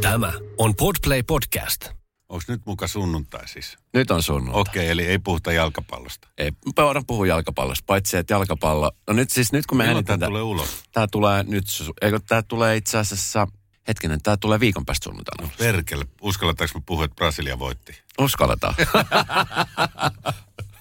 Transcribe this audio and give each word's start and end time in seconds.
Tämä 0.00 0.32
on 0.58 0.76
Podplay 0.76 1.22
Podcast. 1.22 1.88
Onko 2.28 2.44
nyt 2.48 2.60
muka 2.66 2.86
sunnuntai 2.86 3.48
siis? 3.48 3.76
Nyt 3.94 4.10
on 4.10 4.22
sunnuntai. 4.22 4.60
Okei, 4.60 4.88
eli 4.88 5.06
ei 5.06 5.18
puhuta 5.18 5.52
jalkapallosta. 5.52 6.28
Ei, 6.38 6.50
mä 6.50 6.84
voidaan 6.84 7.06
puhua 7.06 7.26
jalkapallosta, 7.26 7.84
paitsi 7.86 8.16
että 8.16 8.34
jalkapallo... 8.34 8.92
No 9.06 9.14
nyt 9.14 9.30
siis, 9.30 9.52
nyt 9.52 9.66
kun 9.66 9.78
me 9.78 9.84
Milloin 9.86 10.04
tämä 10.04 10.12
äänitään... 10.12 10.30
tulee 10.30 10.42
ulos? 10.42 10.82
Tää 10.92 11.06
tulee 11.10 11.42
nyt, 11.42 11.64
eikö 12.02 12.20
tää 12.28 12.42
tulee 12.42 12.76
itse 12.76 12.98
asiassa... 12.98 13.48
Hetkinen, 13.88 14.22
tää 14.22 14.36
tulee 14.36 14.60
viikon 14.60 14.86
päästä 14.86 15.04
sunnuntaina. 15.04 15.52
Perkele, 15.58 16.04
uskalletaanko 16.20 16.78
me 16.78 16.82
puhua, 16.86 17.04
että 17.04 17.14
Brasilia 17.14 17.58
voitti? 17.58 18.02
Uskalletaan. 18.18 18.74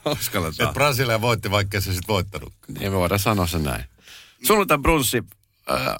Et 0.05 0.19
Uskalletaan. 0.19 0.73
Brasilia 0.73 1.21
voitti, 1.21 1.51
vaikka 1.51 1.81
se 1.81 1.93
sitten 1.93 2.07
voittanut. 2.07 2.53
Niin 2.67 2.91
me 2.91 2.97
voidaan 2.97 3.19
sanoa 3.19 3.47
se 3.47 3.59
näin. 3.59 3.85
Sunnuntai 4.43 4.77
brunssi, 4.77 5.23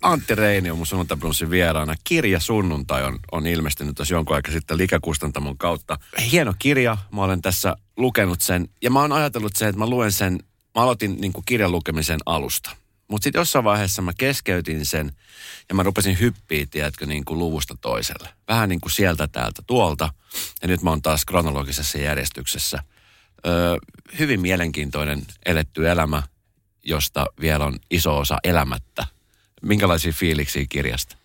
Antti 0.02 0.36
Reini 0.36 0.72
on 0.72 0.78
mun 0.78 0.86
sunnuntai 0.86 1.18
brunssin 1.18 1.50
vieraana. 1.50 1.96
Kirja 2.04 2.40
Sunnuntai 2.40 3.04
on, 3.04 3.20
on 3.32 3.48
ilmestynyt 3.48 3.96
tässä 3.96 4.14
jonkun 4.14 4.36
aika 4.36 4.52
sitten 4.52 4.78
Likäkustantamon 4.78 5.58
kautta. 5.58 5.98
Hieno 6.32 6.54
kirja, 6.60 6.98
mä 7.12 7.22
olen 7.22 7.42
tässä 7.42 7.76
lukenut 7.98 8.42
sen. 8.42 8.70
Ja 8.82 8.92
mä 8.92 9.00
oon 9.00 9.12
ajatellut 9.12 9.56
sen, 9.56 9.70
että 9.70 9.80
mä 9.80 9.88
luen 9.88 10.12
sen, 10.12 10.40
mä 10.76 10.82
aloitin 10.82 11.22
niin 11.22 11.34
kuin 11.34 11.46
kirjan 11.46 11.72
lukemisen 11.72 12.20
alusta. 12.26 12.70
Mutta 13.08 13.24
sitten 13.24 13.40
jossain 13.40 13.66
vaiheessa 13.66 14.02
mä 14.02 14.12
keskeytin 14.18 14.86
sen 14.86 15.12
ja 15.70 15.76
mä 15.76 15.84
rupesin 15.84 16.20
hyppiä, 16.20 16.66
tiedätkö, 16.72 17.06
niin 17.06 17.26
kuin 17.26 17.40
luvusta 17.40 17.76
toiselle. 17.82 18.30
Vähän 18.48 18.70
niin 18.70 18.82
kuin 18.82 18.92
sieltä 18.92 19.28
täältä 19.28 19.62
tuolta. 19.68 20.10
Ja 20.62 20.68
nyt 20.68 20.82
mä 20.82 20.90
oon 20.90 21.02
taas 21.02 21.26
kronologisessa 21.26 21.98
järjestyksessä. 21.98 22.84
Öö, 23.46 23.78
hyvin 24.20 24.42
mielenkiintoinen 24.42 25.26
eletty 25.46 25.90
elämä, 25.90 26.24
josta 26.84 27.26
vielä 27.42 27.66
on 27.66 27.80
iso 27.92 28.18
osa 28.18 28.38
elämättä. 28.44 29.08
Minkälaisia 29.62 30.14
fiiliksiä 30.14 30.66
kirjasta? 30.70 31.16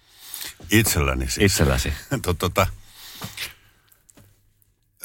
Itselläni 0.70 1.24
siis. 1.30 1.52
Itselläsi. 1.52 1.92
To- 2.22 2.34
tota, 2.34 2.66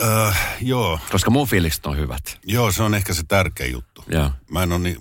öö, 0.02 0.32
joo, 0.62 1.00
Koska 1.12 1.32
mun 1.32 1.48
fiilikset 1.48 1.86
on 1.86 1.98
hyvät. 1.98 2.38
joo, 2.46 2.72
se 2.72 2.84
on 2.84 2.96
ehkä 2.96 3.14
se 3.14 3.24
tärkeä 3.24 3.68
juttu. 3.68 4.04
Joo. 4.08 4.32
Mä 4.52 4.64
en 4.64 4.72
ole 4.72 4.80
niin, 4.80 4.98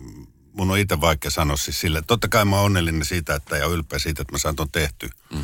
mun 0.53 0.71
on 0.71 0.79
itse 0.79 1.01
vaikea 1.01 1.31
sanoa 1.31 1.57
siis 1.57 1.81
sille. 1.81 2.03
Totta 2.07 2.29
kai 2.29 2.45
mä 2.45 2.57
oon 2.57 2.65
onnellinen 2.65 3.05
siitä, 3.05 3.35
että 3.35 3.57
ja 3.57 3.67
ylpeä 3.67 3.99
siitä, 3.99 4.23
että 4.23 4.33
mä 4.35 4.39
saan 4.39 4.57
ton 4.57 4.71
tehty. 4.71 5.11
Mm. 5.33 5.43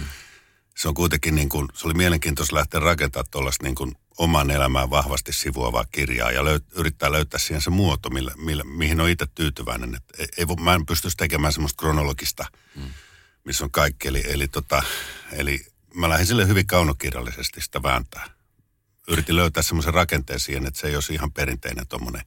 Se 0.77 0.89
on 0.89 0.95
kuitenkin 0.95 1.35
niin 1.35 1.49
kuin, 1.49 1.69
se 1.75 1.87
oli 1.87 1.95
mielenkiintoista 1.95 2.57
lähteä 2.57 2.81
rakentamaan 2.81 3.31
tuollaista 3.31 3.65
niin 3.65 3.75
kuin 3.75 3.97
oman 4.19 4.51
elämään 4.51 4.91
vahvasti 4.91 5.33
sivuavaa 5.33 5.85
kirjaa 5.85 6.31
ja 6.31 6.45
löyt, 6.45 6.65
yrittää 6.73 7.13
löytää 7.13 7.41
siihen 7.41 7.61
se 7.61 7.71
muoto, 7.71 8.11
millä, 8.11 8.33
millä, 8.37 8.65
mihin 8.65 9.01
on 9.01 9.09
itse 9.09 9.27
tyytyväinen. 9.35 9.95
Et 9.95 10.05
ei, 10.19 10.27
ei, 10.39 10.49
voi- 10.49 10.57
mä 10.57 10.75
en 10.75 10.87
pystyisi 10.87 11.17
tekemään 11.17 11.53
semmoista 11.53 11.81
kronologista, 11.81 12.45
mm. 12.77 12.83
missä 13.45 13.65
on 13.65 13.71
kaikki. 13.71 14.09
Eli, 14.09 14.23
eli, 14.27 14.49
tota, 14.49 14.83
eli 15.33 15.67
mä 15.95 16.09
lähdin 16.09 16.27
sille 16.27 16.49
hyvin 16.49 16.67
kaunokirjallisesti 16.67 17.61
sitä 17.61 17.83
vääntää. 17.83 18.31
Yritin 19.09 19.37
löytää 19.37 19.63
semmoisen 19.63 19.95
rakenteen 19.95 20.41
siihen, 20.41 20.67
että 20.67 20.81
se 20.81 20.87
ei 20.87 20.95
olisi 20.95 21.15
ihan 21.15 21.33
perinteinen 21.33 21.87
tuommoinen 21.87 22.23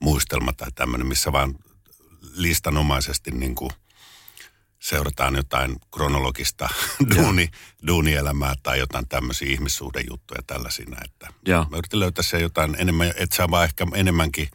muistelma 0.00 0.52
tai 0.52 0.72
tämmöinen, 0.74 1.06
missä 1.06 1.32
vaan 1.32 1.54
listanomaisesti 2.34 3.30
niin 3.30 3.54
kuin 3.54 3.70
seurataan 4.80 5.34
jotain 5.36 5.76
kronologista 5.94 6.68
duuni, 7.16 7.50
duunielämää 7.86 8.54
tai 8.62 8.78
jotain 8.78 9.08
tämmöisiä 9.08 9.52
ihmissuhdejuttuja 9.52 10.42
tällaisia. 10.46 10.86
Että 11.04 11.28
Joo. 11.46 11.66
mä 11.70 11.76
yritin 11.76 12.00
löytää 12.00 12.22
se 12.22 12.40
jotain 12.40 12.76
enemmän, 12.78 13.12
että 13.16 13.36
se 13.36 13.42
avaa 13.42 13.64
ehkä 13.64 13.86
enemmänkin 13.94 14.48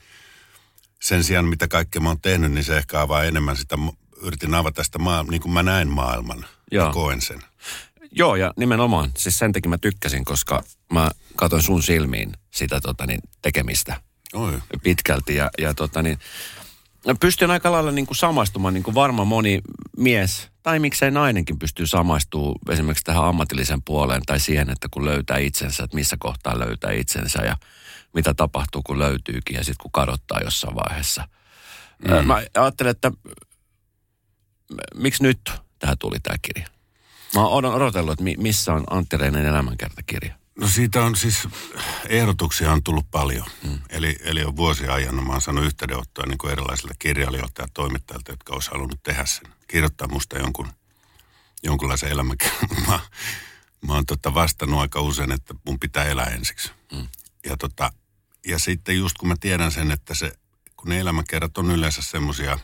sen 1.01 1.23
sijaan, 1.23 1.45
mitä 1.45 1.67
kaikkea 1.67 2.01
mä 2.01 2.09
oon 2.09 2.21
tehnyt, 2.21 2.51
niin 2.51 2.63
se 2.63 2.77
ehkä 2.77 3.01
avaa 3.01 3.23
enemmän 3.23 3.57
sitä, 3.57 3.75
yritin 4.21 4.55
avata 4.55 4.83
sitä 4.83 4.99
maa, 4.99 5.23
niin 5.23 5.41
kuin 5.41 5.51
mä 5.51 5.63
näen 5.63 5.87
maailman 5.87 6.45
ja 6.71 6.91
koen 6.93 7.21
sen. 7.21 7.39
Joo, 8.11 8.35
ja 8.35 8.53
nimenomaan. 8.57 9.11
Siis 9.17 9.39
sen 9.39 9.51
takia 9.53 9.69
mä 9.69 9.77
tykkäsin, 9.77 10.25
koska 10.25 10.63
mä 10.93 11.11
katson 11.35 11.63
sun 11.63 11.83
silmiin 11.83 12.33
sitä 12.51 12.81
tota, 12.81 13.05
niin, 13.05 13.19
tekemistä 13.41 14.01
Oi. 14.33 14.59
pitkälti. 14.83 15.35
Ja, 15.35 15.49
ja 15.57 15.73
tota, 15.73 16.01
niin, 16.01 16.19
pystyn 17.19 17.51
aika 17.51 17.71
lailla 17.71 17.91
niin 17.91 18.05
kuin 18.05 18.17
samaistumaan, 18.17 18.73
niin 18.73 18.83
kuin 18.83 18.95
varma 18.95 19.25
moni 19.25 19.61
mies, 19.97 20.49
tai 20.63 20.79
miksei 20.79 21.11
nainenkin 21.11 21.59
pystyy 21.59 21.87
samaistumaan 21.87 22.55
esimerkiksi 22.69 23.03
tähän 23.03 23.25
ammatillisen 23.25 23.81
puoleen 23.85 24.21
tai 24.25 24.39
siihen, 24.39 24.69
että 24.69 24.87
kun 24.91 25.05
löytää 25.05 25.37
itsensä, 25.37 25.83
että 25.83 25.95
missä 25.95 26.15
kohtaa 26.19 26.59
löytää 26.59 26.91
itsensä 26.91 27.41
ja 27.41 27.57
mitä 28.13 28.33
tapahtuu, 28.33 28.81
kun 28.85 28.99
löytyykin 28.99 29.55
ja 29.55 29.63
sitten 29.63 29.81
kun 29.81 29.91
kadottaa 29.91 30.39
jossain 30.39 30.75
vaiheessa. 30.75 31.27
Mm. 32.07 32.27
Mä 32.27 32.41
ajattelen, 32.53 32.91
että 32.91 33.11
miksi 34.95 35.23
nyt 35.23 35.39
tähän 35.79 35.97
tuli 35.97 36.19
tämä 36.19 36.35
kirja? 36.41 36.67
Mä 37.35 37.47
oon 37.47 37.65
odotellut, 37.65 38.13
että 38.13 38.23
mi- 38.23 38.37
missä 38.37 38.73
on 38.73 38.83
Antti 38.89 39.17
Reinen 39.17 39.45
elämänkertakirja. 39.45 40.35
No 40.59 40.67
siitä 40.67 41.03
on 41.03 41.15
siis, 41.15 41.47
ehdotuksia 42.07 42.71
on 42.71 42.83
tullut 42.83 43.11
paljon. 43.11 43.47
Mm. 43.63 43.79
Eli, 43.89 44.15
eli 44.21 44.43
on 44.43 44.55
vuosia 44.55 44.93
ajan, 44.93 45.15
mä 45.15 45.31
oon 45.31 45.41
saanut 45.41 45.65
yhteydenottoja 45.65 46.27
niin 46.27 46.51
erilaisilta 46.51 46.93
kirjailijoilta 46.99 47.61
ja 47.61 47.67
toimittajilta, 47.73 48.31
jotka 48.31 48.53
olisi 48.53 48.71
halunnut 48.71 49.03
tehdä 49.03 49.25
sen. 49.25 49.53
Kirjoittaa 49.67 50.07
musta 50.07 50.37
jonkun, 50.37 50.67
jonkunlaisen 51.63 52.11
elämänkerran. 52.11 52.69
Mä, 52.87 52.99
mä 53.87 53.93
oon 53.93 54.05
tota 54.05 54.33
vastannut 54.33 54.79
aika 54.79 55.01
usein, 55.01 55.31
että 55.31 55.55
mun 55.65 55.79
pitää 55.79 56.03
elää 56.05 56.25
ensiksi. 56.25 56.71
Mm. 56.91 57.07
Ja, 57.45 57.57
tota, 57.57 57.91
ja 58.47 58.59
sitten 58.59 58.97
just 58.97 59.17
kun 59.17 59.27
mä 59.27 59.35
tiedän 59.39 59.71
sen, 59.71 59.91
että 59.91 60.13
se, 60.13 60.31
kun 60.77 60.89
ne 60.89 60.99
elämänkerrat 60.99 61.57
on 61.57 61.71
yleensä 61.71 62.01
semmoisia, 62.01 62.59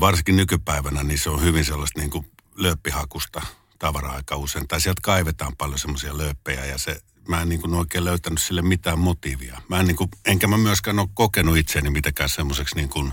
varsinkin 0.00 0.36
nykypäivänä, 0.36 1.02
niin 1.02 1.18
se 1.18 1.30
on 1.30 1.42
hyvin 1.42 1.64
sellaista 1.64 2.00
niin 2.00 2.10
kuin 2.10 2.32
lööppihakusta 2.54 3.42
tavaraa 3.78 4.14
aika 4.14 4.36
usein. 4.36 4.68
Tai 4.68 4.80
sieltä 4.80 5.00
kaivetaan 5.02 5.56
paljon 5.56 5.78
semmoisia 5.78 6.18
lööppejä 6.18 6.64
ja 6.64 6.78
se, 6.78 7.00
mä 7.28 7.42
en 7.42 7.48
niin 7.48 7.60
kuin 7.60 7.74
oikein 7.74 8.04
löytänyt 8.04 8.42
sille 8.42 8.62
mitään 8.62 8.98
motiivia. 8.98 9.62
Mä 9.68 9.80
en 9.80 9.86
niin 9.86 9.96
kuin, 9.96 10.10
enkä 10.24 10.46
mä 10.46 10.58
myöskään 10.58 10.98
ole 10.98 11.08
kokenut 11.14 11.56
itseäni 11.56 11.90
mitenkään 11.90 12.28
semmoiseksi 12.28 12.76
niin 12.76 12.88
kuin, 12.88 13.12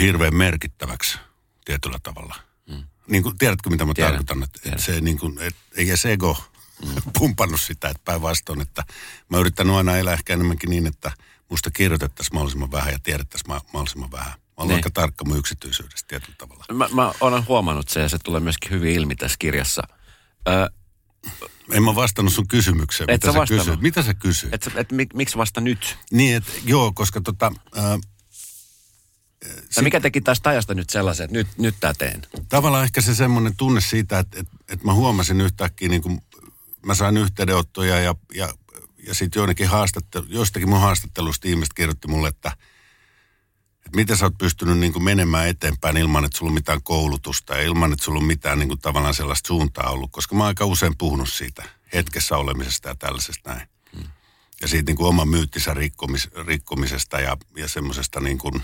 hirveän 0.00 0.34
merkittäväksi 0.34 1.18
tietyllä 1.64 1.98
tavalla. 2.02 2.34
Mm. 2.66 2.84
Niin 3.06 3.22
kuin, 3.22 3.38
tiedätkö 3.38 3.70
mitä 3.70 3.84
mä 3.84 3.94
Tiedän, 3.94 4.12
tarkoitan? 4.12 4.42
Että, 4.42 4.58
tiedän. 4.62 4.80
se 4.80 5.00
niin 5.00 5.18
kuin, 5.18 5.38
et, 5.38 5.56
ei 5.76 5.88
edes 5.88 6.06
ego 6.06 6.44
mm. 6.86 7.02
pumpannut 7.18 7.60
sitä, 7.60 7.88
että 7.88 8.02
päinvastoin, 8.04 8.60
että 8.60 8.84
mä 9.28 9.36
oon 9.36 9.40
yrittänyt 9.40 9.74
aina 9.74 9.96
elää 9.96 10.14
ehkä 10.14 10.32
enemmänkin 10.32 10.70
niin, 10.70 10.86
että 10.86 11.12
musta 11.48 11.70
kirjoitettaisiin 11.70 12.34
mahdollisimman 12.34 12.72
vähän 12.72 12.92
ja 12.92 12.98
tiedettäisiin 12.98 13.48
ma- 13.48 13.60
mahdollisimman 13.72 14.12
vähän. 14.12 14.32
Mä 14.60 14.64
olen 14.64 14.68
Niin. 14.68 14.76
aika 14.78 14.90
tarkka 14.90 15.24
mun 15.24 15.38
yksityisyydestä 15.38 16.08
tietyllä 16.08 16.34
tavalla. 16.38 16.64
Mä, 16.72 16.88
mä 16.92 17.12
olen 17.20 17.46
huomannut 17.48 17.88
se 17.88 18.00
ja 18.00 18.08
se 18.08 18.18
tulee 18.18 18.40
myöskin 18.40 18.70
hyvin 18.70 18.94
ilmi 18.94 19.16
tässä 19.16 19.36
kirjassa. 19.38 19.82
Ö, 20.48 20.70
En 21.72 21.82
mä 21.82 21.94
vastannut 21.94 22.34
sun 22.34 22.48
kysymykseen. 22.48 23.10
Et 23.10 23.24
mitä 23.24 23.32
sä 23.32 23.38
sä 23.38 23.46
kysyit? 23.56 23.80
Mitä 23.80 24.02
sä 24.02 24.14
kysyit? 24.14 24.54
et, 24.54 24.70
et, 24.74 24.92
mik, 24.92 25.14
miksi 25.14 25.36
vasta 25.36 25.60
nyt? 25.60 25.96
Niin, 26.12 26.36
että 26.36 26.52
joo, 26.64 26.92
koska 26.94 27.20
tota, 27.20 27.52
ää, 27.74 27.98
Ja 29.76 29.82
mikä 29.82 30.00
teki 30.00 30.20
tästä 30.20 30.50
ajasta 30.50 30.74
nyt 30.74 30.90
sellaisen, 30.90 31.24
että 31.24 31.36
nyt, 31.36 31.48
nyt 31.58 31.74
tämä 31.80 31.94
teen? 31.98 32.22
tavallaan 32.48 32.84
ehkä 32.84 33.00
se 33.00 33.14
semmoinen 33.14 33.56
tunne 33.56 33.80
siitä, 33.80 34.18
että, 34.18 34.40
että, 34.40 34.56
että 34.68 34.84
mä 34.84 34.94
huomasin 34.94 35.40
yhtäkkiä, 35.40 35.88
niin 35.88 36.02
kuin 36.02 36.20
mä 36.86 36.94
sain 36.94 37.16
yhteydenottoja 37.16 38.00
ja, 38.00 38.14
ja, 38.34 38.54
ja 39.06 39.14
sitten 39.14 39.40
joidenkin 39.40 39.68
haastattelu, 39.68 40.26
jostakin 40.28 40.68
mun 40.68 40.80
haastattelusta 40.80 41.48
ihmiset 41.48 41.72
kirjoitti 41.74 42.08
mulle, 42.08 42.28
että 42.28 42.56
miten 43.96 44.16
sä 44.16 44.24
oot 44.24 44.38
pystynyt 44.38 44.78
niin 44.78 44.92
kuin 44.92 45.02
menemään 45.02 45.48
eteenpäin 45.48 45.96
ilman, 45.96 46.24
että 46.24 46.38
sulla 46.38 46.50
on 46.50 46.54
mitään 46.54 46.82
koulutusta 46.82 47.54
ja 47.54 47.62
ilman, 47.62 47.92
että 47.92 48.04
sulla 48.04 48.18
on 48.18 48.24
mitään 48.24 48.58
niin 48.58 48.68
kuin 48.68 48.80
tavallaan 48.80 49.14
sellaista 49.14 49.46
suuntaa 49.46 49.90
ollut, 49.90 50.12
koska 50.12 50.34
mä 50.34 50.42
oon 50.42 50.48
aika 50.48 50.64
usein 50.64 50.96
puhunut 50.98 51.28
siitä 51.28 51.64
hetkessä 51.92 52.36
olemisesta 52.36 52.88
ja 52.88 52.94
tällaisesta 52.94 53.50
näin. 53.50 53.68
Hmm. 53.96 54.04
Ja 54.62 54.68
siitä 54.68 54.86
niin 54.86 54.96
kuin 54.96 55.08
oman 55.08 55.28
myyttisä 55.28 55.74
rikkomis, 55.74 56.28
rikkomisesta 56.46 57.20
ja, 57.20 57.36
ja 57.56 57.68
semmoisesta 57.68 58.20
niin 58.20 58.38
kuin, 58.38 58.62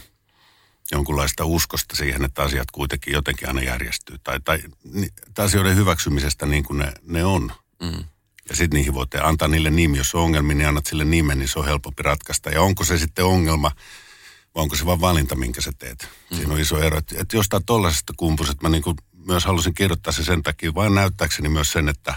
jonkunlaista 0.93 1.45
uskosta 1.45 1.97
siihen, 1.97 2.25
että 2.25 2.43
asiat 2.43 2.71
kuitenkin 2.71 3.13
jotenkin 3.13 3.49
aina 3.49 3.63
järjestyy. 3.63 4.19
Tai, 4.19 4.41
tai, 4.41 4.59
ni- 4.93 5.13
tai 5.35 5.45
asioiden 5.47 5.77
hyväksymisestä 5.77 6.47
niin 6.47 6.65
kuin 6.65 6.79
ne, 6.79 6.93
ne 7.03 7.25
on. 7.25 7.53
Mm. 7.83 8.05
Ja 8.49 8.57
sitten 8.57 8.79
niihin 8.79 8.95
voi 8.95 9.07
antaa 9.23 9.49
niille 9.49 9.71
nimi. 9.71 9.99
Jos 9.99 10.15
on 10.15 10.23
ongelmia, 10.23 10.57
niin 10.57 10.69
annat 10.69 10.87
sille 10.87 11.05
nimen, 11.05 11.39
niin 11.39 11.49
se 11.49 11.59
on 11.59 11.65
helpompi 11.65 12.03
ratkaista. 12.03 12.51
Ja 12.51 12.63
onko 12.63 12.85
se 12.85 12.99
sitten 12.99 13.25
ongelma, 13.25 13.71
vai 14.57 14.63
onko 14.63 14.77
se 14.77 14.87
vain 14.87 15.01
valinta, 15.01 15.35
minkä 15.35 15.61
sä 15.61 15.73
teet. 15.79 16.09
Mm. 16.31 16.37
Siinä 16.37 16.55
on 16.55 16.61
iso 16.61 16.79
ero. 16.79 16.99
Että, 16.99 17.15
että 17.19 17.37
jostain 17.37 17.65
tollaisesta 17.65 18.13
kumpus, 18.17 18.51
että 18.51 18.63
mä 18.63 18.69
niin 18.69 18.83
kuin 18.83 18.97
myös 19.27 19.45
halusin 19.45 19.75
kirjoittaa 19.75 20.13
se 20.13 20.25
sen 20.25 20.43
takia, 20.43 20.75
vain 20.75 20.95
näyttääkseni 20.95 21.49
myös 21.49 21.73
sen, 21.73 21.89
että, 21.89 22.15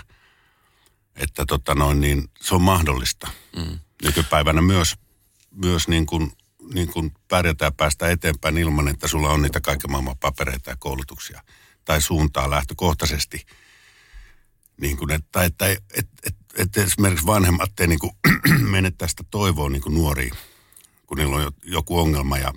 että 1.15 1.45
tota 1.45 1.75
noin, 1.75 2.01
niin 2.01 2.29
se 2.41 2.55
on 2.55 2.61
mahdollista. 2.61 3.27
Mm. 3.55 3.79
Nykypäivänä 4.03 4.61
myös, 4.61 4.95
myös 5.51 5.87
niin 5.87 6.05
kuin, 6.05 6.31
niin 6.73 6.87
kuin 6.87 7.13
pärjätä 7.27 7.65
ja 7.65 7.71
päästä 7.71 8.09
eteenpäin 8.09 8.57
ilman, 8.57 8.87
että 8.87 9.07
sulla 9.07 9.29
on 9.29 9.41
niitä 9.41 9.61
kaiken 9.61 9.91
maailman 9.91 10.17
papereita 10.17 10.69
ja 10.69 10.75
koulutuksia 10.79 11.43
tai 11.85 12.01
suuntaa 12.01 12.49
lähtökohtaisesti. 12.49 13.45
Niin 14.81 14.97
kuin, 14.97 15.11
että, 15.11 15.43
että, 15.43 15.67
että, 15.67 15.81
että, 16.27 16.43
että 16.57 16.83
esimerkiksi 16.83 17.25
vanhemmat 17.25 17.79
ei 17.79 17.87
niin 17.87 17.99
kuin 17.99 18.11
sitä 19.07 19.23
toivoa 19.31 19.69
niin 19.69 19.81
kuin 19.81 19.95
nuoriin, 19.95 20.33
kun 21.09 21.17
niillä 21.17 21.35
on 21.35 21.41
jo- 21.41 21.51
joku 21.63 21.99
ongelma 21.99 22.37
ja, 22.37 22.53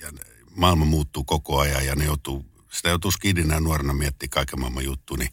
ja 0.00 0.12
maailma 0.56 0.84
muuttuu 0.84 1.24
koko 1.24 1.58
ajan 1.58 1.86
ja 1.86 1.94
ne 1.94 2.04
joutuu 2.04 2.46
sitä 2.72 2.88
joutuu 2.88 3.10
skidinä 3.10 3.54
ja 3.54 3.60
nuorena 3.60 3.92
miettimään 3.92 4.30
kaiken 4.30 4.60
maailman 4.60 4.84
juttu, 4.84 5.16
niin 5.16 5.30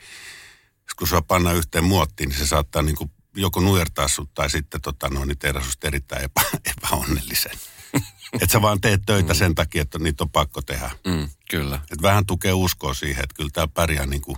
kun 0.98 1.08
sua 1.08 1.22
panna 1.22 1.52
yhteen 1.52 1.84
muottiin, 1.84 2.30
niin 2.30 2.40
se 2.40 2.48
saattaa 2.48 2.82
niin 2.82 2.96
kuin 2.96 3.12
joko 3.36 3.60
nujertaa 3.60 4.08
sut 4.08 4.34
tai 4.34 4.50
sitten 4.50 4.82
tota, 4.82 5.10
no, 5.10 5.26
niin 5.26 5.38
tehdä 5.38 5.62
susta 5.62 5.88
erittäin 5.88 6.24
epä, 6.24 6.42
epäonnellisen. 6.78 7.52
että 8.42 8.52
sä 8.52 8.62
vaan 8.62 8.82
teet 8.82 9.02
töitä 9.06 9.34
mm. 9.34 9.38
sen 9.38 9.56
takia, 9.56 9.82
että 9.82 10.00
niitä 10.00 10.24
on 10.24 10.30
pakko 10.30 10.62
tehdä. 10.62 10.92
Mm, 11.08 11.30
kyllä. 11.50 11.80
Et 11.92 12.02
vähän 12.02 12.26
tukee 12.26 12.54
uskoa 12.54 12.94
siihen, 12.94 13.24
että 13.24 13.36
kyllä 13.36 13.50
tää 13.54 13.68
pärjää 13.68 14.06
niin 14.06 14.22
kuin, 14.22 14.38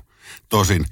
tosin 0.49 0.85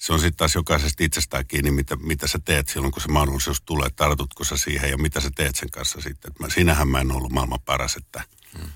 se 0.00 0.12
on 0.12 0.20
sitten 0.20 0.36
taas 0.36 0.54
jokaisesta 0.54 1.04
itsestään 1.04 1.46
kiinni, 1.46 1.70
mitä, 1.70 1.96
mitä 1.96 2.26
sä 2.26 2.38
teet 2.44 2.68
silloin, 2.68 2.92
kun 2.92 3.02
se 3.02 3.08
mahdollisuus 3.08 3.62
tulee. 3.66 3.90
Tartutko 3.90 4.44
sä 4.44 4.56
siihen 4.56 4.90
ja 4.90 4.98
mitä 4.98 5.20
sä 5.20 5.30
teet 5.36 5.56
sen 5.56 5.70
kanssa 5.70 6.00
sitten. 6.00 6.32
mä, 6.38 6.50
siinähän 6.50 6.88
mä 6.88 7.00
en 7.00 7.12
ollut 7.12 7.32
maailman 7.32 7.60
paras, 7.64 7.96
että, 7.96 8.22
mm. 8.58 8.70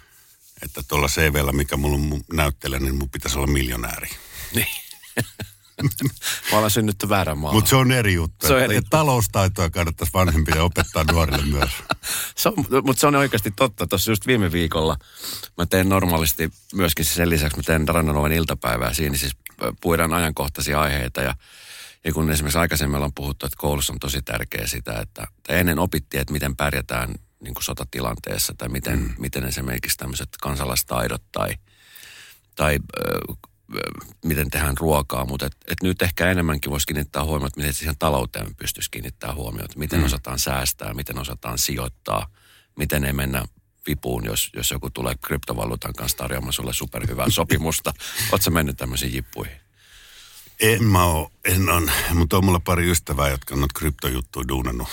että 0.62 0.82
tuolla 0.88 1.08
CVllä, 1.08 1.52
mikä 1.52 1.76
mulla 1.76 1.94
on 1.94 2.20
näyttele, 2.32 2.78
niin 2.78 2.94
mun 2.94 3.10
pitäisi 3.10 3.38
olla 3.38 3.46
miljonääri. 3.46 4.08
Niin. 4.54 4.66
Mä 6.52 6.58
olen 6.58 6.70
synnytty 6.70 7.08
väärän 7.08 7.38
maalla. 7.38 7.54
Mutta 7.54 7.68
se 7.68 7.76
on 7.76 7.92
eri 7.92 8.14
juttu. 8.14 8.46
Se 8.46 8.54
on 8.54 8.60
eri 8.60 8.74
juttu. 8.74 8.90
Taloustaitoa 8.90 9.70
kannattaisi 9.70 10.12
vanhempia 10.12 10.64
opettaa 10.64 11.04
nuorille 11.04 11.46
myös. 11.46 11.70
se 12.36 12.48
on, 12.48 12.54
mutta 12.84 13.00
se 13.00 13.06
on 13.06 13.14
oikeasti 13.14 13.50
totta. 13.50 13.86
Tuossa 13.86 14.10
just 14.10 14.26
viime 14.26 14.52
viikolla 14.52 14.96
mä 15.58 15.66
teen 15.66 15.88
normaalisti 15.88 16.50
myöskin 16.74 17.04
sen 17.04 17.30
lisäksi, 17.30 17.56
mä 17.56 17.62
teen 17.62 17.88
Rannanovan 17.88 18.32
iltapäivää. 18.32 18.94
Siinä 18.94 19.16
siis 19.16 19.36
puidaan 19.80 20.14
ajankohtaisia 20.14 20.80
aiheita 20.80 21.22
ja 21.22 21.34
ja 22.04 22.12
kun 22.12 22.30
esimerkiksi 22.30 22.58
aikaisemmin 22.58 23.02
on 23.02 23.14
puhuttu, 23.14 23.46
että 23.46 23.56
koulussa 23.60 23.92
on 23.92 23.98
tosi 23.98 24.22
tärkeää 24.22 24.66
sitä, 24.66 25.00
että 25.00 25.26
ennen 25.48 25.78
opittiin, 25.78 26.20
että 26.20 26.32
miten 26.32 26.56
pärjätään 26.56 27.14
niin 27.40 27.54
kuin 27.54 27.64
sotatilanteessa 27.64 28.54
tai 28.58 28.68
miten, 28.68 28.98
mm. 28.98 29.14
miten 29.18 29.44
esimerkiksi 29.44 29.98
tämmöiset 29.98 30.28
kansalaistaidot 30.42 31.22
tai, 31.32 31.54
tai 32.54 32.78
miten 34.24 34.50
tehdään 34.50 34.76
ruokaa, 34.78 35.24
mutta 35.24 35.46
et, 35.46 35.56
et 35.66 35.82
nyt 35.82 36.02
ehkä 36.02 36.30
enemmänkin 36.30 36.70
voisi 36.70 36.86
kiinnittää 36.86 37.24
huomioon, 37.24 37.46
että 37.46 37.60
miten 37.60 37.74
siihen 37.74 37.98
talouteen 37.98 38.54
pystyisi 38.56 38.90
kiinnittää 38.90 39.34
huomioon, 39.34 39.64
että 39.64 39.78
miten 39.78 39.98
mm. 39.98 40.04
osataan 40.04 40.38
säästää, 40.38 40.94
miten 40.94 41.18
osataan 41.18 41.58
sijoittaa, 41.58 42.26
miten 42.76 43.04
ei 43.04 43.12
mennä 43.12 43.44
vipuun, 43.86 44.24
jos, 44.24 44.50
jos 44.52 44.70
joku 44.70 44.90
tulee 44.90 45.14
kryptovaluutan 45.14 45.92
kanssa 45.92 46.18
tarjoamaan 46.18 46.52
sulle 46.52 46.72
superhyvää 46.72 47.30
sopimusta. 47.30 47.94
Oletko 48.32 48.50
mennyt 48.50 48.76
tämmöisiin 48.76 49.14
jippuihin? 49.14 49.56
En 50.60 50.84
mä 50.84 51.04
oo, 51.04 51.32
en 51.44 51.70
on, 51.70 51.90
mutta 52.14 52.36
on 52.36 52.44
mulla 52.44 52.60
pari 52.60 52.90
ystävää, 52.90 53.28
jotka 53.28 53.54
on 53.54 53.60
noita 53.60 53.78
kryptojuttuja 53.78 54.48
duunannut. 54.48 54.88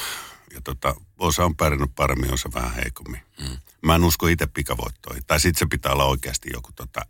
Ja 0.53 0.61
tota, 0.61 0.95
osa 1.17 1.45
on 1.45 1.55
pärjännyt 1.55 1.95
paremmin, 1.95 2.33
osa 2.33 2.49
vähän 2.53 2.73
heikommin. 2.73 3.21
Mm. 3.39 3.57
Mä 3.81 3.95
en 3.95 4.03
usko 4.03 4.27
itse 4.27 4.47
pikavoittoihin. 4.47 5.23
Tai 5.27 5.39
sitten 5.39 5.59
se 5.59 5.65
pitää 5.65 5.91
olla 5.91 6.05
oikeasti 6.05 6.49
joku 6.53 6.69
tota, 6.75 7.01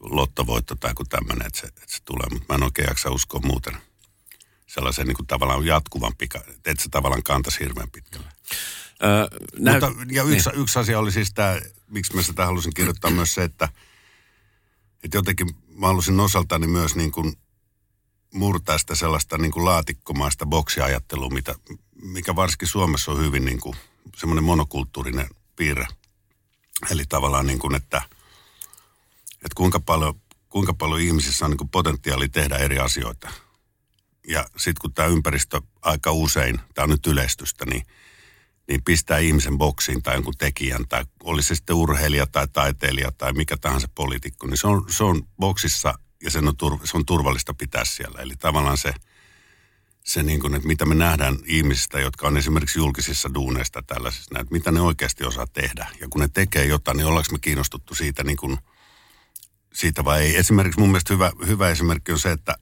lottovoitto 0.00 0.74
tai 0.74 0.90
joku 0.90 1.04
tämmöinen, 1.04 1.46
että 1.46 1.60
se, 1.60 1.66
että 1.66 1.82
se 1.86 2.02
tulee. 2.04 2.26
Mutta 2.32 2.46
mä 2.48 2.54
en 2.54 2.62
oikein 2.62 2.88
jaksa 2.88 3.10
uskoa 3.10 3.40
muuten 3.44 3.76
sellaisen 4.66 5.06
niin 5.06 5.16
kuin 5.16 5.26
tavallaan 5.26 5.66
jatkuvan 5.66 6.16
pika, 6.18 6.40
että 6.48 6.82
se 6.82 6.88
tavallaan 6.88 7.22
kantaisi 7.22 7.60
hirveän 7.60 7.90
pitkälle. 7.90 8.28
Öö, 9.04 9.26
näyt... 9.58 9.84
Mutta, 9.84 10.04
ja 10.10 10.22
yksi, 10.22 10.50
niin. 10.50 10.60
yksi 10.60 10.78
asia 10.78 10.98
oli 10.98 11.12
siis 11.12 11.34
tämä, 11.34 11.60
miksi 11.88 12.14
mä 12.14 12.22
sitä 12.22 12.46
halusin 12.46 12.74
kirjoittaa 12.74 13.10
myös 13.10 13.34
se, 13.34 13.44
että, 13.44 13.68
että 15.04 15.16
jotenkin 15.16 15.46
mä 15.68 15.86
halusin 15.86 16.20
osaltani 16.20 16.66
myös 16.66 16.96
niin 16.96 17.12
kuin 17.12 17.32
murtaa 18.34 18.78
sitä 18.78 18.94
sellaista 18.94 19.38
niin 19.38 19.52
kuin 19.52 19.64
laatikkomaista 19.64 20.46
boksiajattelua, 20.46 21.30
mitä, 21.30 21.54
mikä 22.02 22.36
varsinkin 22.36 22.68
Suomessa 22.68 23.12
on 23.12 23.20
hyvin 23.20 23.44
niin 23.44 23.60
kuin 23.60 23.76
semmoinen 24.16 24.44
monokulttuurinen 24.44 25.28
piirre. 25.56 25.86
Eli 26.90 27.04
tavallaan 27.08 27.46
niin 27.46 27.58
kuin, 27.58 27.74
että– 27.74 28.02
että 29.44 29.54
kuinka 29.56 29.80
paljon, 29.80 30.20
kuinka 30.48 30.74
paljon 30.74 31.00
ihmisissä 31.00 31.44
on 31.44 31.50
niin 31.50 31.68
potentiaali 31.68 32.28
tehdä 32.28 32.56
eri 32.56 32.78
asioita. 32.78 33.30
Ja 34.28 34.46
sitten 34.56 34.80
kun 34.80 34.92
tämä 34.92 35.08
ympäristö 35.08 35.60
aika 35.82 36.12
usein, 36.12 36.60
tämä 36.74 36.84
on 36.84 36.90
nyt 36.90 37.06
yleistystä, 37.06 37.64
niin, 37.64 37.86
niin 38.68 38.84
pistää 38.84 39.18
ihmisen 39.18 39.58
boksiin 39.58 40.02
tai 40.02 40.14
jonkun 40.14 40.34
tekijän, 40.38 40.88
tai 40.88 41.04
oli 41.22 41.42
se 41.42 41.54
sitten 41.54 41.76
urheilija 41.76 42.26
tai 42.26 42.48
taiteilija 42.48 43.12
tai 43.12 43.32
mikä 43.32 43.56
tahansa 43.56 43.88
poliitikko, 43.94 44.46
niin 44.46 44.56
se 44.56 44.66
on, 44.66 44.84
se 44.88 45.04
on 45.04 45.22
boksissa 45.38 45.94
ja 46.22 46.30
sen 46.30 46.48
on, 46.48 46.56
turv, 46.56 46.80
se 46.84 46.96
on 46.96 47.06
turvallista 47.06 47.54
pitää 47.54 47.84
siellä. 47.84 48.22
Eli 48.22 48.34
tavallaan 48.36 48.78
se, 48.78 48.94
se 50.04 50.22
niin 50.22 50.40
kuin, 50.40 50.54
että 50.54 50.68
mitä 50.68 50.86
me 50.86 50.94
nähdään 50.94 51.36
ihmisistä, 51.44 52.00
jotka 52.00 52.26
on 52.26 52.36
esimerkiksi 52.36 52.78
julkisissa 52.78 53.34
duuneista 53.34 53.82
tällaisissa, 53.82 54.40
että 54.40 54.52
mitä 54.52 54.72
ne 54.72 54.80
oikeasti 54.80 55.24
osaa 55.24 55.46
tehdä. 55.46 55.86
Ja 56.00 56.08
kun 56.08 56.20
ne 56.20 56.28
tekee 56.28 56.64
jotain, 56.64 56.96
niin 56.96 57.06
ollaanko 57.06 57.32
me 57.32 57.38
kiinnostuttu 57.38 57.94
siitä 57.94 58.24
niin 58.24 58.36
kuin– 58.36 58.58
siitä 59.72 60.04
vai 60.04 60.22
ei. 60.22 60.36
Esimerkiksi 60.36 60.80
mun 60.80 60.88
mielestä 60.88 61.14
hyvä, 61.14 61.32
hyvä 61.46 61.70
esimerkki 61.70 62.12
on 62.12 62.18
se, 62.18 62.30
että 62.30 62.54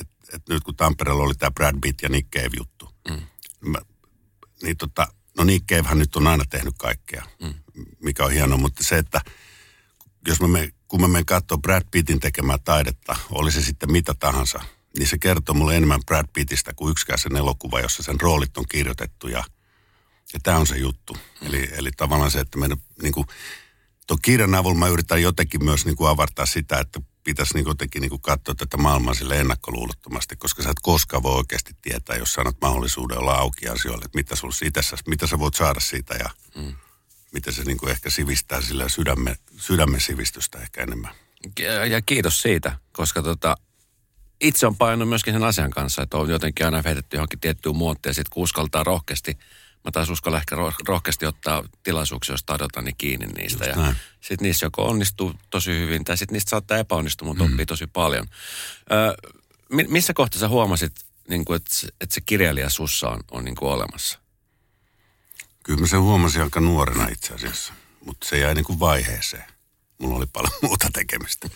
et, 0.00 0.08
et 0.32 0.42
nyt 0.48 0.64
kun 0.64 0.76
Tampereella 0.76 1.22
oli 1.22 1.34
tämä 1.34 1.50
Brad 1.50 1.76
Pitt 1.82 2.02
ja 2.02 2.08
Nick 2.08 2.30
Cave 2.30 2.56
juttu, 2.58 2.88
mm. 3.10 3.22
mä, 3.60 3.78
niin 4.62 4.76
tota, 4.76 5.08
no 5.38 5.44
Nick 5.44 5.66
Cavehän 5.66 5.98
nyt 5.98 6.16
on 6.16 6.26
aina 6.26 6.44
tehnyt 6.50 6.74
kaikkea, 6.78 7.24
mm. 7.42 7.54
mikä 8.02 8.24
on 8.24 8.32
hienoa, 8.32 8.58
mutta 8.58 8.84
se, 8.84 8.98
että 8.98 9.20
jos 10.28 10.40
mä 10.40 10.48
me, 10.48 10.70
kun 10.88 11.00
mä 11.00 11.08
menen 11.08 11.26
katsoa 11.26 11.58
Brad 11.58 11.82
Pittin 11.90 12.20
tekemää 12.20 12.58
taidetta, 12.58 13.16
oli 13.30 13.52
se 13.52 13.62
sitten 13.62 13.92
mitä 13.92 14.14
tahansa, 14.14 14.60
niin 14.98 15.08
se 15.08 15.18
kertoo 15.18 15.54
mulle 15.54 15.76
enemmän 15.76 16.04
Brad 16.06 16.26
Pittistä 16.32 16.74
kuin 16.74 16.90
yksikään 16.90 17.18
sen 17.18 17.36
elokuva, 17.36 17.80
jossa 17.80 18.02
sen 18.02 18.20
roolit 18.20 18.58
on 18.58 18.64
kirjoitettu 18.70 19.28
ja, 19.28 19.44
ja 20.32 20.40
tämä 20.42 20.56
on 20.56 20.66
se 20.66 20.76
juttu. 20.76 21.12
Mm. 21.14 21.46
Eli, 21.46 21.68
eli 21.72 21.90
tavallaan 21.96 22.30
se, 22.30 22.40
että 22.40 22.58
meidän 22.58 22.78
niin 23.02 23.12
kuin, 23.12 23.26
tuon 24.06 24.20
kirjan 24.22 24.54
avulla 24.54 24.78
mä 24.78 24.88
yritän 24.88 25.22
jotenkin 25.22 25.64
myös 25.64 25.84
niin 25.84 25.96
kuin 25.96 26.10
avartaa 26.10 26.46
sitä, 26.46 26.78
että 26.78 27.00
pitäisi 27.28 27.54
niin 27.54 27.66
jotenkin 27.66 28.00
niin 28.00 28.20
katsoa 28.20 28.54
tätä 28.54 28.76
maailmaa 28.76 29.14
sille 29.14 29.38
ennakkoluulottomasti, 29.38 30.36
koska 30.36 30.62
sä 30.62 30.70
et 30.70 30.80
koskaan 30.82 31.22
voi 31.22 31.36
oikeasti 31.36 31.72
tietää, 31.82 32.16
jos 32.16 32.32
sanot 32.32 32.56
mahdollisuuden 32.60 33.18
olla 33.18 33.34
auki 33.34 33.68
asioille, 33.68 34.04
että 34.04 34.18
mitä, 34.18 34.36
sul 34.36 34.50
siitä, 34.50 34.80
mitä 35.06 35.26
sä 35.26 35.38
voit 35.38 35.54
saada 35.54 35.80
siitä 35.80 36.14
ja 36.14 36.30
mm. 36.56 36.74
miten 37.32 37.52
se 37.52 37.64
niin 37.64 37.88
ehkä 37.88 38.10
sivistää 38.10 38.60
sillä 38.60 38.88
sydämen, 38.88 39.36
sydämen 39.56 40.00
sivistystä 40.00 40.58
ehkä 40.58 40.82
enemmän. 40.82 41.14
Ja 41.90 42.02
kiitos 42.02 42.42
siitä, 42.42 42.78
koska 42.92 43.22
tota, 43.22 43.56
itse 44.40 44.66
on 44.66 44.76
painanut 44.76 45.08
myöskin 45.08 45.34
sen 45.34 45.44
asian 45.44 45.70
kanssa, 45.70 46.02
että 46.02 46.16
on 46.16 46.30
jotenkin 46.30 46.66
aina 46.66 46.84
vedetty 46.84 47.16
johonkin 47.16 47.40
tiettyyn 47.40 47.76
muottiin 47.76 48.10
ja 48.10 48.14
sitten 48.14 48.30
kun 48.34 48.42
uskaltaa 48.42 48.84
rohkeasti– 48.84 49.38
mä 49.88 49.92
taas 49.92 50.10
uskalla 50.10 50.38
ehkä 50.38 50.56
rohkeasti 50.88 51.26
ottaa 51.26 51.64
tilaisuuksia, 51.82 52.32
jos 52.32 52.44
tarjotaan 52.44 52.84
niin 52.84 52.94
kiinni 52.98 53.26
niistä. 53.26 53.64
Just 53.64 53.76
ja 53.76 53.94
sitten 54.20 54.46
niissä 54.46 54.66
joko 54.66 54.84
onnistuu 54.88 55.34
tosi 55.50 55.70
hyvin, 55.70 56.04
tai 56.04 56.16
sitten 56.16 56.32
niistä 56.32 56.50
saattaa 56.50 56.78
epäonnistua, 56.78 57.28
mutta 57.28 57.44
mm. 57.44 57.52
oppii 57.52 57.66
tosi 57.66 57.86
paljon. 57.86 58.26
Ö, 58.92 59.30
missä 59.88 60.14
kohtaa 60.14 60.40
sä 60.40 60.48
huomasit, 60.48 60.92
niin 61.28 61.44
kuin, 61.44 61.56
että, 61.56 61.70
että 62.00 62.14
se 62.14 62.20
kirjailija 62.20 62.70
sussa 62.70 63.08
on, 63.08 63.20
on 63.30 63.44
niin 63.44 63.56
kuin 63.56 63.72
olemassa? 63.72 64.18
Kyllä 65.64 65.80
mä 65.80 65.86
sen 65.86 66.00
huomasin 66.00 66.42
aika 66.42 66.60
nuorena 66.60 67.08
itse 67.08 67.34
asiassa, 67.34 67.72
mutta 68.04 68.28
se 68.28 68.38
jäi 68.38 68.54
niin 68.54 68.64
kuin 68.64 68.80
vaiheeseen. 68.80 69.44
Mulla 69.98 70.16
oli 70.16 70.26
paljon 70.26 70.52
muuta 70.62 70.88
tekemistä. 70.92 71.48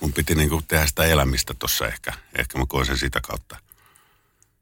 Mun 0.00 0.12
piti 0.12 0.34
niin 0.34 0.48
kuin 0.48 0.64
tehdä 0.68 0.86
sitä 0.86 1.04
elämistä 1.04 1.54
tuossa 1.54 1.86
ehkä. 1.86 2.12
Ehkä 2.38 2.58
mä 2.58 2.64
koin 2.68 2.86
sen 2.86 2.98
sitä 2.98 3.20
kautta. 3.20 3.56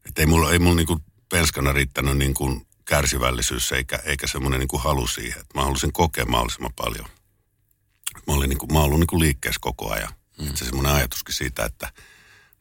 Että 0.04 0.22
ei 0.22 0.26
mulla, 0.26 0.52
ei 0.52 0.58
mulla 0.58 0.76
niin 0.76 0.86
kuin 0.86 1.02
penskana 1.28 1.72
riittänyt 1.72 2.18
niin 2.18 2.34
kuin 2.34 2.65
kärsivällisyys 2.86 3.72
eikä, 3.72 3.98
eikä 4.04 4.26
semmoinen 4.26 4.60
niin 4.60 4.68
kuin 4.68 4.82
halu 4.82 5.06
siihen. 5.06 5.40
Että 5.40 5.58
mä 5.58 5.64
halusin 5.64 5.92
kokea 5.92 6.24
mahdollisimman 6.24 6.72
paljon. 6.76 7.06
Mä 8.26 8.34
olin 8.34 8.48
niin 8.48 8.58
kuin, 8.58 8.72
mä 8.72 8.80
ollut 8.80 9.00
niin 9.00 9.06
kuin 9.06 9.20
liikkeessä 9.20 9.58
koko 9.60 9.92
ajan. 9.92 10.12
Mm. 10.38 10.54
Se 10.54 10.64
semmoinen 10.64 10.92
ajatuskin 10.92 11.34
siitä, 11.34 11.64
että 11.64 11.86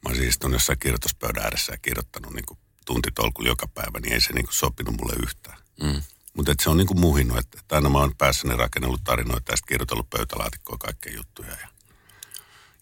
mä 0.01 0.10
olisin 0.10 0.27
istunut 0.27 0.53
jossain 0.53 0.79
kirjoituspöydän 0.79 1.44
ääressä 1.44 1.74
ja 1.74 1.77
kirjoittanut 1.77 2.34
niin 2.34 2.46
kuin 2.46 2.60
tuntitolkulla 2.86 3.50
joka 3.50 3.67
päivä, 3.67 4.00
niin 4.00 4.13
ei 4.13 4.22
se 4.22 4.34
niin 4.34 4.46
kuin 4.46 4.55
sopinut 4.55 4.98
mulle 4.98 5.13
yhtään. 5.24 5.58
Mm. 5.82 6.01
Mutta 6.34 6.53
se 6.62 6.70
on 6.70 6.77
niin 6.77 6.88
kuin 6.88 7.00
muhinut, 7.00 7.38
että, 7.38 7.58
että 7.60 7.75
aina 7.75 7.89
mä 7.89 7.98
oon 7.98 8.15
päässäni 8.17 8.55
rakennellut 8.55 9.03
tarinoita 9.03 9.51
ja 9.51 9.58
sitten 9.58 9.67
kirjoitellut 9.67 10.10
pöytälaatikkoa 10.10 10.77
kaikkea 10.77 11.13
juttuja. 11.13 11.50
Ja, 11.50 11.67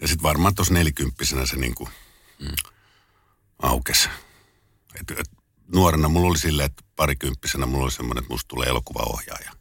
ja 0.01 0.07
sitten 0.07 0.23
varmaan 0.23 0.55
tuossa 0.55 0.73
nelikymppisenä 0.73 1.45
se 1.45 1.55
niin 1.55 1.75
kuin 1.75 1.89
mm. 2.39 2.55
aukesi. 3.61 4.09
Et, 4.99 5.19
et, 5.19 5.29
nuorena 5.67 6.09
mulla 6.09 6.29
oli 6.29 6.37
silleen, 6.37 6.65
että 6.65 6.82
parikymppisenä 6.95 7.65
mulla 7.65 7.83
oli 7.83 7.91
semmoinen, 7.91 8.21
että 8.21 8.33
musta 8.33 8.47
tulee 8.47 8.67
elokuvaohjaaja. 8.67 9.51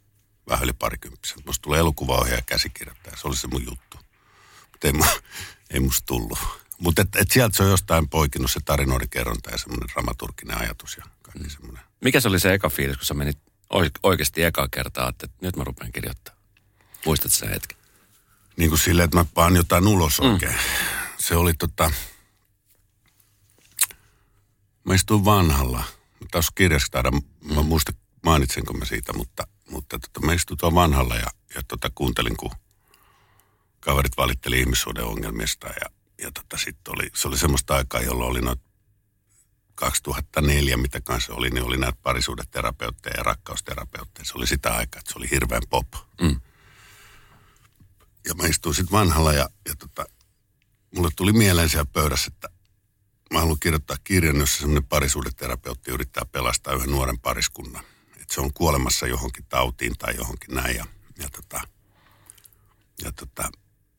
Vähän 0.49 0.63
yli 0.63 0.73
parikymppisenä. 0.73 1.43
Musta 1.45 1.61
tulee 1.61 1.79
elokuvaohjaaja 1.79 2.37
ja 2.37 2.41
käsikirjoittaja. 2.45 3.17
Se 3.17 3.27
oli 3.27 3.35
se 3.35 3.47
mun 3.47 3.65
juttu. 3.65 3.97
Mutta 4.71 4.87
ei, 4.87 4.93
ei 5.69 5.79
musta 5.79 6.05
tullut. 6.05 6.39
Mutta 6.79 7.01
et, 7.01 7.15
et 7.15 7.31
sieltä 7.31 7.57
se 7.57 7.63
on 7.63 7.69
jostain 7.69 8.09
poikinut 8.09 8.51
se 8.51 8.59
tarinoiden 8.65 9.09
kerronta 9.09 9.51
ja 9.51 9.57
semmoinen 9.57 9.89
dramaturginen 9.89 10.57
ajatus 10.57 10.97
ja 10.97 11.03
kaikki 11.21 11.43
mm. 11.43 11.49
semmoinen. 11.49 11.83
Mikä 12.03 12.19
se 12.19 12.27
oli 12.27 12.39
se 12.39 12.53
eka 12.53 12.69
fiilis, 12.69 12.97
kun 12.97 13.05
sä 13.05 13.13
menit 13.13 13.37
oikeasti 14.03 14.43
ekaa 14.43 14.67
kertaa, 14.71 15.09
että 15.09 15.27
nyt 15.41 15.55
mä 15.55 15.63
rupean 15.63 15.91
kirjoittaa? 15.91 16.35
Muistatko 17.05 17.37
sen 17.37 17.49
hetken? 17.49 17.77
Niin 18.57 18.69
kuin 18.69 18.79
silleen, 18.79 19.05
että 19.05 19.17
mä 19.17 19.25
paan 19.33 19.55
jotain 19.55 19.87
ulos 19.87 20.21
mm. 20.21 20.31
oikein. 20.31 20.51
Mm. 20.51 20.57
Se 21.17 21.35
oli 21.35 21.53
tota... 21.53 21.91
Mä 24.83 24.93
istuin 24.93 25.25
vanhalla 25.25 25.83
taas 26.31 26.51
kirjassa 26.55 26.87
taida, 26.91 27.11
mä 27.55 27.61
muista 27.61 27.91
mainitsenko 28.25 28.73
mä 28.73 28.85
siitä, 28.85 29.13
mutta, 29.13 29.47
mutta 29.69 29.99
tota, 29.99 30.25
mä 30.25 30.33
istuin 30.33 30.57
tuolla 30.57 30.75
vanhalla 30.75 31.15
ja, 31.15 31.27
ja 31.55 31.61
tota, 31.67 31.89
kuuntelin, 31.95 32.37
kun 32.37 32.51
kaverit 33.79 34.17
valitteli 34.17 34.59
ihmissuuden 34.59 35.05
ongelmista 35.05 35.67
ja, 35.67 35.89
ja 36.21 36.31
tota, 36.31 36.57
sitten 36.57 36.93
oli, 36.95 37.09
se 37.15 37.27
oli 37.27 37.37
semmoista 37.37 37.75
aikaa, 37.75 38.01
jolloin 38.01 38.31
oli 38.31 38.41
noin 38.41 38.59
2004, 39.75 40.77
mitä 40.77 41.01
kanssa 41.01 41.33
oli, 41.33 41.49
niin 41.49 41.63
oli 41.63 41.77
näitä 41.77 41.97
parisuudeterapeutteja 42.03 43.17
ja 43.17 43.23
rakkausterapeutteja. 43.23 44.25
Se 44.25 44.33
oli 44.35 44.47
sitä 44.47 44.75
aikaa, 44.75 44.99
että 44.99 45.11
se 45.13 45.19
oli 45.19 45.31
hirveän 45.31 45.61
pop. 45.69 45.87
Mm. 46.21 46.41
Ja 48.25 48.33
mä 48.33 48.47
istuin 48.47 48.75
sitten 48.75 48.91
vanhalla 48.91 49.33
ja, 49.33 49.49
ja 49.69 49.75
tota, 49.75 50.05
mulle 50.95 51.09
tuli 51.15 51.33
mieleen 51.33 51.69
siellä 51.69 51.89
pöydässä, 51.93 52.31
että 52.33 52.49
mä 53.33 53.39
haluan 53.39 53.59
kirjoittaa 53.59 53.97
kirjan, 54.03 54.39
jossa 54.39 54.59
semmoinen 54.59 54.83
parisuudeterapeutti 54.83 55.91
yrittää 55.91 56.25
pelastaa 56.25 56.73
yhden 56.73 56.91
nuoren 56.91 57.19
pariskunnan. 57.19 57.83
Että 58.21 58.33
se 58.33 58.41
on 58.41 58.53
kuolemassa 58.53 59.07
johonkin 59.07 59.45
tautiin 59.45 59.97
tai 59.97 60.15
johonkin 60.15 60.55
näin. 60.55 60.75
Ja, 60.75 60.85
ja, 61.19 61.29
tota, 61.29 61.61
ja 63.03 63.11
tota, 63.11 63.51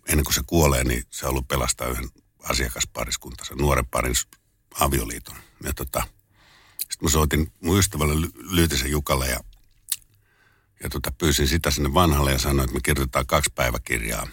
ennen 0.08 0.24
kuin 0.24 0.34
se 0.34 0.42
kuolee, 0.46 0.84
niin 0.84 1.04
se 1.10 1.26
haluaa 1.26 1.44
pelastaa 1.48 1.88
yhden 1.88 2.10
asiakaspariskuntansa, 2.42 3.54
nuoren 3.54 3.86
parin 3.86 4.14
avioliiton. 4.80 5.36
Ja 5.64 5.72
tota, 5.72 6.02
sitten 6.78 6.98
mä 7.06 7.08
soitin 7.08 7.52
mun 7.60 7.78
ystävälle 7.78 8.14
Ly- 8.14 8.32
Lyytisen 8.34 8.90
Jukalle 8.90 9.28
ja, 9.28 9.40
ja 10.82 10.88
tota, 10.88 11.10
pyysin 11.10 11.48
sitä 11.48 11.70
sinne 11.70 11.94
vanhalle 11.94 12.32
ja 12.32 12.38
sanoin, 12.38 12.64
että 12.64 12.74
me 12.74 12.80
kirjoitetaan 12.80 13.26
kaksi 13.26 13.52
päiväkirjaa. 13.54 14.26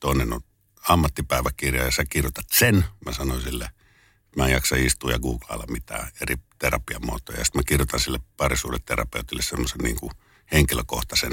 Toinen 0.00 0.32
on 0.32 0.40
ammattipäiväkirja 0.88 1.84
ja 1.84 1.90
sä 1.90 2.04
kirjoitat 2.04 2.46
sen. 2.52 2.84
Mä 3.04 3.12
sanoin 3.12 3.42
sille, 3.42 3.70
mä 4.36 4.46
en 4.46 4.52
jaksa 4.52 4.76
istua 4.76 5.10
ja 5.12 5.18
googlailla 5.18 5.66
mitään 5.66 6.10
eri 6.20 6.36
terapiamuotoja. 6.58 7.38
Ja 7.38 7.44
sitten 7.44 7.58
mä 7.58 7.64
kirjoitan 7.68 8.00
sille 8.00 8.20
parisuudeterapeutille 8.36 9.42
semmoisen 9.42 9.78
niin 9.78 9.96
kuin 9.96 10.12
henkilökohtaisen 10.52 11.32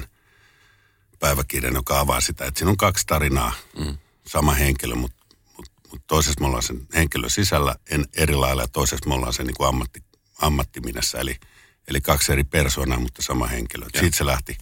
päiväkirjan, 1.20 1.74
joka 1.74 2.00
avaa 2.00 2.22
sitä, 2.22 2.46
että 2.46 2.58
siinä 2.58 2.70
on 2.70 2.78
kaksi 2.78 3.08
tarinaa, 3.08 3.54
mm. 3.80 3.98
sama 4.28 4.54
henkilö, 4.54 4.96
mutta 4.96 5.26
mut, 5.58 5.72
mut 5.92 6.02
toisessa 6.08 6.40
me 6.40 6.48
ollaan 6.48 6.64
sen 6.64 6.88
henkilön 6.96 7.30
sisällä 7.30 7.76
en 7.90 8.06
eri 8.14 8.36
lailla 8.36 8.62
ja 8.62 8.68
toisessa 8.68 9.10
me 9.10 9.16
ollaan 9.16 9.34
sen 9.34 9.48
niin 9.48 9.56
kuin 9.56 9.68
ammatti, 9.68 10.04
ammattiminessä, 10.42 11.18
eli, 11.18 11.40
eli 11.88 12.02
kaksi 12.02 12.32
eri 12.32 12.44
persoonaa, 12.44 13.00
mutta 13.00 13.22
sama 13.22 13.48
henkilö. 13.48 13.86
Ja. 13.94 14.00
Siitä 14.00 14.18
se 14.18 14.26
lähti. 14.26 14.58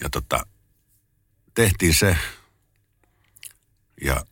Ja 0.00 0.10
tota, 0.10 0.46
tehtiin 1.54 1.94
se, 1.94 2.16
ja 4.00 4.24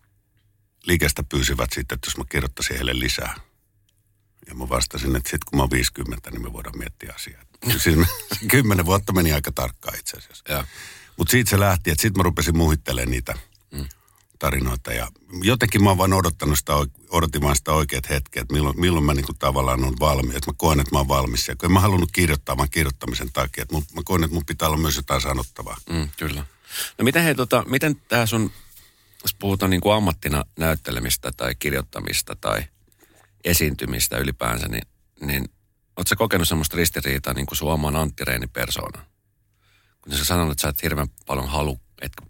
liikestä 0.87 1.23
pyysivät 1.23 1.73
sitten, 1.73 1.97
että 1.97 2.09
jos 2.09 2.17
mä 2.17 2.25
kirjoittaisin 2.29 2.77
heille 2.77 2.99
lisää. 2.99 3.35
Ja 4.49 4.55
mä 4.55 4.69
vastasin, 4.69 5.17
että 5.17 5.31
sitten 5.31 5.47
kun 5.51 5.57
mä 5.57 5.63
oon 5.63 5.71
50, 5.71 6.31
niin 6.31 6.43
me 6.43 6.53
voidaan 6.53 6.79
miettiä 6.79 7.13
asiaa. 7.15 7.43
Siis 7.83 7.97
me, 7.97 8.07
kymmenen 8.49 8.87
vuotta 8.87 9.13
meni 9.13 9.33
aika 9.33 9.53
tarkkaan 9.53 9.99
itse 9.99 10.17
asiassa. 10.17 10.65
Mutta 11.17 11.31
siitä 11.31 11.51
se 11.51 11.61
lähti, 11.61 11.91
että 11.91 12.03
sitten 12.03 12.21
mä 12.21 12.23
rupesin 12.23 12.57
muhittelemaan 12.57 13.11
niitä 13.11 13.35
mm. 13.71 13.89
tarinoita. 14.39 14.93
Ja 14.93 15.09
jotenkin 15.43 15.83
mä 15.83 15.91
oon 15.91 15.99
vaan 15.99 16.13
odottanut 16.13 16.59
sitä, 16.59 16.73
odotin 17.11 17.43
vaan 17.43 17.57
sitä 17.57 17.73
oikeat 17.73 18.11
hetket, 18.11 18.41
että 18.41 18.55
milloin, 18.55 18.81
milloin 18.81 19.05
mä 19.05 19.15
niinku 19.15 19.33
tavallaan 19.39 19.85
on 19.85 19.95
valmis. 20.01 20.37
Että 20.37 20.51
mä 20.51 20.55
koen, 20.57 20.81
että 20.81 20.95
mä 20.95 20.99
oon 20.99 21.09
valmis. 21.09 21.49
Ja 21.49 21.57
kun 21.57 21.67
en 21.67 21.73
mä 21.73 21.81
halunnut 21.81 22.13
kirjoittaa 22.13 22.57
vaan 22.57 22.71
kirjoittamisen 22.71 23.33
takia. 23.33 23.63
Että 23.63 23.75
mun, 23.75 23.85
mä 23.95 24.01
koen, 24.05 24.25
että 24.25 24.35
mun 24.35 24.47
pitää 24.47 24.69
olla 24.69 24.79
myös 24.79 24.97
jotain 24.97 25.21
sanottavaa. 25.21 25.77
Mm, 25.91 26.09
kyllä. 26.17 26.47
No 26.99 27.05
miten 27.05 27.23
hei, 27.23 27.35
tota, 27.35 27.65
miten 27.69 27.97
tämä 28.09 28.27
sun, 28.27 28.53
jos 29.23 29.35
puhutaan 29.35 29.71
niin 29.71 29.81
kuin 29.81 29.95
ammattina 29.95 30.45
näyttelemistä 30.59 31.33
tai 31.37 31.55
kirjoittamista 31.55 32.37
tai 32.41 32.65
esiintymistä 33.45 34.19
ylipäänsä, 34.19 34.69
niin, 34.69 34.87
niin 35.21 35.43
ootko 35.97 36.09
sä 36.09 36.17
kokenut 36.17 36.49
semmoista 36.49 36.77
ristiriitaa 36.77 37.35
niin 37.35 37.47
kuin 37.47 37.59
sun 37.59 37.73
oman 37.73 37.97
Antti 37.97 38.25
Reini 38.25 38.47
persoonan? 38.47 39.07
Kun 40.01 40.17
sä 40.17 40.25
sanonut, 40.25 40.53
että 40.53 40.63
sä 40.63 40.69
et 40.69 40.83
hirveän 40.83 41.09
paljon 41.27 41.49
halu, 41.49 41.81
että 42.03 42.23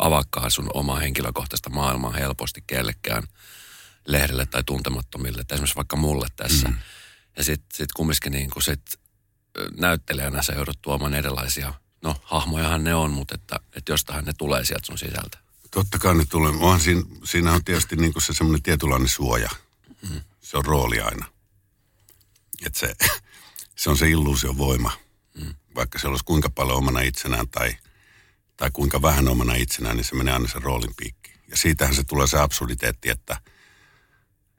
avaakaan 0.00 0.50
sun 0.50 0.70
omaa 0.74 0.98
henkilökohtaista 0.98 1.70
maailmaa 1.70 2.12
helposti 2.12 2.64
kellekään 2.66 3.22
lehdelle 4.06 4.46
tai 4.46 4.62
tuntemattomille, 4.66 5.44
tai 5.44 5.54
esimerkiksi 5.54 5.76
vaikka 5.76 5.96
mulle 5.96 6.26
tässä. 6.36 6.68
Mm. 6.68 6.78
Ja 7.36 7.44
sitten 7.44 7.76
sit 7.76 7.92
kumminkin 7.92 8.32
niin 8.32 8.50
kuin 8.50 8.62
sit 8.62 8.82
näyttelijänä 9.76 10.42
sä 10.42 10.52
joudut 10.52 10.82
tuomaan 10.82 11.14
erilaisia, 11.14 11.74
no 12.02 12.16
hahmojahan 12.22 12.84
ne 12.84 12.94
on, 12.94 13.10
mutta 13.10 13.34
että, 13.34 13.60
että 13.76 13.92
jostahan 13.92 14.24
ne 14.24 14.32
tulee 14.38 14.64
sieltä 14.64 14.86
sun 14.86 14.98
sisältä. 14.98 15.38
Totta 15.70 15.98
kai 15.98 16.14
ne 16.14 16.24
tulee. 16.24 16.50
Onhan 16.50 16.80
siinä, 16.80 17.02
siinä 17.24 17.52
on 17.52 17.64
tietysti 17.64 17.96
niin 17.96 18.12
se 18.18 18.32
semmoinen 18.32 18.62
tietynlainen 18.62 19.08
suoja. 19.08 19.50
Mm. 20.10 20.20
Se 20.40 20.56
on 20.56 20.64
rooli 20.64 21.00
aina. 21.00 21.26
Että 22.66 22.78
se, 22.78 22.94
se 23.76 23.90
on 23.90 23.98
se 23.98 24.10
illuusion 24.10 24.58
voima. 24.58 24.92
Mm. 25.34 25.54
Vaikka 25.74 25.98
se 25.98 26.08
olisi 26.08 26.24
kuinka 26.24 26.50
paljon 26.50 26.78
omana 26.78 27.00
itsenään 27.00 27.48
tai, 27.48 27.76
tai 28.56 28.70
kuinka 28.72 29.02
vähän 29.02 29.28
omana 29.28 29.54
itsenään, 29.54 29.96
niin 29.96 30.04
se 30.04 30.14
menee 30.14 30.34
aina 30.34 30.48
sen 30.48 30.62
roolin 30.62 30.94
piikki. 30.96 31.32
Ja 31.48 31.56
siitähän 31.56 31.94
se 31.94 32.04
tulee 32.04 32.26
se 32.26 32.38
absurditeetti, 32.38 33.10
että, 33.10 33.40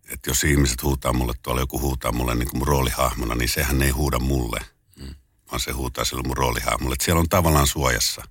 että 0.09 0.29
jos 0.29 0.43
ihmiset 0.43 0.83
huutaa 0.83 1.13
mulle 1.13 1.33
tuolla, 1.43 1.61
joku 1.61 1.79
huutaa 1.79 2.11
mulle 2.11 2.35
niin 2.35 2.49
kuin 2.49 2.57
mun 2.57 2.67
roolihahmona, 2.67 3.35
niin 3.35 3.49
sehän 3.49 3.81
ei 3.81 3.89
huuda 3.89 4.19
mulle. 4.19 4.65
Vaan 5.51 5.59
se 5.59 5.71
huutaa 5.71 6.05
sille 6.05 6.23
mun 6.23 6.37
roolihahmolle. 6.37 6.93
Että 6.93 7.05
siellä 7.05 7.19
on 7.19 7.29
tavallaan 7.29 7.67
suojassa. 7.67 8.23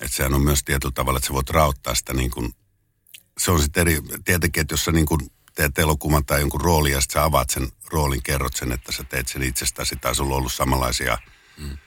Että 0.00 0.16
sehän 0.16 0.34
on 0.34 0.42
myös 0.42 0.64
tietyllä 0.64 0.92
tavalla, 0.92 1.16
että 1.16 1.26
sä 1.26 1.32
voit 1.32 1.50
rauttaa 1.50 1.94
sitä 1.94 2.14
niin 2.14 2.30
kuin, 2.30 2.54
se 3.38 3.50
on 3.50 3.62
sitten 3.62 3.80
eri, 3.80 4.00
tietenkin, 4.24 4.60
että 4.60 4.72
jos 4.72 4.84
sä 4.84 4.92
niin 4.92 5.06
kuin 5.06 5.20
teet 5.54 5.78
elokuvan 5.78 6.24
tai 6.24 6.40
jonkun 6.40 6.60
roolin 6.60 6.92
ja 6.92 7.00
sitten 7.00 7.20
sä 7.20 7.24
avaat 7.24 7.50
sen 7.50 7.68
roolin, 7.92 8.22
kerrot 8.22 8.56
sen, 8.56 8.72
että 8.72 8.92
sä 8.92 9.04
teet 9.04 9.28
sen 9.28 9.42
itsestäsi 9.42 9.96
tai 9.96 10.14
sulla 10.14 10.34
on 10.34 10.38
ollut 10.38 10.52
samanlaisia 10.52 11.18
mm. 11.56 11.78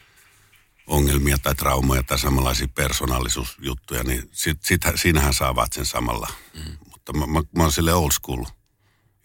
ongelmia 0.88 1.38
tai 1.38 1.56
traumoja 1.56 2.04
tai 2.04 2.20
samanlaisia 2.20 2.68
persoonallisuusjuttuja, 2.68 4.04
niin 4.04 4.30
sit, 4.32 4.64
sit, 4.64 4.82
siinähän 4.96 5.34
sä 5.34 5.48
avaat 5.48 5.74
sen 5.74 5.86
samalla. 5.86 6.28
Mm. 6.54 6.78
Mutta 6.92 7.14
mä, 7.14 7.26
mä, 7.26 7.42
mä 7.56 7.64
oon 7.64 7.72
sille 7.72 7.94
old 7.94 8.12
school 8.12 8.46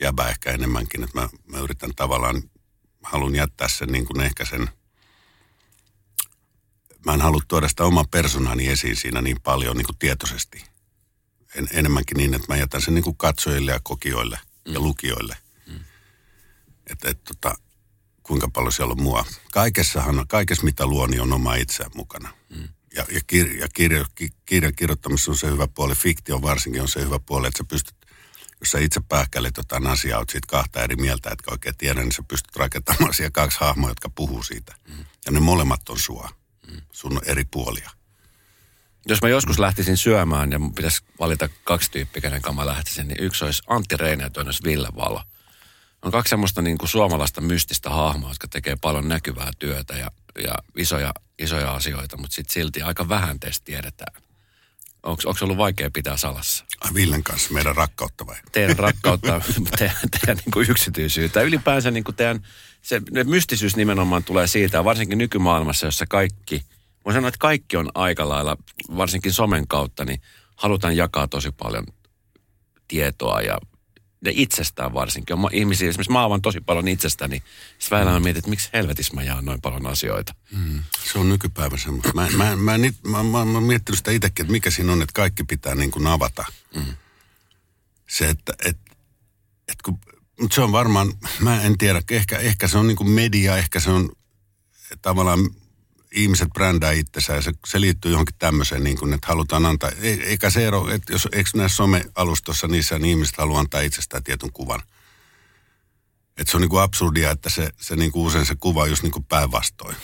jäbä 0.00 0.28
ehkä 0.28 0.50
enemmänkin, 0.50 1.04
että 1.04 1.20
mä, 1.20 1.28
mä 1.46 1.58
yritän 1.58 1.94
tavallaan, 1.94 2.42
haluan 3.06 3.34
jättää 3.34 3.68
sen 3.68 3.88
niin 3.88 4.06
kuin 4.06 4.20
ehkä 4.20 4.44
sen, 4.44 4.68
mä 7.06 7.14
en 7.14 7.20
halua 7.20 7.40
tuoda 7.48 7.68
sitä 7.68 7.84
omaa 7.84 8.04
persoonani 8.10 8.68
esiin 8.68 8.96
siinä 8.96 9.22
niin 9.22 9.40
paljon 9.40 9.76
niin 9.76 9.86
kuin 9.86 9.98
tietoisesti. 9.98 10.64
En, 11.54 11.68
enemmänkin 11.72 12.16
niin, 12.16 12.34
että 12.34 12.46
mä 12.48 12.56
jätän 12.56 12.82
sen 12.82 12.94
niin 12.94 13.04
kuin 13.04 13.16
katsojille 13.16 13.72
ja 13.72 13.80
kokijoille 13.82 14.38
mm. 14.66 14.74
ja 14.74 14.80
lukijoille. 14.80 15.36
Mm. 15.66 15.80
Että 16.86 17.10
et, 17.10 17.24
tota, 17.24 17.54
kuinka 18.22 18.48
paljon 18.48 18.72
siellä 18.72 18.92
on 18.92 19.02
mua. 19.02 19.24
Kaikessahan, 19.52 20.24
kaikessa 20.28 20.64
mitä 20.64 20.86
luo, 20.86 21.06
niin 21.06 21.20
on 21.20 21.32
oma 21.32 21.54
itseään 21.54 21.92
mukana. 21.94 22.34
Mm. 22.48 22.68
Ja, 22.94 23.06
ja, 23.10 23.20
kir, 23.26 23.56
ja 23.56 23.68
kirja, 23.74 24.04
ki, 24.14 24.28
kirjan 24.46 24.74
kirjoittamisessa 24.74 25.30
on 25.30 25.38
se 25.38 25.50
hyvä 25.50 25.68
puoli, 25.68 25.94
fiktio 25.94 26.42
varsinkin 26.42 26.82
on 26.82 26.88
se 26.88 27.00
hyvä 27.00 27.18
puoli, 27.18 27.46
että 27.46 27.58
sä 27.58 27.64
pystyt, 27.64 28.05
jos 28.60 28.70
sä 28.70 28.78
itse 28.78 29.00
pähkäilet 29.08 29.56
jotain 29.56 29.86
asiaa, 29.86 30.18
oot 30.18 30.30
siitä 30.30 30.46
kahta 30.50 30.82
eri 30.82 30.96
mieltä, 30.96 31.30
etkä 31.30 31.50
oikein 31.50 31.76
tiedä, 31.78 32.00
niin 32.00 32.12
sä 32.12 32.22
pystyt 32.28 32.56
rakentamaan 32.56 33.14
siellä 33.14 33.30
kaksi 33.30 33.58
hahmoa, 33.60 33.90
jotka 33.90 34.10
puhuu 34.10 34.42
siitä. 34.42 34.74
Mm. 34.88 35.04
Ja 35.26 35.32
ne 35.32 35.40
molemmat 35.40 35.88
on 35.88 35.98
sua. 35.98 36.28
Mm. 36.70 36.80
Sun 36.92 37.20
eri 37.26 37.44
puolia. 37.44 37.90
Jos 39.08 39.22
mä 39.22 39.28
joskus 39.28 39.58
lähtisin 39.58 39.96
syömään 39.96 40.52
ja 40.52 40.58
mun 40.58 40.74
pitäisi 40.74 41.04
valita 41.20 41.48
kaksi 41.64 41.90
tyyppiä, 41.90 42.22
kenen 42.22 42.42
kanssa 42.42 42.62
mä 42.62 42.66
lähtisin, 42.66 43.08
niin 43.08 43.24
yksi 43.24 43.44
olisi 43.44 43.62
Antti 43.66 43.96
Reine 43.96 44.24
ja 44.24 44.30
toinen 44.30 44.48
olisi 44.48 44.62
Ville 44.64 44.88
Valo. 44.96 45.22
On 46.02 46.12
kaksi 46.12 46.30
semmoista 46.30 46.62
niin 46.62 46.78
kuin 46.78 46.88
suomalaista 46.88 47.40
mystistä 47.40 47.90
hahmoa, 47.90 48.30
jotka 48.30 48.48
tekee 48.48 48.76
paljon 48.80 49.08
näkyvää 49.08 49.50
työtä 49.58 49.94
ja, 49.94 50.10
ja 50.44 50.54
isoja, 50.76 51.14
isoja 51.38 51.74
asioita, 51.74 52.16
mutta 52.16 52.34
sitten 52.34 52.52
silti 52.52 52.82
aika 52.82 53.08
vähän 53.08 53.40
teistä 53.40 53.64
tiedetään. 53.64 54.22
Onko 55.06 55.22
ollut 55.42 55.56
vaikea 55.56 55.90
pitää 55.90 56.16
salassa? 56.16 56.64
Ai 56.80 56.94
Villen 56.94 57.22
kanssa 57.22 57.54
meidän 57.54 57.76
rakkautta 57.76 58.26
vai? 58.26 58.36
Teidän 58.52 58.78
rakkautta, 58.78 59.40
teidän, 59.78 59.96
teidän 60.10 60.36
niin 60.36 60.52
kuin 60.52 60.70
yksityisyyttä. 60.70 61.42
Ylipäänsä 61.42 61.90
niin 61.90 62.04
kuin 62.04 62.14
teidän, 62.14 62.46
se 62.82 63.02
mystisyys 63.24 63.76
nimenomaan 63.76 64.24
tulee 64.24 64.46
siitä, 64.46 64.84
varsinkin 64.84 65.18
nykymaailmassa, 65.18 65.86
jossa 65.86 66.06
kaikki– 66.06 66.62
Voin 67.06 67.14
sanoa, 67.14 67.28
että 67.28 67.38
kaikki 67.38 67.76
on 67.76 67.90
aika 67.94 68.28
lailla, 68.28 68.56
varsinkin 68.96 69.32
somen 69.32 69.68
kautta, 69.68 70.04
niin 70.04 70.20
halutaan 70.56 70.96
jakaa 70.96 71.28
tosi 71.28 71.52
paljon 71.52 71.86
tietoa 72.88 73.40
ja, 73.40 73.58
ja 74.24 74.32
itsestään 74.34 74.94
varsinkin. 74.94 75.36
On 75.36 75.50
ihmisiä, 75.52 75.88
esimerkiksi 75.88 76.12
mä 76.12 76.24
avan 76.24 76.42
tosi 76.42 76.60
paljon 76.60 76.88
itsestäni. 76.88 77.42
Sitten 77.78 77.96
välillä 77.96 78.12
mä 78.12 78.20
mietin, 78.20 78.38
että 78.38 78.50
miksi 78.50 78.70
helvetissä 78.72 79.14
mä 79.14 79.22
jaan 79.22 79.44
noin 79.44 79.60
paljon 79.60 79.86
asioita. 79.86 80.34
Mm. 80.52 80.82
Se 81.12 81.18
on 81.18 81.28
nykypäivä 81.28 81.76
semmoista. 81.76 82.12
Mä, 82.14 82.28
mä, 82.36 82.56
mä, 82.56 82.78
mä, 82.78 82.78
mä, 83.02 83.22
mä, 83.22 83.44
mä 83.44 83.60
miettinyt 83.60 83.98
sitä 83.98 84.10
itsekin, 84.10 84.44
että 84.44 84.52
mikä 84.52 84.70
siinä 84.70 84.92
on, 84.92 85.02
että 85.02 85.12
kaikki 85.12 85.44
pitää 85.44 85.74
niin 85.74 85.90
kuin 85.90 86.06
avata. 86.06 86.44
Mm. 86.76 86.96
Se, 88.08 88.28
että 88.28 88.52
et, 88.64 88.78
et 89.68 89.82
kun, 89.84 89.98
mutta 90.40 90.54
se 90.54 90.60
on 90.60 90.72
varmaan, 90.72 91.12
mä 91.40 91.62
en 91.62 91.78
tiedä, 91.78 92.02
ehkä, 92.10 92.38
ehkä 92.38 92.68
se 92.68 92.78
on 92.78 92.86
niin 92.86 92.96
kuin 92.96 93.10
media, 93.10 93.56
ehkä 93.56 93.80
se 93.80 93.90
on 93.90 94.10
tavallaan 95.02 95.50
ihmiset 96.16 96.48
brändää 96.48 96.92
itsensä 96.92 97.34
ja 97.34 97.42
se, 97.42 97.52
se 97.66 97.80
liittyy 97.80 98.10
johonkin 98.10 98.34
tämmöiseen, 98.38 98.84
niin 98.84 98.98
kuin, 98.98 99.12
että 99.12 99.26
halutaan 99.26 99.66
antaa, 99.66 99.90
e, 100.00 100.10
eikä 100.10 100.50
se 100.50 100.66
ero, 100.66 100.90
että 100.90 101.12
jos, 101.12 101.28
eikö 101.32 101.50
näissä 101.54 101.76
somealustossa 101.76 102.68
niissä 102.68 102.98
niin 102.98 103.10
ihmiset 103.10 103.36
haluaa 103.36 103.60
antaa 103.60 103.80
itsestään 103.80 104.22
tietyn 104.22 104.52
kuvan. 104.52 104.82
Että 106.36 106.50
se 106.50 106.56
on 106.56 106.60
niin 106.60 106.70
kuin 106.70 106.82
absurdia, 106.82 107.30
että 107.30 107.50
se, 107.50 107.70
se 107.80 107.96
niin 107.96 108.12
kuin 108.12 108.26
usein 108.26 108.46
se 108.46 108.54
kuva 108.60 108.82
on 108.82 108.90
just 108.90 109.02
niin 109.02 109.12
kuin 109.12 109.24
päinvastoin. 109.24 109.96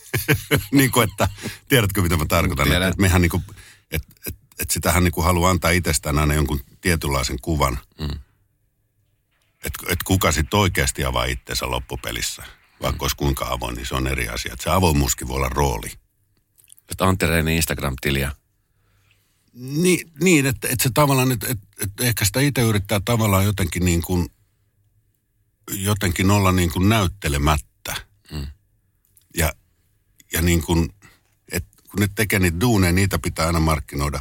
niin 0.72 0.90
kuin, 0.90 1.08
että 1.10 1.28
tiedätkö 1.68 2.02
mitä 2.02 2.16
mä 2.16 2.26
tarkoitan, 2.26 2.72
että, 2.72 2.88
että 2.88 3.00
mehän 3.00 3.22
niin 3.22 3.30
kuin, 3.30 3.44
Että 3.90 4.08
et, 4.26 4.34
et 4.60 4.70
sitähän 4.70 5.04
niin 5.04 5.12
kuin 5.12 5.24
haluaa 5.24 5.50
antaa 5.50 5.70
itsestään 5.70 6.18
aina 6.18 6.34
jonkun 6.34 6.60
tietynlaisen 6.80 7.40
kuvan. 7.42 7.78
Mm. 8.00 8.20
Että 9.64 9.78
et 9.88 10.02
kuka 10.02 10.32
sitten 10.32 10.60
oikeasti 10.60 11.04
avaa 11.04 11.24
itseensä 11.24 11.70
loppupelissä. 11.70 12.59
Vaikka 12.82 13.04
olisi 13.04 13.16
kuinka 13.16 13.46
avoin, 13.48 13.74
niin 13.74 13.86
se 13.86 13.94
on 13.94 14.06
eri 14.06 14.28
asia. 14.28 14.52
Et 14.52 14.60
se 14.60 14.70
avoimuuskin 14.70 15.28
voi 15.28 15.36
olla 15.36 15.48
rooli. 15.48 15.90
Että 16.90 17.04
Antti 17.04 17.26
Reinin 17.26 17.56
Instagram-tiliä. 17.56 18.32
Niin, 19.52 20.12
niin 20.20 20.46
että, 20.46 20.68
että 20.68 20.82
se 20.82 20.90
tavallaan, 20.94 21.32
että, 21.32 21.46
että, 21.50 21.66
että 21.82 22.04
ehkä 22.04 22.24
sitä 22.24 22.40
itse 22.40 22.62
yrittää 22.62 23.00
tavallaan 23.04 23.44
jotenkin 23.44 23.84
niin 23.84 24.02
kuin, 24.02 24.28
jotenkin 25.70 26.30
olla 26.30 26.52
niin 26.52 26.72
kuin 26.72 26.88
näyttelemättä. 26.88 27.96
Mm. 28.32 28.46
Ja, 29.36 29.52
ja 30.32 30.42
niin 30.42 30.62
kuin, 30.62 30.94
että 31.52 31.82
kun 31.90 32.00
ne 32.00 32.08
tekee 32.14 32.38
niitä 32.38 32.60
duuneja, 32.60 32.92
niitä 32.92 33.18
pitää 33.18 33.46
aina 33.46 33.60
markkinoida. 33.60 34.20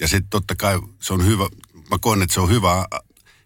Ja 0.00 0.08
sitten 0.08 0.30
totta 0.30 0.56
kai 0.56 0.80
se 1.00 1.12
on 1.12 1.26
hyvä, 1.26 1.48
mä 1.90 1.98
koen, 2.00 2.22
että 2.22 2.34
se 2.34 2.40
on 2.40 2.50
hyvä, 2.50 2.86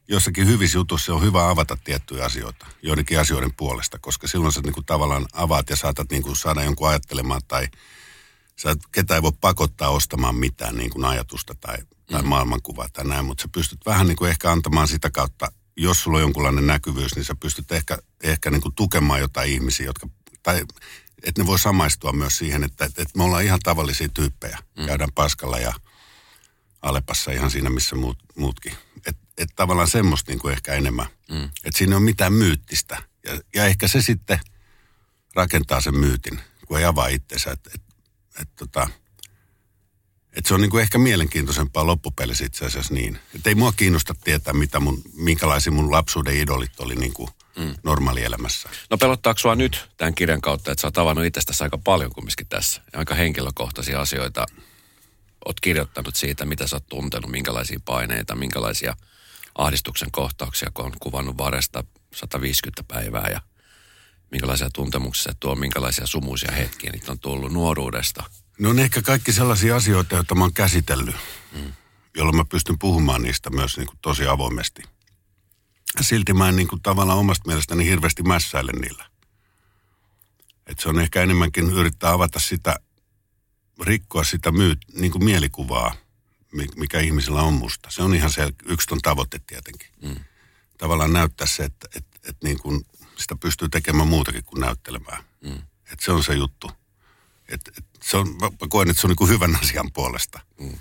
jossakin 0.09 0.47
hyvissä 0.47 0.79
jutussa 0.79 1.15
on 1.15 1.23
hyvä 1.23 1.51
avata 1.51 1.79
tiettyjä 1.85 2.25
asioita, 2.25 2.67
joidenkin 2.83 3.21
asioiden 3.21 3.55
puolesta, 3.57 3.99
koska 3.99 4.29
silloin 4.29 4.53
sä 4.53 4.61
niin 4.61 4.73
kuin 4.73 4.87
tavallaan 4.87 5.27
avaat 5.33 5.71
ja 5.71 5.77
saatat 5.77 6.11
niin 6.11 6.23
kuin 6.23 6.37
saada 6.37 6.63
jonkun 6.63 6.89
ajattelemaan 6.89 7.41
tai 7.49 7.69
sä 8.57 8.77
ketä 8.93 9.15
ei 9.15 9.23
voi 9.23 9.33
pakottaa 9.41 9.89
ostamaan 9.89 10.35
mitään 10.35 10.77
niin 10.77 10.91
kuin 10.91 11.05
ajatusta 11.05 11.55
tai, 11.61 11.77
tai 12.11 12.23
mm. 12.23 12.29
maailmankuvaa 12.29 12.89
tai 12.93 13.05
näin, 13.05 13.25
mutta 13.25 13.43
sä 13.43 13.49
pystyt 13.49 13.81
vähän 13.87 14.07
niin 14.07 14.17
kuin 14.17 14.31
ehkä 14.31 14.53
antamaan 14.53 14.89
sitä 14.89 15.11
kautta, 15.11 15.53
jos 15.77 16.03
sulla 16.03 16.17
on 16.17 16.23
jonkunlainen 16.23 16.67
näkyvyys, 16.67 17.17
niin 17.17 17.25
sä 17.25 17.35
pystyt 17.35 17.73
ehkä, 17.73 17.99
ehkä 18.23 18.51
niin 18.51 18.61
kuin 18.61 18.75
tukemaan 18.75 19.21
jotain 19.21 19.51
ihmisiä, 19.51 19.87
jotka, 19.87 20.09
tai 20.43 20.63
että 21.23 21.43
ne 21.43 21.47
voi 21.47 21.59
samaistua 21.59 22.13
myös 22.13 22.39
siihen, 22.39 22.65
että, 22.65 22.85
että 22.85 23.05
me 23.17 23.25
ollaan 23.25 23.45
ihan 23.45 23.61
tavallisia 23.63 24.09
tyyppejä. 24.09 24.59
Mm. 24.79 24.87
Käydään 24.87 25.13
paskalla 25.15 25.59
ja 25.59 25.75
Alepassa 26.83 27.33
ihan 27.33 27.51
siinä, 27.51 27.71
missä 27.71 27.97
muut, 27.97 28.19
muutkin. 28.37 28.73
Että 29.39 29.53
et 29.53 29.57
tavallaan 29.57 29.89
semmoista 29.89 30.31
niin 30.31 30.39
kuin 30.39 30.53
ehkä 30.53 30.75
enemmän. 30.75 31.07
Mm. 31.31 31.45
Että 31.45 31.79
siinä 31.79 31.93
ei 31.93 31.97
ole 31.97 32.05
mitään 32.05 32.33
myyttistä. 32.33 33.03
Ja, 33.25 33.41
ja 33.55 33.65
ehkä 33.65 33.89
se 33.89 34.03
sitten 34.03 34.41
rakentaa 35.35 35.81
sen 35.81 35.95
myytin, 35.95 36.41
kun 36.67 36.79
ei 36.79 36.85
avaa 36.85 37.09
itsensä. 37.09 37.51
Että 37.51 37.71
et, 37.75 37.83
et, 38.43 38.49
tota, 38.57 38.89
et 40.33 40.47
se 40.47 40.55
on 40.55 40.61
niin 40.61 40.71
kuin 40.71 40.83
ehkä 40.83 40.99
mielenkiintoisempaa 40.99 41.87
loppupelissä 41.87 42.45
itse 42.45 42.67
asiassa 42.67 42.95
niin. 42.95 43.19
Että 43.35 43.51
ei 43.51 43.55
mua 43.55 43.73
kiinnosta 43.73 44.15
tietää, 44.25 44.55
mitä 44.55 44.81
mun, 44.81 45.03
minkälaisia 45.15 45.73
mun 45.73 45.91
lapsuuden 45.91 46.37
idolit 46.37 46.81
oli 46.81 46.95
niin 46.95 47.13
kuin 47.13 47.31
mm. 47.59 47.75
normaalielämässä. 47.83 48.69
No 48.91 48.99
pelottaako 48.99 49.39
sua 49.39 49.55
nyt 49.55 49.89
tämän 49.97 50.15
kirjan 50.15 50.41
kautta, 50.41 50.73
että 50.73 50.81
sä 50.81 50.87
oot 50.87 50.95
tavannut 50.95 51.27
itsestäsi 51.27 51.65
aika 51.65 51.79
paljon 51.79 52.13
kumminkin 52.13 52.47
tässä? 52.47 52.83
Ja 52.93 52.99
aika 52.99 53.15
henkilökohtaisia 53.15 54.01
asioita. 54.01 54.47
Oot 55.45 55.61
kirjoittanut 55.61 56.17
siitä, 56.17 56.45
mitä 56.45 56.67
sä 56.67 56.77
oot 56.77 56.87
tuntenut, 56.89 57.31
minkälaisia 57.31 57.81
paineita, 57.85 58.35
minkälaisia 58.35 58.97
ahdistuksen 59.59 60.11
kohtauksia, 60.11 60.71
kun 60.75 60.85
on 60.85 60.93
kuvannut 61.01 61.39
varesta 61.39 61.85
150 62.15 62.83
päivää 62.83 63.29
ja 63.29 63.41
minkälaisia 64.31 64.71
tuntemuksia 64.71 65.33
tuo, 65.41 65.55
minkälaisia 65.55 66.07
sumuisia 66.07 66.53
hetkiä 66.53 66.93
niitä 66.93 67.13
on 67.13 67.19
tullut 67.19 67.53
nuoruudesta. 67.53 68.25
No 68.59 68.71
on 68.71 68.79
ehkä 68.79 69.03
kaikki 69.03 69.33
sellaisia 69.33 69.77
asioita, 69.77 70.15
joita 70.15 70.35
mä 70.35 70.45
oon 70.45 70.53
käsitellyt, 70.53 71.17
mm. 71.53 71.73
jolloin 72.17 72.37
mä 72.37 72.45
pystyn 72.45 72.79
puhumaan 72.79 73.23
niistä 73.23 73.51
myös 73.51 73.77
niin 73.77 73.87
kuin 73.87 73.99
tosi 74.03 74.27
avoimesti– 74.27 74.83
silti 76.01 76.35
mä 76.35 76.49
en 76.49 76.57
niin 76.57 76.69
kuin 76.69 76.83
tavallaan 76.83 77.19
omasta 77.19 77.47
mielestäni 77.47 77.85
hirveästi 77.85 78.23
mässäile 78.23 78.73
niillä. 78.73 79.05
Et 80.67 80.79
se 80.79 80.89
on 80.89 81.01
ehkä 81.01 81.23
enemmänkin 81.23 81.71
yrittää 81.71 82.13
avata 82.13 82.39
sitä, 82.39 82.77
rikkoa 83.83 84.25
sitä 84.25 84.53
myyt, 84.53 84.79
niin 84.95 85.13
kuin 85.13 85.25
mielikuvaa, 85.25 85.95
mikä 86.77 87.01
ihmisillä 87.01 87.43
on 87.43 87.55
musta. 87.55 87.91
Se 87.91 88.03
on 88.03 88.15
ihan 88.15 88.31
se 88.31 88.53
yksi 88.65 88.87
ton 88.87 88.99
tavoite 89.03 89.41
tietenkin. 89.47 89.89
Mm. 90.03 90.17
Tavallaan 90.79 91.13
näyttää 91.13 91.47
se, 91.47 91.65
että, 91.65 91.89
että, 91.95 92.19
että 92.29 92.47
niin 92.47 92.59
kuin 92.59 92.87
sitä 93.17 93.37
pystyy 93.37 93.69
tekemään 93.69 94.09
muutakin 94.09 94.45
kuin 94.45 94.61
näyttelemään. 94.61 95.25
Mm. 95.41 95.63
Että 95.93 96.05
se 96.05 96.13
on 96.13 96.25
se 96.25 96.35
juttu. 96.35 96.71
Et, 97.49 97.61
et 97.79 97.85
se 98.03 98.17
on, 98.17 98.29
mä 98.41 98.69
koen, 98.69 98.91
että 98.91 99.01
se 99.01 99.07
on 99.07 99.09
niin 99.09 99.17
kuin 99.17 99.31
hyvän 99.31 99.57
asian 99.63 99.93
puolesta. 99.93 100.41
Mm. 100.61 100.79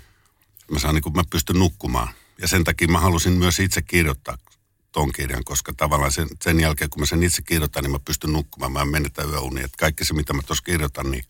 Mä, 0.70 0.78
saan 0.78 0.94
niin 0.94 1.02
kuin, 1.02 1.16
mä 1.16 1.22
pystyn 1.30 1.58
nukkumaan. 1.58 2.08
Ja 2.40 2.48
sen 2.48 2.64
takia 2.64 2.88
mä 2.88 3.00
halusin 3.00 3.32
myös 3.32 3.60
itse 3.60 3.82
kirjoittaa 3.82 4.38
ton 4.92 5.12
kirjan, 5.12 5.44
koska 5.44 5.72
tavallaan 5.76 6.12
sen, 6.12 6.28
sen 6.42 6.60
jälkeen, 6.60 6.90
kun 6.90 7.02
mä 7.02 7.06
sen 7.06 7.22
itse 7.22 7.42
kirjoitan, 7.42 7.82
niin 7.82 7.92
mä 7.92 7.98
pystyn 7.98 8.32
nukkumaan, 8.32 8.72
mä 8.72 8.82
en 8.82 8.88
menetä 8.88 9.22
yöunia. 9.22 9.64
Että 9.64 9.76
kaikki 9.78 10.04
se, 10.04 10.14
mitä 10.14 10.32
mä 10.32 10.42
tuossa 10.42 10.64
kirjoitan, 10.64 11.10
niin, 11.10 11.24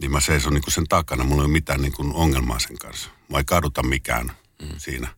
niin 0.00 0.10
mä 0.10 0.20
seison 0.20 0.52
niin 0.52 0.62
kuin 0.62 0.72
sen 0.72 0.88
takana. 0.88 1.24
Mulla 1.24 1.42
ei 1.42 1.46
ole 1.46 1.52
mitään 1.52 1.82
niin 1.82 1.92
kuin 1.92 2.14
ongelmaa 2.14 2.58
sen 2.58 2.78
kanssa. 2.78 3.10
Mä 3.28 3.38
ei 3.38 3.44
kaduta 3.44 3.82
mikään 3.82 4.32
mm. 4.62 4.68
siinä. 4.78 5.08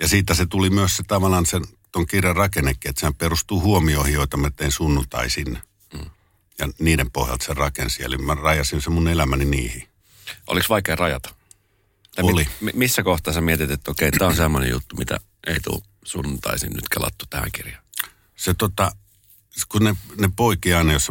Ja 0.00 0.08
siitä 0.08 0.34
se 0.34 0.46
tuli 0.46 0.70
myös 0.70 0.96
se 0.96 1.02
tavallaan 1.02 1.46
sen 1.46 1.64
ton 1.92 2.06
kirjan 2.06 2.36
rakennekin, 2.36 2.88
että 2.88 3.00
sehän 3.00 3.14
perustuu 3.14 3.60
huomioihin, 3.60 4.14
joita 4.14 4.36
mä 4.36 4.50
tein 4.50 4.72
sunnuntaisin. 4.72 5.58
Mm. 5.94 6.10
Ja 6.58 6.68
niiden 6.78 7.10
pohjalta 7.10 7.44
se 7.44 7.54
rakensi. 7.54 8.04
Eli 8.04 8.18
mä 8.18 8.34
rajasin 8.34 8.82
se 8.82 8.90
mun 8.90 9.08
elämäni 9.08 9.44
niihin. 9.44 9.88
Oliko 10.46 10.66
vaikea 10.68 10.96
rajata? 10.96 11.34
Tai 12.14 12.24
Oli. 12.24 12.48
Mi- 12.60 12.72
missä 12.74 13.02
kohtaa 13.02 13.34
sä 13.34 13.40
mietit, 13.40 13.70
että 13.70 13.90
okei, 13.90 14.10
tämä 14.10 14.28
on 14.28 14.36
semmoinen 14.36 14.70
juttu, 14.70 14.96
mitä 14.96 15.20
ei 15.46 15.60
tule 15.60 15.82
sunnuntaisin 16.04 16.72
nyt 16.72 16.88
kelattu 16.88 17.24
tähän 17.30 17.52
kirjaan? 17.52 17.84
Se 18.36 18.54
tota, 18.54 18.92
kun 19.68 19.84
ne, 19.84 19.96
ne 20.18 20.30
poikia 20.36 20.78
aina, 20.78 20.92
jos 20.92 21.08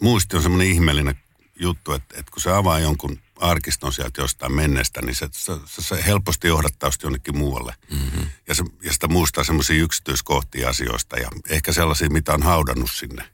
muisti 0.00 0.36
on 0.36 0.42
semmoinen 0.42 0.68
ihmeellinen 0.68 1.21
juttu, 1.62 1.92
että, 1.92 2.18
että 2.18 2.32
kun 2.32 2.42
se 2.42 2.52
avaa 2.52 2.78
jonkun 2.78 3.18
arkiston 3.40 3.92
sieltä 3.92 4.20
jostain 4.20 4.52
menneestä, 4.52 5.02
niin 5.02 5.14
se, 5.14 5.28
se, 5.32 5.52
se, 5.66 6.04
helposti 6.06 6.48
johdattaa 6.48 6.90
sitä 6.90 7.06
jonnekin 7.06 7.38
muualle. 7.38 7.74
Mm-hmm. 7.90 8.26
Ja, 8.48 8.54
se, 8.54 8.64
ja 8.82 8.92
sitä 8.92 9.08
muistaa 9.08 9.44
semmoisia 9.44 9.82
yksityiskohtia 9.82 10.68
asioista 10.68 11.18
ja 11.18 11.28
ehkä 11.48 11.72
sellaisia, 11.72 12.10
mitä 12.10 12.32
on 12.34 12.42
haudannut 12.42 12.90
sinne. 12.90 13.24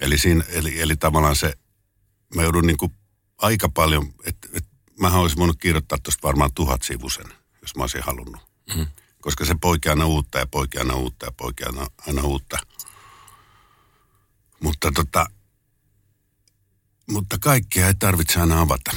Eli, 0.00 0.18
siinä, 0.18 0.44
eli, 0.48 0.80
eli 0.80 0.96
tavallaan 0.96 1.36
se, 1.36 1.54
mä 2.34 2.42
joudun 2.42 2.66
niin 2.66 2.76
kuin 2.76 2.92
aika 3.38 3.68
paljon, 3.68 4.14
että 4.24 4.48
et, 4.52 4.64
mä 5.00 5.12
olisin 5.12 5.38
voinut 5.38 5.60
kirjoittaa 5.60 5.98
tuosta 6.02 6.26
varmaan 6.28 6.50
tuhat 6.54 6.82
sivusen, 6.82 7.26
jos 7.62 7.76
mä 7.76 7.82
olisin 7.82 8.02
halunnut. 8.02 8.42
Mm-hmm 8.68 8.86
koska 9.24 9.44
se 9.44 9.54
poikii 9.60 9.90
aina 9.90 10.06
uutta 10.06 10.38
ja 10.38 10.46
poikii 10.46 10.80
aina 10.80 10.94
uutta 10.94 11.26
ja 11.26 11.32
poikii 11.32 11.66
aina, 11.66 11.86
aina 12.06 12.22
uutta. 12.22 12.58
Mutta 14.60 14.92
tota, 14.92 15.26
mutta 17.10 17.38
kaikkea 17.40 17.86
ei 17.86 17.94
tarvitse 17.94 18.40
aina 18.40 18.60
avata. 18.60 18.90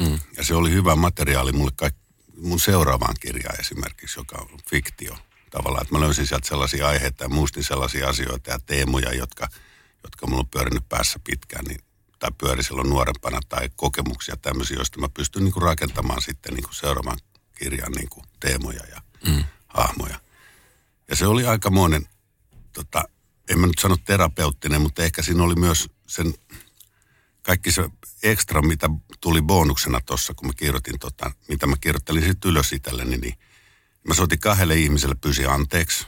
Mm. 0.00 0.18
Ja 0.36 0.44
se 0.44 0.54
oli 0.54 0.70
hyvä 0.70 0.96
materiaali 0.96 1.52
mulle 1.52 1.72
kaik, 1.76 1.94
mun 2.36 2.60
seuraavaan 2.60 3.14
kirjaan 3.20 3.60
esimerkiksi, 3.60 4.20
joka 4.20 4.36
on 4.38 4.58
fiktio. 4.70 5.16
Tavallaan, 5.50 5.82
että 5.82 5.94
mä 5.94 6.00
löysin 6.00 6.26
sieltä 6.26 6.48
sellaisia 6.48 6.88
aiheita 6.88 7.24
ja 7.24 7.28
muistin 7.28 7.64
sellaisia 7.64 8.08
asioita 8.08 8.50
ja 8.50 8.58
teemoja, 8.58 9.14
jotka, 9.14 9.48
jotka 10.02 10.26
mulla 10.26 10.40
on 10.40 10.48
pyörinyt 10.48 10.88
päässä 10.88 11.18
pitkään, 11.24 11.64
niin, 11.64 11.80
tai 12.18 12.30
pyöri 12.38 12.62
silloin 12.62 12.88
nuorempana, 12.88 13.40
tai 13.48 13.70
kokemuksia 13.76 14.36
tämmöisiä, 14.36 14.76
joista 14.76 15.00
mä 15.00 15.08
pystyn 15.08 15.44
niin 15.44 15.52
kuin 15.52 15.62
rakentamaan 15.62 16.22
sitten 16.22 16.54
niin 16.54 16.64
kuin 16.64 16.74
seuraavan 16.74 17.18
kirjan 17.54 17.92
niin 17.92 18.08
kuin 18.08 18.24
teemoja 18.40 18.82
ja 18.90 19.02
mm 19.26 19.44
hahmoja. 19.68 20.20
Ja 21.08 21.16
se 21.16 21.26
oli 21.26 21.46
aikamoinen, 21.46 22.08
tota, 22.72 23.04
en 23.50 23.58
mä 23.58 23.66
nyt 23.66 23.78
sano 23.78 23.96
terapeuttinen, 24.04 24.82
mutta 24.82 25.02
ehkä 25.02 25.22
siinä 25.22 25.42
oli 25.42 25.54
myös 25.54 25.90
sen 26.06 26.34
kaikki 27.48 27.72
se 27.72 27.90
ekstra, 28.22 28.62
mitä 28.62 28.90
tuli 29.20 29.42
bonuksena 29.42 30.00
tuossa, 30.00 30.34
kun 30.34 30.46
mä 30.46 30.52
kirjoitin 30.56 30.98
tota, 30.98 31.30
mitä 31.48 31.66
mä 31.66 31.76
kirjoittelin 31.80 32.24
sitten 32.24 32.50
ylös 32.50 32.72
itselleni, 32.72 33.16
niin 33.16 33.34
mä 34.08 34.14
soitin 34.14 34.40
kahdelle 34.40 34.74
ihmiselle 34.74 35.14
pysi 35.14 35.46
anteeksi 35.46 36.06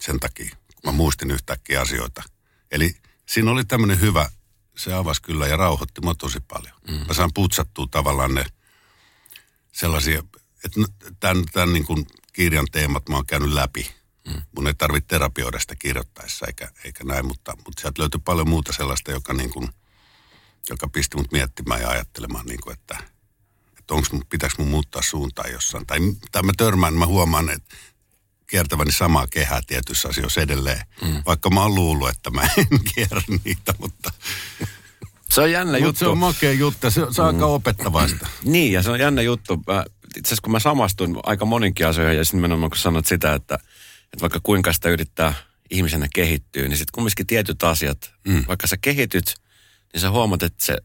sen 0.00 0.20
takia, 0.20 0.50
kun 0.50 0.92
mä 0.92 0.92
muistin 0.92 1.30
yhtäkkiä 1.30 1.80
asioita. 1.80 2.22
Eli 2.70 2.96
siinä 3.26 3.50
oli 3.50 3.64
tämmöinen 3.64 4.00
hyvä, 4.00 4.30
se 4.76 4.94
avasi 4.94 5.22
kyllä 5.22 5.46
ja 5.46 5.56
rauhoitti 5.56 6.00
mua 6.00 6.14
tosi 6.14 6.40
paljon. 6.40 6.74
Mm. 6.88 7.06
Mä 7.06 7.14
saan 7.14 7.30
putsattua 7.34 7.86
tavallaan 7.90 8.34
ne 8.34 8.44
sellaisia, 9.72 10.22
että 10.64 10.80
tämän, 11.20 11.44
tämän 11.52 11.72
niin 11.72 11.86
kuin 11.86 12.06
kirjan 12.32 12.66
teemat 12.72 13.08
mä 13.08 13.16
oon 13.16 13.26
käynyt 13.26 13.52
läpi. 13.52 13.90
Mm. 14.28 14.42
Mun 14.56 14.66
ei 14.66 14.74
tarvitse 14.74 15.08
terapioida 15.08 15.60
sitä 15.60 15.76
kirjoittaessa 15.76 16.46
eikä, 16.46 16.70
eikä 16.84 17.04
näin, 17.04 17.26
mutta, 17.26 17.56
mutta 17.56 17.80
sieltä 17.80 18.02
löytyy 18.02 18.20
paljon 18.24 18.48
muuta 18.48 18.72
sellaista, 18.72 19.10
joka, 19.10 19.32
niin 19.32 19.50
kuin, 19.50 19.68
joka 20.70 20.88
pisti 20.88 21.16
mut 21.16 21.32
miettimään 21.32 21.80
ja 21.80 21.88
ajattelemaan, 21.88 22.46
niin 22.46 22.60
kuin, 22.60 22.72
että, 22.78 22.98
että 23.78 23.94
onks, 23.94 24.10
pitäisi 24.30 24.56
mun 24.58 24.68
muuttaa 24.68 25.02
suuntaa 25.02 25.46
jossain. 25.46 25.86
Tai, 25.86 25.98
tai 26.32 26.42
mä 26.42 26.52
törmään, 26.56 26.94
mä 26.94 27.06
huomaan, 27.06 27.50
että 27.50 27.76
kiertäväni 28.46 28.92
samaa 28.92 29.26
kehää 29.26 29.60
tietyissä 29.66 30.08
asioissa 30.08 30.40
edelleen. 30.40 30.80
Mm. 31.02 31.22
Vaikka 31.26 31.50
mä 31.50 31.62
oon 31.62 31.74
luullut, 31.74 32.08
että 32.08 32.30
mä 32.30 32.42
en 32.42 32.66
kierrä 32.94 33.22
niitä, 33.44 33.74
mutta... 33.78 34.12
Se 35.30 35.40
on 35.40 35.50
jännä 35.50 35.72
Mut 35.72 35.80
juttu. 35.80 35.98
se 35.98 36.06
on 36.06 36.18
makea 36.18 36.52
juttu, 36.52 36.90
se, 36.90 37.06
se 37.10 37.22
on 37.22 37.34
mm. 37.34 37.38
aika 37.38 37.46
opettavaista. 37.46 38.26
Niin, 38.44 38.72
ja 38.72 38.82
se 38.82 38.90
on 38.90 39.00
jännä 39.00 39.22
juttu. 39.22 39.54
Itse 40.16 40.28
asiassa 40.28 40.42
kun 40.42 40.52
mä 40.52 40.58
samastuin 40.58 41.16
aika 41.22 41.44
moninkin 41.44 41.86
asioihin 41.86 42.18
ja 42.18 42.24
sitten 42.24 42.38
nimenomaan 42.38 42.70
kun 42.70 42.78
sanot 42.78 43.06
sitä, 43.06 43.34
että, 43.34 43.54
että 44.04 44.20
vaikka 44.20 44.40
kuinka 44.42 44.72
sitä 44.72 44.88
yrittää 44.88 45.34
ihmisenä 45.70 46.06
kehittyä, 46.14 46.62
niin 46.68 46.76
sitten 46.76 46.92
kumminkin 46.92 47.26
tietyt 47.26 47.62
asiat, 47.62 48.12
mm. 48.28 48.44
vaikka 48.48 48.66
sä 48.66 48.76
kehityt, 48.76 49.34
niin 49.94 50.00
sä 50.00 50.10
huomaat, 50.10 50.42
että 50.42 50.64
se 50.64 50.76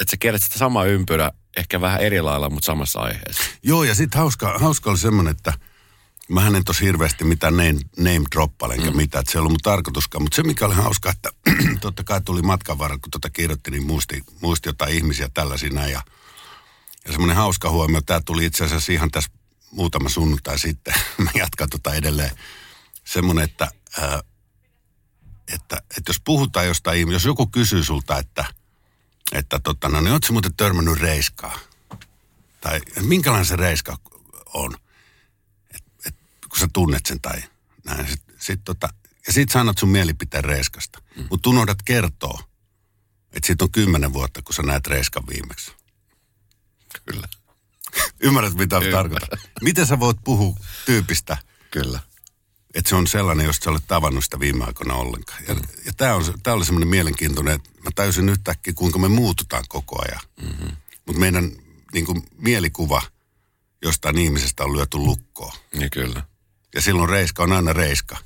että 0.00 0.10
sä 0.10 0.16
kierrät 0.16 0.42
sitä 0.42 0.58
samaa 0.58 0.84
ympyrä 0.84 1.32
ehkä 1.56 1.80
vähän 1.80 2.00
eri 2.00 2.20
lailla, 2.20 2.50
mutta 2.50 2.66
samassa 2.66 3.00
aiheessa. 3.00 3.42
Joo, 3.62 3.84
ja 3.84 3.94
sitten 3.94 4.18
hauska, 4.18 4.58
hauska 4.58 4.90
oli 4.90 4.98
semmoinen, 4.98 5.30
että 5.30 5.52
mä 6.28 6.46
en 6.46 6.64
tosi 6.64 6.84
hirveästi 6.84 7.24
mitään 7.24 7.56
name, 7.56 7.78
name 7.96 8.24
droppaile 8.34 8.74
enkä 8.74 8.90
mm. 8.90 8.96
mitään, 8.96 9.20
että 9.20 9.32
se 9.32 9.38
ei 9.38 9.40
ollut 9.40 9.52
mun 9.52 9.58
tarkoituskaan. 9.62 10.22
Mutta 10.22 10.36
se, 10.36 10.42
mikä 10.42 10.66
oli 10.66 10.74
hauska, 10.74 11.10
että 11.10 11.30
totta 11.80 12.04
kai 12.04 12.20
tuli 12.20 12.42
matkan 12.42 12.78
varrella, 12.78 13.00
kun 13.00 13.10
tota 13.10 13.30
kirjoitti, 13.30 13.70
niin 13.70 13.86
muisti, 13.86 14.22
muisti 14.40 14.68
jotain 14.68 14.94
ihmisiä 14.94 15.28
tällaisia 15.34 15.70
näin. 15.70 15.92
Ja, 15.92 16.02
ja 17.06 17.12
semmoinen 17.12 17.36
hauska 17.36 17.70
huomio, 17.70 18.00
tämä 18.00 18.20
tuli 18.20 18.44
itse 18.44 18.64
asiassa 18.64 18.92
ihan 18.92 19.10
tässä 19.10 19.30
muutama 19.70 20.08
sunnuntai 20.08 20.58
sitten. 20.58 20.94
mä 21.24 21.30
jatkan 21.34 21.70
tota 21.70 21.94
edelleen. 21.94 22.30
Semmoinen, 23.04 23.44
että, 23.44 23.68
ää, 23.98 24.20
että, 25.54 25.76
että 25.76 26.10
jos 26.10 26.20
puhutaan 26.24 26.66
jostain, 26.66 27.10
jos 27.10 27.24
joku 27.24 27.46
kysyy 27.46 27.84
sulta, 27.84 28.18
että, 28.18 28.57
että 29.32 29.58
tota, 29.58 29.88
no 29.88 30.00
niin 30.00 30.12
ootko 30.12 30.32
muuten 30.32 30.54
törmännyt 30.54 30.98
reiskaa? 30.98 31.58
Tai 32.60 32.80
minkälainen 33.00 33.46
se 33.46 33.56
reiska 33.56 33.98
on? 34.54 34.76
Et, 35.74 35.84
et, 36.06 36.14
kun 36.48 36.58
sä 36.60 36.68
tunnet 36.72 37.06
sen 37.06 37.20
tai 37.20 37.42
näin. 37.84 38.08
Sit, 38.08 38.22
sit 38.38 38.60
tota, 38.64 38.88
ja 39.26 39.32
sit 39.32 39.50
sanot 39.50 39.78
sun 39.78 39.88
mielipiteen 39.88 40.44
reiskasta. 40.44 41.02
Mm. 41.16 41.26
Mutta 41.30 41.50
unohdat 41.50 41.82
kertoa, 41.82 42.42
että 43.32 43.46
siitä 43.46 43.64
on 43.64 43.72
kymmenen 43.72 44.12
vuotta, 44.12 44.42
kun 44.42 44.54
sä 44.54 44.62
näet 44.62 44.86
reiskan 44.86 45.26
viimeksi. 45.26 45.72
Kyllä. 47.06 47.28
Ymmärrät, 48.20 48.54
mitä 48.54 48.80
tarkoittaa. 48.90 49.38
Miten 49.62 49.86
sä 49.86 50.00
voit 50.00 50.16
puhua 50.24 50.56
tyypistä? 50.86 51.36
Kyllä. 51.70 52.00
Että 52.74 52.88
se 52.88 52.96
on 52.96 53.06
sellainen, 53.06 53.46
josta 53.46 53.64
sä 53.64 53.70
olet 53.70 53.86
tavannut 53.86 54.24
sitä 54.24 54.40
viime 54.40 54.64
aikoina 54.64 54.94
ollenkaan. 54.94 55.42
Ja, 55.48 55.54
mm. 55.54 55.60
ja 55.86 55.92
tämä 56.42 56.54
oli 56.54 56.64
semmoinen 56.64 56.88
mielenkiintoinen, 56.88 57.54
että 57.54 57.70
mä 57.84 57.90
täysin 57.94 58.28
yhtäkkiä, 58.28 58.72
kuinka 58.72 58.98
me 58.98 59.08
muututaan 59.08 59.64
koko 59.68 60.02
ajan. 60.02 60.20
Mm-hmm. 60.42 60.76
Mutta 61.06 61.20
meidän 61.20 61.52
niin 61.92 62.06
kuin, 62.06 62.22
mielikuva 62.38 63.02
jostain 63.82 64.18
ihmisestä 64.18 64.64
on 64.64 64.76
lyöty 64.76 64.98
lukkoon. 64.98 65.52
Niin 65.74 65.90
kyllä. 65.90 66.22
Ja 66.74 66.80
silloin 66.80 67.08
reiska 67.08 67.42
on 67.42 67.52
aina 67.52 67.72
reiska. 67.72 68.16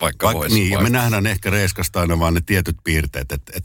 Vaikka 0.00 0.34
Vaik, 0.34 0.52
Niin, 0.52 0.70
ja 0.70 0.80
me 0.80 0.90
nähdään 0.90 1.26
ehkä 1.26 1.50
reiskasta 1.50 2.00
aina 2.00 2.18
vaan 2.18 2.34
ne 2.34 2.40
tietyt 2.40 2.76
piirteet, 2.84 3.32
että 3.32 3.52
et 3.54 3.64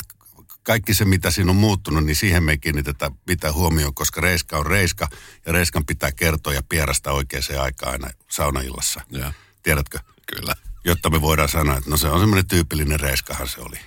kaikki 0.63 0.93
se, 0.93 1.05
mitä 1.05 1.31
siinä 1.31 1.51
on 1.51 1.55
muuttunut, 1.55 2.05
niin 2.05 2.15
siihen 2.15 2.43
me 2.43 2.51
ei 2.51 2.57
kiinnitetä 2.57 3.11
mitään 3.27 3.53
huomioon, 3.53 3.93
koska 3.93 4.21
reiska 4.21 4.57
on 4.57 4.65
reiska, 4.65 5.07
ja 5.45 5.51
reiskan 5.51 5.85
pitää 5.85 6.11
kertoa 6.11 6.53
ja 6.53 6.63
pierasta 6.69 7.11
oikeaan 7.11 7.43
aikaan 7.61 7.91
aina 7.91 8.09
saunaillassa. 8.29 9.01
Ja. 9.09 9.33
Tiedätkö? 9.63 9.99
Kyllä. 10.35 10.55
Jotta 10.85 11.09
me 11.09 11.21
voidaan 11.21 11.49
sanoa, 11.49 11.77
että 11.77 11.89
no 11.89 11.97
se 11.97 12.07
on 12.07 12.19
semmoinen 12.19 12.47
tyypillinen 12.47 12.99
reiskahan 12.99 13.47
se 13.47 13.61
oli. 13.61 13.77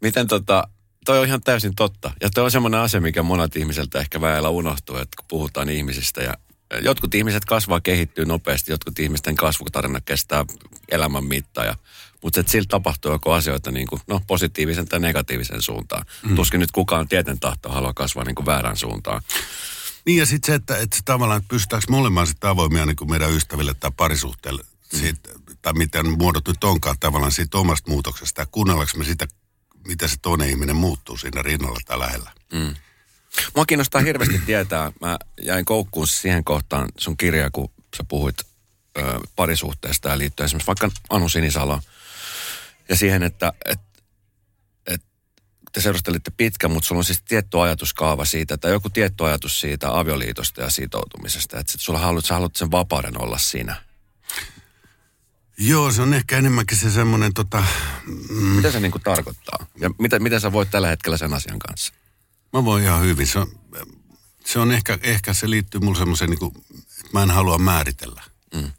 Miten 0.00 0.26
tota, 0.26 0.68
toi 1.04 1.18
on 1.18 1.26
ihan 1.26 1.40
täysin 1.40 1.74
totta. 1.74 2.10
Ja 2.22 2.30
toi 2.30 2.44
on 2.44 2.50
semmoinen 2.50 2.80
asia, 2.80 3.00
mikä 3.00 3.22
monet 3.22 3.56
ihmiseltä 3.56 3.98
ehkä 3.98 4.20
väellä 4.20 4.48
unohtuu, 4.48 4.96
että 4.96 5.16
kun 5.16 5.24
puhutaan 5.28 5.68
ihmisistä 5.68 6.22
ja 6.22 6.34
jotkut 6.82 7.14
ihmiset 7.14 7.44
kasvaa, 7.44 7.80
kehittyy 7.80 8.24
nopeasti, 8.24 8.72
jotkut 8.72 8.98
ihmisten 8.98 9.36
kasvutarina 9.36 10.00
kestää 10.00 10.44
elämän 10.88 11.24
mittaa. 11.24 11.64
Ja, 11.64 11.74
mutta 12.22 12.42
siltä 12.46 12.68
tapahtuu 12.68 13.12
joko 13.12 13.32
asioita 13.32 13.70
niin 13.70 13.86
kuin, 13.86 14.00
no, 14.06 14.20
positiivisen 14.26 14.88
tai 14.88 15.00
negatiivisen 15.00 15.62
suuntaan. 15.62 16.06
Mm. 16.28 16.36
Tuskin 16.36 16.60
nyt 16.60 16.72
kukaan 16.72 17.08
tieten 17.08 17.40
tahto 17.40 17.68
haluaa 17.68 17.94
kasvaa 17.94 18.24
niin 18.24 18.34
kuin 18.34 18.46
väärän 18.46 18.76
suuntaan. 18.76 19.22
Niin 20.06 20.18
ja 20.18 20.26
sitten 20.26 20.46
se, 20.46 20.54
että, 20.54 20.76
että 20.76 20.98
tavallaan 21.04 21.38
että 21.38 21.48
pystytäänkö 21.48 21.86
molemmat 21.90 22.28
sitten 22.28 22.50
avoimia 22.50 22.86
niin 22.86 22.96
kuin 22.96 23.10
meidän 23.10 23.32
ystäville 23.32 23.74
tai 23.74 23.90
parisuhteelle. 23.96 24.64
Siitä, 24.94 25.28
tai 25.62 25.72
miten 25.72 26.18
muodot 26.18 26.48
nyt 26.48 26.64
onkaan 26.64 26.96
tavallaan 27.00 27.32
siitä 27.32 27.58
omasta 27.58 27.90
muutoksesta, 27.90 28.42
ja 28.42 28.46
kuunnellaanko 28.46 28.92
me 28.98 29.04
sitä, 29.04 29.26
miten 29.86 30.08
se 30.08 30.16
toinen 30.22 30.50
ihminen 30.50 30.76
muuttuu 30.76 31.16
siinä 31.16 31.42
rinnalla 31.42 31.80
tai 31.86 31.98
lähellä. 31.98 32.32
Mm. 32.52 32.74
Mua 33.54 33.66
kiinnostaa 33.66 34.00
hirveästi 34.00 34.38
tietää, 34.46 34.92
mä 35.00 35.18
jäin 35.42 35.64
koukkuun 35.64 36.06
siihen 36.06 36.44
kohtaan 36.44 36.88
sun 36.98 37.16
kirjaa, 37.16 37.50
kun 37.50 37.70
sä 37.96 38.04
puhuit 38.08 38.38
ö, 38.98 39.20
parisuhteesta 39.36 40.08
ja 40.08 40.18
liittyen 40.18 40.44
esimerkiksi 40.44 40.66
vaikka 40.66 40.90
Anu 41.10 41.28
Sinisalo 41.28 41.80
ja 42.88 42.96
siihen, 42.96 43.22
että 43.22 43.52
et, 43.64 43.80
et, 44.86 45.02
te 45.72 45.80
seurustelitte 45.80 46.30
pitkä, 46.36 46.68
mutta 46.68 46.86
sulla 46.86 46.98
on 46.98 47.04
siis 47.04 47.22
tietty 47.22 47.60
ajatuskaava 47.60 48.24
siitä, 48.24 48.56
tai 48.56 48.70
joku 48.70 48.90
tietty 48.90 49.24
ajatus 49.24 49.60
siitä 49.60 49.98
avioliitosta 49.98 50.62
ja 50.62 50.70
sitoutumisesta, 50.70 51.58
että 51.58 51.72
sit 51.72 51.80
sulla 51.80 51.98
haluat, 51.98 52.24
sä 52.24 52.34
haluat 52.34 52.56
sen 52.56 52.70
vapauden 52.70 53.22
olla 53.22 53.38
siinä. 53.38 53.85
Joo, 55.58 55.92
se 55.92 56.02
on 56.02 56.14
ehkä 56.14 56.38
enemmänkin 56.38 56.78
se 56.78 56.90
semmoinen 56.90 57.34
tota... 57.34 57.64
Mm. 58.28 58.46
Mitä 58.46 58.70
se 58.70 58.80
niinku 58.80 58.98
tarkoittaa? 58.98 59.66
Ja 59.80 59.90
mitä, 59.98 60.18
miten 60.18 60.40
sä 60.40 60.52
voit 60.52 60.70
tällä 60.70 60.88
hetkellä 60.88 61.16
sen 61.16 61.34
asian 61.34 61.58
kanssa? 61.58 61.92
Mä 62.52 62.64
voin 62.64 62.84
ihan 62.84 63.02
hyvin. 63.02 63.26
Se 63.26 63.38
on, 63.38 63.46
se 64.44 64.58
on 64.58 64.72
ehkä, 64.72 64.98
ehkä 65.02 65.34
se 65.34 65.50
liittyy 65.50 65.80
mulle 65.80 65.98
semmoiseen, 65.98 66.30
niin 66.30 66.46
että 66.46 67.10
mä 67.12 67.22
en 67.22 67.30
halua 67.30 67.58
määritellä. 67.58 68.22
Mm. 68.54 68.72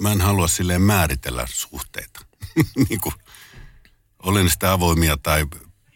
Mä 0.00 0.12
en 0.12 0.20
halua 0.20 0.48
silleen 0.48 0.82
määritellä 0.82 1.46
suhteita. 1.50 2.20
niin 2.88 3.00
kuin, 3.00 3.14
olen 4.22 4.50
sitä 4.50 4.72
avoimia 4.72 5.16
tai 5.16 5.46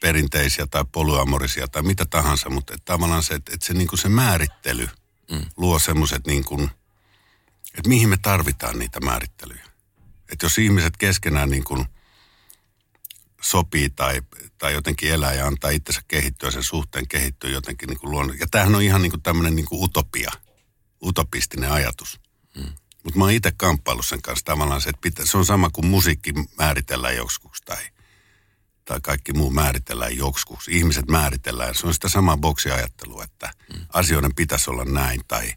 perinteisiä 0.00 0.66
tai 0.66 0.84
polyamorisia 0.92 1.68
tai 1.68 1.82
mitä 1.82 2.06
tahansa, 2.06 2.50
mutta 2.50 2.74
että 2.74 2.84
tavallaan 2.84 3.22
se, 3.22 3.34
että, 3.34 3.54
että 3.54 3.66
se, 3.66 3.74
niin 3.74 3.88
kuin 3.88 3.98
se 3.98 4.08
määrittely 4.08 4.88
mm. 5.30 5.40
luo 5.56 5.78
semmoiset 5.78 6.26
niin 6.26 6.44
kuin, 6.44 6.70
että 7.74 7.88
mihin 7.88 8.08
me 8.08 8.16
tarvitaan 8.16 8.78
niitä 8.78 9.00
määrittelyjä. 9.00 9.64
Että 10.32 10.46
jos 10.46 10.58
ihmiset 10.58 10.96
keskenään 10.96 11.50
niin 11.50 11.64
kuin 11.64 11.86
sopii 13.42 13.90
tai, 13.90 14.22
tai 14.58 14.72
jotenkin 14.72 15.10
elää 15.10 15.34
ja 15.34 15.46
antaa 15.46 15.70
itsensä 15.70 16.00
kehittyä, 16.08 16.50
sen 16.50 16.62
suhteen 16.62 17.08
kehittyä 17.08 17.50
jotenkin 17.50 17.88
niin 17.88 18.00
kuin 18.00 18.10
luonnon. 18.10 18.38
Ja 18.38 18.46
tämähän 18.50 18.74
on 18.74 18.82
ihan 18.82 19.02
niin 19.02 19.10
kuin 19.10 19.22
tämmöinen 19.22 19.56
niin 19.56 19.66
kuin 19.66 19.84
utopia, 19.84 20.30
utopistinen 21.02 21.72
ajatus. 21.72 22.20
Hmm. 22.54 22.72
Mutta 23.04 23.18
mä 23.18 23.24
oon 23.24 23.32
itse 23.32 23.52
kamppaillut 23.56 24.06
sen 24.06 24.22
kanssa 24.22 24.44
tavallaan 24.44 24.80
se, 24.80 24.90
että 24.90 25.00
pitä, 25.00 25.26
se 25.26 25.38
on 25.38 25.46
sama 25.46 25.70
kuin 25.70 25.86
musiikki 25.86 26.32
määritellään 26.58 27.16
joskus 27.16 27.60
tai, 27.60 27.82
tai 28.84 29.00
kaikki 29.02 29.32
muu 29.32 29.50
määritellään 29.50 30.16
joskus. 30.16 30.68
Ihmiset 30.68 31.08
määritellään. 31.08 31.74
Se 31.74 31.86
on 31.86 31.94
sitä 31.94 32.08
samaa 32.08 32.36
boksiajattelua, 32.36 33.24
että 33.24 33.50
hmm. 33.72 33.86
asioiden 33.92 34.34
pitäisi 34.34 34.70
olla 34.70 34.84
näin 34.84 35.20
tai, 35.28 35.54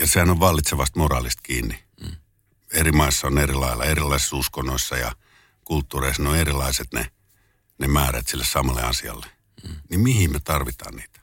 ja 0.00 0.06
sehän 0.06 0.30
on 0.30 0.40
vallitsevasta 0.40 0.98
moraalista 0.98 1.42
kiinni. 1.42 1.84
Hmm. 2.04 2.16
Eri 2.72 2.92
maissa 2.92 3.26
on 3.26 3.38
eri 3.38 3.54
lailla, 3.54 3.84
erilaisissa 3.84 4.36
uskonnoissa 4.36 4.96
ja 4.96 5.12
kulttuureissa 5.64 6.22
ne 6.22 6.28
on 6.28 6.36
erilaiset 6.36 6.92
ne, 6.92 7.10
ne 7.78 7.88
määrät 7.88 8.28
sille 8.28 8.44
samalle 8.44 8.82
asialle. 8.82 9.26
Mm. 9.68 9.76
Niin 9.90 10.00
mihin 10.00 10.32
me 10.32 10.40
tarvitaan 10.44 10.96
niitä? 10.96 11.20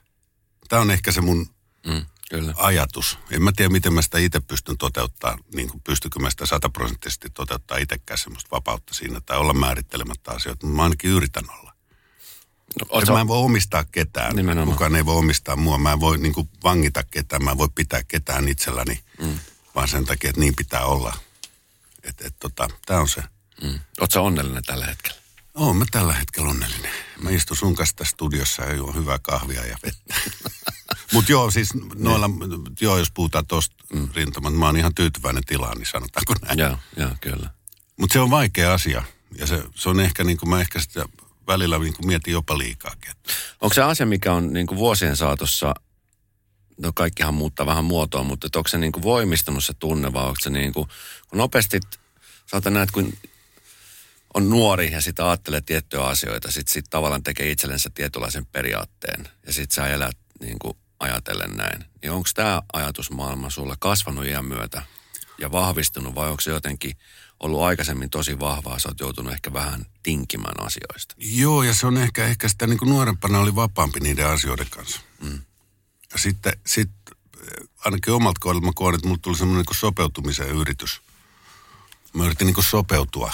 Tämä 0.68 0.82
on 0.82 0.90
ehkä 0.90 1.12
se 1.12 1.20
mun 1.20 1.46
mm, 1.86 2.06
kyllä. 2.30 2.54
ajatus. 2.56 3.18
En 3.30 3.42
mä 3.42 3.52
tiedä, 3.56 3.68
miten 3.72 3.92
mä 3.92 4.02
sitä 4.02 4.18
itse 4.18 4.40
pystyn 4.40 4.78
toteuttaa, 4.78 5.38
niin 5.54 5.68
kuin 5.68 5.80
pystykö 5.80 6.18
mä 6.18 6.30
sitä 6.30 6.46
sataprosenttisesti 6.46 7.30
toteuttaa 7.30 7.78
itsekään 7.78 8.18
semmoista 8.18 8.50
vapautta 8.50 8.94
siinä 8.94 9.20
tai 9.20 9.38
olla 9.38 9.54
määrittelemättä 9.54 10.30
asioita, 10.30 10.66
mutta 10.66 10.76
mä 10.76 10.82
ainakin 10.82 11.10
yritän 11.10 11.44
olla. 11.58 11.67
Osa... 12.88 13.12
Mä 13.12 13.20
en 13.20 13.28
voi 13.28 13.38
omistaa 13.38 13.84
ketään. 13.84 14.36
Nimenomaan. 14.36 14.74
Kukaan 14.74 14.96
ei 14.96 15.06
voi 15.06 15.16
omistaa 15.16 15.56
mua. 15.56 15.78
Mä 15.78 15.92
en 15.92 16.00
voi 16.00 16.18
niin 16.18 16.34
kuin, 16.34 16.48
vangita 16.64 17.02
ketään. 17.02 17.44
Mä 17.44 17.50
en 17.50 17.58
voi 17.58 17.68
pitää 17.74 18.02
ketään 18.08 18.48
itselläni, 18.48 19.00
mm. 19.20 19.38
vaan 19.74 19.88
sen 19.88 20.04
takia, 20.04 20.30
että 20.30 20.40
niin 20.40 20.56
pitää 20.56 20.84
olla. 20.84 21.16
Et, 22.04 22.20
et, 22.20 22.34
tota, 22.40 22.68
Tämä 22.86 23.00
on 23.00 23.08
se. 23.08 23.22
Mm. 23.62 23.78
Oletko 24.00 24.20
onnellinen 24.20 24.62
tällä 24.62 24.86
hetkellä? 24.86 25.18
Oon 25.54 25.76
mä 25.76 25.84
tällä 25.90 26.12
hetkellä 26.12 26.50
onnellinen. 26.50 26.92
Mä 27.20 27.30
istun 27.30 27.56
sun 27.56 27.74
kanssa 27.74 27.96
tässä 27.96 28.12
studiossa 28.12 28.62
ja 28.62 28.74
juon 28.74 28.94
hyvää 28.94 29.18
kahvia 29.18 29.66
ja 29.66 29.78
vettä. 29.82 30.14
Mutta 31.12 31.32
joo, 31.32 31.50
siis 31.50 31.68
noilla, 31.94 32.30
joo, 32.80 32.98
jos 32.98 33.10
puhutaan 33.10 33.46
tuosta 33.46 33.74
mm. 33.92 34.08
rintamat, 34.14 34.54
mä 34.54 34.66
oon 34.66 34.76
ihan 34.76 34.94
tyytyväinen 34.94 35.44
tilaan, 35.44 35.78
niin 35.78 35.86
sanotaanko 35.86 36.34
näin. 36.42 36.58
Joo, 36.58 36.78
joo, 36.96 37.10
kyllä. 37.20 37.50
Mutta 37.96 38.12
se 38.12 38.20
on 38.20 38.30
vaikea 38.30 38.74
asia. 38.74 39.02
Ja 39.38 39.46
se, 39.46 39.64
se 39.74 39.88
on 39.88 40.00
ehkä, 40.00 40.24
niin 40.24 40.36
kuin 40.38 40.50
mä 40.50 40.60
ehkä 40.60 40.80
sitä 40.80 41.04
välillä 41.48 41.78
niin 41.78 41.94
kuin 41.94 42.06
mietin 42.06 42.32
jopa 42.32 42.58
liikaakin. 42.58 43.12
Onko 43.60 43.74
se 43.74 43.82
asia, 43.82 44.06
mikä 44.06 44.32
on 44.32 44.52
niin 44.52 44.66
kuin 44.66 44.78
vuosien 44.78 45.16
saatossa, 45.16 45.74
no 46.78 46.92
kaikkihan 46.94 47.34
muuttaa 47.34 47.66
vähän 47.66 47.84
muotoa, 47.84 48.22
mutta 48.22 48.58
onko 48.58 48.68
se 48.68 48.78
niin 48.78 48.92
kuin 48.92 49.02
voimistunut 49.02 49.64
se 49.64 49.74
tunne 49.74 50.12
vai 50.12 50.24
onko 50.24 50.40
se 50.40 50.50
niin 50.50 50.72
kuin, 50.72 50.88
kun 51.28 51.38
nopeasti, 51.38 51.80
sä 52.46 52.70
näet, 52.70 52.90
kun 52.90 53.12
on 54.34 54.50
nuori 54.50 54.92
ja 54.92 55.00
sitä 55.00 55.28
ajattelee 55.28 55.60
tiettyjä 55.60 56.04
asioita, 56.04 56.50
sitten 56.50 56.72
sit 56.72 56.86
tavallaan 56.90 57.22
tekee 57.22 57.50
itsellensä 57.50 57.90
tietynlaisen 57.94 58.46
periaatteen 58.46 59.28
ja 59.46 59.52
sitten 59.52 59.74
sä 59.74 59.86
elät 59.88 60.16
niin 60.40 60.58
kuin 60.58 60.76
ajatellen 61.00 61.56
näin. 61.56 61.84
Niin 62.02 62.12
onko 62.12 62.28
tämä 62.34 62.62
ajatusmaailma 62.72 63.50
sulla 63.50 63.76
kasvanut 63.78 64.24
iän 64.24 64.44
myötä 64.44 64.82
ja 65.38 65.52
vahvistunut 65.52 66.14
vai 66.14 66.28
onko 66.28 66.40
se 66.40 66.50
jotenkin 66.50 66.96
ollut 67.40 67.62
aikaisemmin 67.62 68.10
tosi 68.10 68.38
vahvaa, 68.38 68.78
sä 68.78 68.88
oot 68.88 69.00
joutunut 69.00 69.32
ehkä 69.32 69.52
vähän 69.52 69.86
tinkimään 70.02 70.66
asioista? 70.66 71.14
Joo, 71.18 71.62
ja 71.62 71.74
se 71.74 71.86
on 71.86 71.96
ehkä, 71.96 72.24
ehkä 72.24 72.48
sitä 72.48 72.66
niin 72.66 72.78
kuin 72.78 72.88
nuorempana 72.88 73.38
oli 73.38 73.54
vapaampi 73.54 74.00
niiden 74.00 74.26
asioiden 74.26 74.70
kanssa. 74.70 75.00
Mm. 75.20 75.40
Ja 76.12 76.18
sitten 76.18 76.52
sit, 76.66 76.90
ainakin 77.84 78.14
omalta 78.14 78.40
kohdalta 78.40 78.66
mä 78.66 78.72
koen, 78.74 78.94
että 78.94 79.06
mulla 79.06 79.20
tuli 79.22 79.36
semmoinen 79.36 79.64
niin 79.68 79.78
sopeutumisen 79.78 80.48
yritys. 80.48 81.02
Mä 82.14 82.24
yritin 82.24 82.46
niin 82.46 82.54
kuin 82.54 82.64
sopeutua 82.64 83.32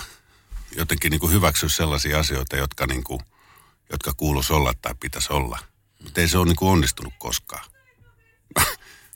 jotenkin 0.77 1.11
niin 1.11 1.21
kuin 1.21 1.33
hyväksyä 1.33 1.69
sellaisia 1.69 2.19
asioita, 2.19 2.57
jotka 2.57 2.87
niin 2.87 3.05
kuin, 3.05 3.21
jotka 3.93 4.13
kuuluisi 4.17 4.53
olla 4.53 4.75
tai 4.83 4.95
pitäisi 5.01 5.33
olla. 5.33 5.59
Mutta 6.03 6.21
ei 6.21 6.29
se 6.29 6.39
ole 6.39 6.47
niin 6.47 6.57
kuin 6.57 6.71
onnistunut 6.71 7.13
koskaan. 7.19 7.65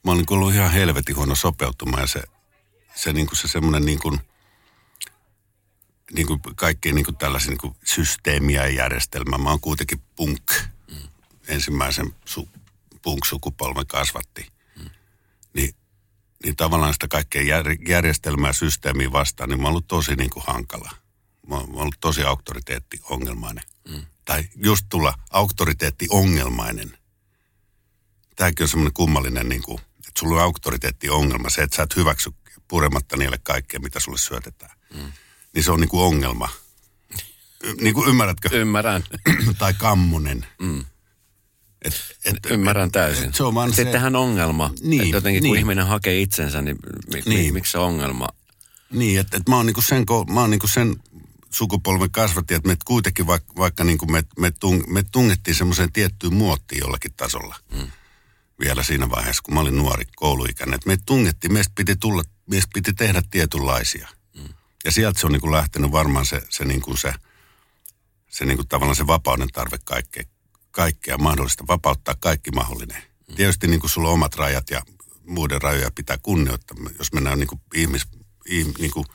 Mä 0.05 0.11
oon 0.11 0.17
niin 0.17 0.27
kuin 0.27 0.39
ollut 0.39 0.55
ihan 0.55 0.71
helvetin 0.71 1.17
huono 1.17 1.35
sopeutumaan 1.35 2.03
ja 2.03 2.07
se, 2.07 2.23
se, 2.95 3.13
niin 3.13 3.27
kuin 3.27 3.37
se 3.37 3.49
semmoinen 3.49 3.85
niin 3.85 3.99
kuin, 3.99 4.21
niin 6.13 6.27
kuin 6.27 6.41
kaikki 6.57 6.93
niin 6.93 7.05
kuin 7.05 7.17
tällaisia 7.17 7.51
niin 7.51 7.59
kuin 7.59 7.77
systeemiä 7.85 8.63
ja 8.63 8.69
järjestelmää. 8.69 9.39
Mä 9.39 9.51
oon 9.51 9.61
kuitenkin 9.61 10.03
punk. 10.17 10.53
Mm. 10.91 11.09
Ensimmäisen 11.49 12.15
su, 12.25 12.49
punk-sukupolven 13.03 13.87
kasvatti. 13.87 14.47
Mm. 14.79 14.91
Niin, 15.53 15.75
niin 16.45 16.57
tavallaan 16.57 16.93
sitä 16.93 17.09
kaikkea 17.09 17.43
jär, 17.43 17.67
järjestelmää 17.89 18.49
ja 18.49 18.53
systeemiä 18.53 19.13
vastaan, 19.13 19.49
niin 19.49 19.61
mä 19.61 19.67
oon 19.67 19.71
ollut 19.71 19.89
tosi 19.89 20.15
niin 20.15 20.31
kuin 20.31 20.45
hankala. 20.47 20.91
Mä 21.49 21.55
oon 21.55 21.75
ollut 21.75 21.97
tosi 22.01 22.23
auktoriteettiongelmainen. 22.23 23.65
Mm. 23.89 24.07
Tai 24.25 24.45
just 24.57 24.87
tulla 24.89 25.15
auktoriteettiongelmainen. 25.31 26.99
Tämäkin 28.37 28.65
on 28.65 28.69
semmoinen 28.69 28.95
kummallinen, 28.95 29.49
niin 29.49 29.63
kuin, 29.63 29.81
että 29.81 30.21
sulla 30.21 30.37
on 30.37 30.43
auktoriteettiongelma. 30.43 31.51
Se, 31.51 31.63
että 31.63 31.77
sä 31.77 31.83
et 31.83 31.97
hyväksy 31.97 32.35
purematta 32.69 33.17
niille 33.17 33.39
kaikkea, 33.43 33.81
mitä 33.81 34.01
sulle 34.01 34.19
syötetään. 34.19 34.79
Mm 34.95 35.13
niin 35.55 35.65
se 35.65 35.73
on 35.73 35.81
niin 35.81 35.89
kuin 35.89 36.03
ongelma. 36.03 36.49
Niin 37.81 37.95
kuin 37.95 38.09
ymmärrätkö? 38.09 38.49
Ymmärrän. 38.53 39.05
tai 39.59 39.75
kammonen. 39.75 40.47
Mm. 40.61 40.85
Et, 41.83 41.95
et, 42.25 42.37
Ymmärrän 42.51 42.91
täysin. 42.91 43.29
Et 43.29 43.35
se 43.35 43.45
on 43.45 43.55
vaan 43.55 43.73
Sittenhän 43.73 44.13
se... 44.13 44.17
ongelma. 44.19 44.71
Niin, 44.81 45.03
että 45.03 45.17
jotenkin 45.17 45.43
niin. 45.43 45.51
kun 45.51 45.59
ihminen 45.59 45.87
hakee 45.87 46.21
itsensä, 46.21 46.63
niin, 46.63 46.77
mi, 47.15 47.21
niin. 47.27 47.47
Mi, 47.47 47.53
miksi 47.53 47.73
se 47.73 47.79
ongelma? 47.79 48.29
Niin, 48.91 49.21
että 49.21 49.37
et 49.37 49.49
mä 49.49 49.57
oon 49.57 49.67
niinku 49.67 49.83
sen, 49.83 50.05
mä 50.33 50.41
oon 50.41 50.51
niinku 50.51 50.67
sen 50.67 50.97
sukupolven 51.51 52.11
kasvatti, 52.11 52.55
että 52.55 52.69
me 52.69 52.77
kuitenkin 52.85 53.27
vaikka, 53.27 53.53
vaikka 53.57 53.85
niinku 53.85 54.07
me, 54.07 54.25
me, 54.39 54.51
tung, 54.51 54.87
me 54.87 55.03
tungettiin 55.13 55.55
semmoiseen 55.55 55.93
tiettyyn 55.93 56.35
muottiin 56.35 56.81
jollakin 56.81 57.13
tasolla. 57.17 57.57
Mm. 57.73 57.91
Vielä 58.61 58.83
siinä 58.83 59.11
vaiheessa, 59.11 59.43
kun 59.43 59.55
mä 59.55 59.61
olin 59.61 59.77
nuori 59.77 60.05
kouluikäinen. 60.17 60.75
Että 60.75 60.89
me 60.89 60.99
tungettiin, 61.07 61.53
meistä 61.53 61.73
piti 61.75 61.97
tulla, 61.97 62.23
meistä 62.51 62.71
piti 62.75 62.93
tehdä 62.93 63.23
tietynlaisia. 63.31 64.09
Ja 64.85 64.93
sieltä 64.93 65.21
se 65.21 65.27
on 65.27 65.33
niin 65.33 65.41
kuin 65.41 65.53
lähtenyt 65.53 65.93
varmaan 65.93 66.27
se, 66.27 66.43
se, 66.51 66.65
niin 66.65 66.81
kuin 66.81 66.99
se, 66.99 67.15
se 68.29 68.45
niin 68.45 68.57
kuin 68.57 68.69
tavallaan 68.69 68.97
se 68.97 69.07
vapauden 69.07 69.49
tarve 69.53 69.79
kaikkea, 69.85 70.25
kaikkea 70.71 71.19
mahdollista, 71.19 71.67
vapauttaa 71.69 72.15
kaikki 72.21 72.51
mahdollinen. 72.51 73.03
Mm. 73.29 73.35
Tietysti 73.35 73.67
niin 73.67 73.81
kuin 73.81 73.91
sulla 73.91 74.09
on 74.09 74.15
omat 74.15 74.35
rajat 74.35 74.71
ja 74.71 74.83
muiden 75.27 75.63
rajoja 75.63 75.91
pitää 75.95 76.19
kunnioittaa. 76.23 76.77
Jos 76.99 77.13
mennään 77.13 77.39
niin 77.39 77.49
kuin 77.49 77.61
ihmis, 77.75 78.07
ihm, 78.47 78.73
niin 78.79 78.91
kuin 78.91 79.07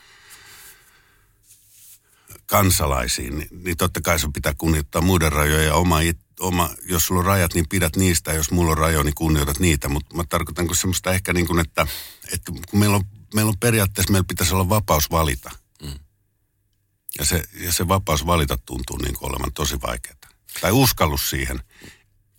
kansalaisiin, 2.45 3.37
niin, 3.37 3.49
niin 3.63 3.77
totta 3.77 4.01
kai 4.01 4.19
sun 4.19 4.33
pitää 4.33 4.53
kunnioittaa 4.57 5.01
muiden 5.01 5.31
rajoja 5.31 5.63
ja 5.63 5.75
oma, 5.75 5.97
oma, 6.39 6.69
jos 6.89 7.07
sulla 7.07 7.19
on 7.19 7.25
rajat, 7.25 7.53
niin 7.53 7.69
pidät 7.69 7.95
niistä, 7.95 8.33
jos 8.33 8.51
mulla 8.51 8.71
on 8.71 8.77
rajoja, 8.77 9.03
niin 9.03 9.15
kunnioitat 9.15 9.59
niitä. 9.59 9.89
Mutta 9.89 10.15
mä 10.15 10.23
tarkoitan 10.29 10.75
semmoista 10.75 11.11
ehkä 11.11 11.33
niin 11.33 11.47
kuin, 11.47 11.59
että, 11.59 11.87
että 12.33 12.51
kun 12.69 12.79
meillä 12.79 12.95
on, 12.95 13.03
meillä 13.33 13.49
on 13.49 13.59
periaatteessa, 13.59 14.11
meillä 14.11 14.25
pitäisi 14.27 14.53
olla 14.53 14.69
vapaus 14.69 15.11
valita– 15.11 15.51
ja 17.19 17.25
se, 17.25 17.43
ja 17.59 17.71
se 17.71 17.87
vapaus 17.87 18.25
valita 18.25 18.57
tuntuu 18.57 18.97
niin 18.97 19.15
kuin 19.15 19.29
olevan 19.31 19.53
tosi 19.53 19.81
vaikeaa. 19.81 20.15
Tai 20.61 20.71
uskallus 20.71 21.29
siihen. 21.29 21.59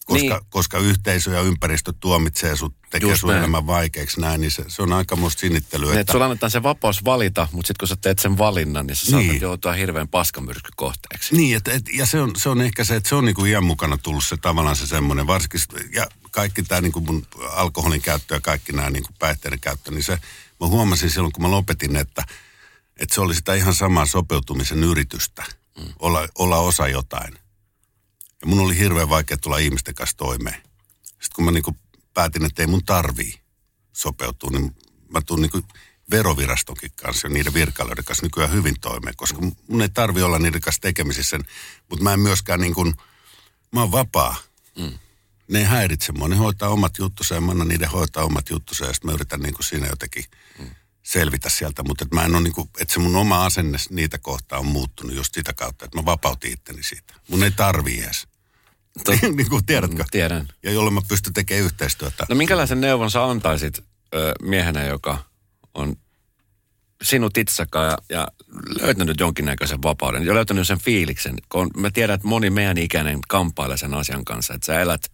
Koska, 0.07 0.35
niin. 0.35 0.47
koska 0.51 0.79
yhteisö 0.79 1.31
ja 1.31 1.41
ympäristö 1.41 1.93
tuomitsee 2.01 2.57
sut, 2.57 2.75
tekee 2.91 3.09
Just 3.09 3.21
sun 3.21 3.31
näin. 3.31 3.39
elämän 3.39 3.67
vaikeaksi 3.67 4.21
näin, 4.21 4.41
niin 4.41 4.51
se, 4.51 4.65
se 4.69 4.83
on 4.83 4.93
aika 4.93 5.17
musta 5.17 5.41
sinittelyä. 5.41 5.91
Niin, 5.91 5.99
että... 5.99 6.13
sulla 6.13 6.25
annetaan 6.25 6.51
se 6.51 6.63
vapaus 6.63 7.05
valita, 7.05 7.49
mutta 7.53 7.67
sitten 7.67 7.81
kun 7.81 7.89
sä 7.89 7.97
teet 7.97 8.19
sen 8.19 8.39
valinnan, 8.39 8.87
niin 8.87 8.97
sä 8.97 9.17
niin. 9.17 9.27
saatat 9.27 9.43
joutua 9.43 9.73
hirveän 9.73 10.09
paskamyrskykohteeksi. 10.09 11.37
Niin, 11.37 11.57
et, 11.57 11.69
et, 11.69 11.83
ja 11.95 12.07
se 12.07 12.21
on, 12.21 12.31
se 12.37 12.49
on 12.49 12.61
ehkä 12.61 12.85
se, 12.85 12.97
että 12.97 13.09
se 13.09 13.15
on 13.15 13.25
niinku 13.25 13.45
iän 13.45 13.65
mukana 13.65 13.99
tullut 13.99 14.25
se 14.25 14.37
tavallaan 14.37 14.77
se 14.77 14.87
semmoinen, 14.87 15.27
varsinkin, 15.27 15.61
ja 15.93 16.07
kaikki 16.31 16.63
tämä 16.63 16.81
niinku 16.81 17.01
mun 17.01 17.27
alkoholin 17.51 18.03
käyttö 18.03 18.35
ja 18.35 18.41
kaikki 18.41 18.73
nämä 18.73 18.91
niinku 18.91 19.11
päihteiden 19.19 19.61
käyttö, 19.61 19.91
niin 19.91 20.03
se, 20.03 20.19
mä 20.64 20.70
huomasin 20.70 21.11
silloin, 21.11 21.33
kun 21.33 21.42
mä 21.42 21.50
lopetin, 21.50 21.96
että– 21.96 22.24
että 22.96 23.14
se 23.14 23.20
oli 23.20 23.35
sitä 23.35 23.55
ihan 23.55 23.74
samaa 23.74 24.07
sopeutumisen 24.07 24.85
yritystä, 24.85 25.44
mm. 25.79 25.92
olla, 25.98 26.29
olla 26.38 26.59
osa 26.59 26.88
jotain. 26.88 27.35
Ja 28.40 28.46
mun 28.46 28.61
oli 28.61 28.79
hirveän 28.79 29.09
vaikea 29.09 29.37
tulla 29.37 29.59
ihmisten 29.59 29.94
kanssa 29.94 30.16
toimeen. 30.16 30.62
Sitten 31.03 31.31
kun 31.35 31.44
mä 31.44 31.50
niinku 31.50 31.77
päätin, 32.14 32.44
että 32.44 32.62
ei 32.62 32.66
mun 32.66 32.85
tarvii 32.85 33.40
sopeutua, 33.92 34.50
niin 34.50 34.77
mä 35.09 35.20
tuun 35.20 35.42
niinku 35.42 35.62
verovirastonkin 36.11 36.90
kanssa 36.96 37.29
ja 37.29 37.35
niiden 37.35 37.55
virkailijoiden 37.55 38.05
kanssa 38.05 38.27
nykyään 38.27 38.53
hyvin 38.53 38.81
toimeen, 38.81 39.16
koska 39.16 39.38
mun 39.68 39.83
ei 39.83 39.88
tarvi 39.88 40.22
olla 40.22 40.38
niiden 40.38 40.61
kanssa 40.61 40.81
tekemisissä, 40.81 41.38
mutta 41.90 42.05
mä 42.05 42.12
en 42.12 42.20
myöskään 42.20 42.61
niin 42.61 42.74
kuin, 42.74 42.94
mä 43.72 43.81
oon 43.81 43.92
vapaa. 43.92 44.37
Mm. 44.79 44.98
Ne 45.48 45.59
ei 45.59 45.64
häiritse 45.64 46.12
mua, 46.12 46.29
ne 46.29 46.37
hoitaa 46.37 46.68
omat 46.68 46.98
juttusa 46.98 47.35
ja 47.35 47.40
mä 47.40 47.50
annan 47.50 47.68
niiden 47.68 47.90
hoitaa 47.90 48.24
omat 48.24 48.50
juttusa 48.50 48.85
ja 48.85 48.92
sitten 48.92 49.11
mä 49.11 49.14
yritän 49.14 49.40
niin 49.40 49.55
kuin 49.55 49.64
siinä 49.64 49.87
jotenkin 49.87 50.24
selvitä 51.05 51.49
sieltä, 51.49 51.83
mutta 51.83 52.05
että 52.05 52.14
mä 52.14 52.25
en 52.25 52.35
ole 52.35 52.43
niin 52.43 52.53
kuin, 52.53 52.69
että 52.81 52.95
se 52.95 53.01
mun 53.01 53.17
oma 53.17 53.45
asenne 53.45 53.79
niitä 53.90 54.19
kohtaa 54.19 54.59
on 54.59 54.67
muuttunut 54.67 55.17
just 55.17 55.35
sitä 55.35 55.53
kautta, 55.53 55.85
että 55.85 55.99
mä 55.99 56.05
vapautin 56.05 56.53
itteni 56.53 56.83
siitä. 56.83 57.14
Mun 57.29 57.45
ei 57.45 57.51
tarvii 57.51 58.03
edes. 58.03 58.27
niin 59.37 59.49
kuin, 59.49 59.67
tiedätkö? 59.67 60.03
Mm, 60.03 60.09
tiedän. 60.11 60.49
Ja 60.62 60.73
jolloin 60.73 60.95
mä 60.95 61.01
pystyn 61.09 61.33
tekemään 61.33 61.64
yhteistyötä. 61.64 62.27
No 62.29 62.35
minkälaisen 62.35 62.81
neuvon 62.81 63.11
sä 63.11 63.25
antaisit 63.25 63.79
ö, 64.14 64.35
miehenä, 64.43 64.85
joka 64.85 65.25
on 65.75 65.97
sinut 67.03 67.38
itsekaan 67.38 67.87
ja, 67.87 67.99
ja 68.09 68.29
löytänyt 68.81 69.21
jonkinnäköisen 69.21 69.83
vapauden 69.83 70.27
ja 70.27 70.35
löytänyt 70.35 70.67
sen 70.67 70.79
fiiliksen. 70.79 71.37
Kun 71.49 71.71
mä 71.77 71.90
tiedän, 71.90 72.14
että 72.14 72.29
moni 72.29 72.51
meidän 72.51 72.79
ikäinen 72.79 73.19
kamppailee 73.29 73.77
sen 73.77 73.95
asian 73.95 74.25
kanssa, 74.25 74.55
että 74.55 74.67
sä 74.67 74.81
elät 74.81 75.12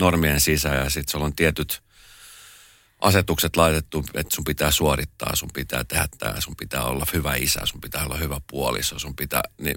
normien 0.00 0.40
sisään 0.40 0.84
ja 0.84 0.90
sitten 0.90 1.12
sulla 1.12 1.24
on 1.24 1.36
tietyt 1.36 1.81
asetukset 3.02 3.56
laitettu, 3.56 4.04
että 4.14 4.34
sun 4.34 4.44
pitää 4.44 4.70
suorittaa, 4.70 5.36
sun 5.36 5.50
pitää 5.54 5.84
tehdä 5.84 6.08
tämä, 6.18 6.40
sun 6.40 6.56
pitää 6.56 6.84
olla 6.84 7.04
hyvä 7.12 7.34
isä, 7.34 7.60
sun 7.64 7.80
pitää 7.80 8.04
olla 8.04 8.16
hyvä 8.16 8.40
puoliso, 8.50 8.98
sun 8.98 9.16
pitää, 9.16 9.42
niin, 9.58 9.76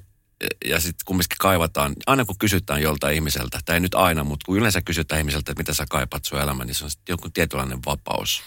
ja 0.66 0.80
sitten 0.80 1.06
kumminkin 1.06 1.38
kaivataan, 1.40 1.94
aina 2.06 2.26
kun 2.26 2.38
kysytään 2.38 2.82
jolta 2.82 3.10
ihmiseltä, 3.10 3.60
tai 3.66 3.76
ei 3.76 3.80
nyt 3.80 3.96
aina, 3.96 4.24
mutta 4.24 4.46
kun 4.46 4.58
yleensä 4.58 4.82
kysytään 4.82 5.20
ihmiseltä, 5.20 5.52
että 5.52 5.62
mitä 5.62 5.74
sä 5.74 5.86
kaipaat 5.90 6.26
sun 6.26 6.40
elämään, 6.40 6.68
niin 6.68 6.76
se 6.76 6.84
on 6.84 6.92
sitten 6.92 7.14
joku 7.14 7.30
tietynlainen 7.30 7.80
vapaus 7.86 8.42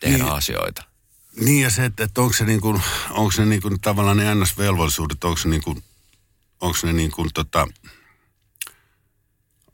tehdä 0.00 0.24
niin, 0.24 0.32
asioita. 0.32 0.82
Niin 1.40 1.62
ja 1.62 1.70
se, 1.70 1.84
että, 1.84 2.04
että 2.04 2.20
onko 2.20 2.32
se, 2.32 2.44
niin 2.44 2.60
kuin, 2.60 2.82
onko 3.10 3.30
se 3.30 3.44
niin 3.44 3.62
kuin 3.62 3.80
tavallaan 3.80 4.16
ne 4.16 4.34
NS-velvollisuudet, 4.34 5.24
onko 5.24 5.36
se 5.36 5.48
niin 5.48 5.62
kuin, 5.62 5.84
onko 6.60 6.78
ne 6.82 6.92
niin 6.92 7.10
kuin 7.10 7.30
tota, 7.34 7.66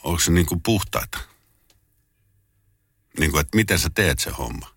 onko 0.03 0.21
se 0.21 0.33
niin 0.33 0.47
kuin 0.47 0.61
puhtaita? 0.61 1.32
Niin 3.19 3.31
kuin, 3.31 3.41
että 3.41 3.57
miten 3.57 3.79
sä 3.79 3.91
teet 3.95 4.19
se 4.19 4.31
homma. 4.31 4.75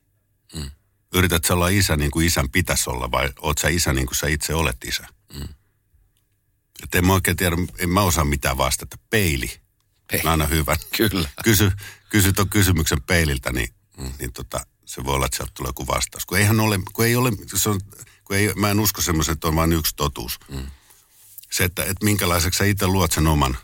Mm. 0.55 0.71
Yrität 1.13 1.45
sä 1.45 1.53
olla 1.53 1.69
isä 1.69 1.97
niin 1.97 2.11
kuin 2.11 2.27
isän 2.27 2.49
pitäisi 2.49 2.89
olla 2.89 3.11
vai 3.11 3.29
oot 3.41 3.57
sä 3.57 3.67
isä 3.67 3.93
niin 3.93 4.07
kuin 4.07 4.15
sä 4.15 4.27
itse 4.27 4.53
olet 4.53 4.77
isä? 4.85 5.07
Mm. 5.33 5.47
Että 6.83 6.97
en 6.97 7.05
mä 7.05 7.13
oikein 7.13 7.37
tiedä, 7.37 7.55
en 7.77 7.89
mä 7.89 8.01
osaa 8.01 8.25
mitään 8.25 8.57
vastata. 8.57 8.97
Peili. 9.09 9.51
Peili. 10.11 10.29
aina 10.29 10.45
hyvä. 10.45 10.75
Kyllä. 10.97 11.29
Kysy, 11.43 11.71
kysy 12.09 12.33
tuon 12.33 12.49
kysymyksen 12.49 13.01
peililtä, 13.01 13.51
niin, 13.51 13.69
mm. 13.97 14.11
niin 14.19 14.33
tota, 14.33 14.65
se 14.85 15.03
voi 15.03 15.15
olla, 15.15 15.25
että 15.25 15.37
sieltä 15.37 15.51
tulee 15.55 15.69
joku 15.69 15.87
vastaus. 15.87 16.25
Kun 16.25 16.37
eihän 16.37 16.59
ole, 16.59 16.79
kun 16.93 17.05
ei 17.05 17.15
ole, 17.15 17.31
se 17.55 17.69
on, 17.69 17.81
kun 18.23 18.35
ei, 18.35 18.53
mä 18.53 18.71
en 18.71 18.79
usko 18.79 19.01
semmoisen, 19.01 19.33
että 19.33 19.47
on 19.47 19.55
vain 19.55 19.73
yksi 19.73 19.95
totuus. 19.95 20.39
Mm. 20.49 20.65
Se, 21.51 21.63
että, 21.63 21.83
että 21.83 22.05
minkälaiseksi 22.05 22.57
sä 22.57 22.65
itse 22.65 22.87
luot 22.87 23.11
sen 23.11 23.27
oman 23.27 23.57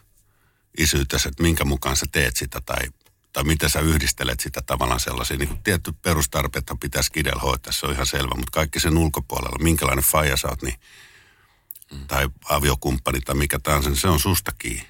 isyytesi, 0.78 1.28
että 1.28 1.44
minkä 1.44 1.66
mukaan 1.66 1.98
sä 1.98 2.06
teet 2.12 2.38
sitä 2.38 2.62
tai 2.66 2.90
tai 3.34 3.44
miten 3.44 3.70
sä 3.70 3.80
yhdistelet 3.80 4.40
sitä 4.40 4.62
tavallaan 4.62 5.00
sellaisia, 5.00 5.38
niin 5.38 5.48
kuin 5.48 5.64
tietty 5.64 5.92
perustarpeethan 5.92 6.80
pitäisi 6.80 7.12
kidellä 7.12 7.42
hoitaa, 7.42 7.74
se 7.74 7.86
on 7.86 7.94
ihan 7.94 8.06
selvä, 8.06 8.36
mutta 8.36 8.52
kaikki 8.52 8.80
sen 8.80 8.98
ulkopuolella, 8.98 9.64
minkälainen 9.64 10.04
faija 10.04 10.38
sä 10.38 10.48
oot, 10.48 10.62
niin, 10.62 10.80
mm. 11.92 12.08
tai 12.08 12.30
aviokumppani 12.50 13.22
tai 13.22 13.36
mikä 13.36 13.60
tahansa, 13.60 13.90
niin 13.90 14.00
se 14.00 14.08
on 14.08 14.20
susta 14.20 14.52
kiinni. 14.60 14.88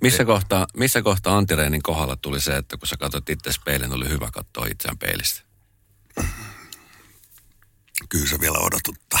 Missä 0.00 0.24
kohtaa, 0.24 0.66
missä 0.76 1.02
kohtaa 1.02 1.36
Antti 1.36 1.56
Reinin 1.56 1.82
kohdalla 1.82 2.16
tuli 2.16 2.40
se, 2.40 2.56
että 2.56 2.76
kun 2.76 2.88
sä 2.88 2.96
katsot 2.96 3.28
itse 3.28 3.50
peilin, 3.64 3.92
oli 3.92 4.08
hyvä 4.08 4.30
katsoa 4.30 4.66
itseään 4.66 4.98
peilistä? 4.98 5.42
Kyllä 8.08 8.26
se 8.26 8.40
vielä 8.40 8.58
odotuttaa. 8.58 9.20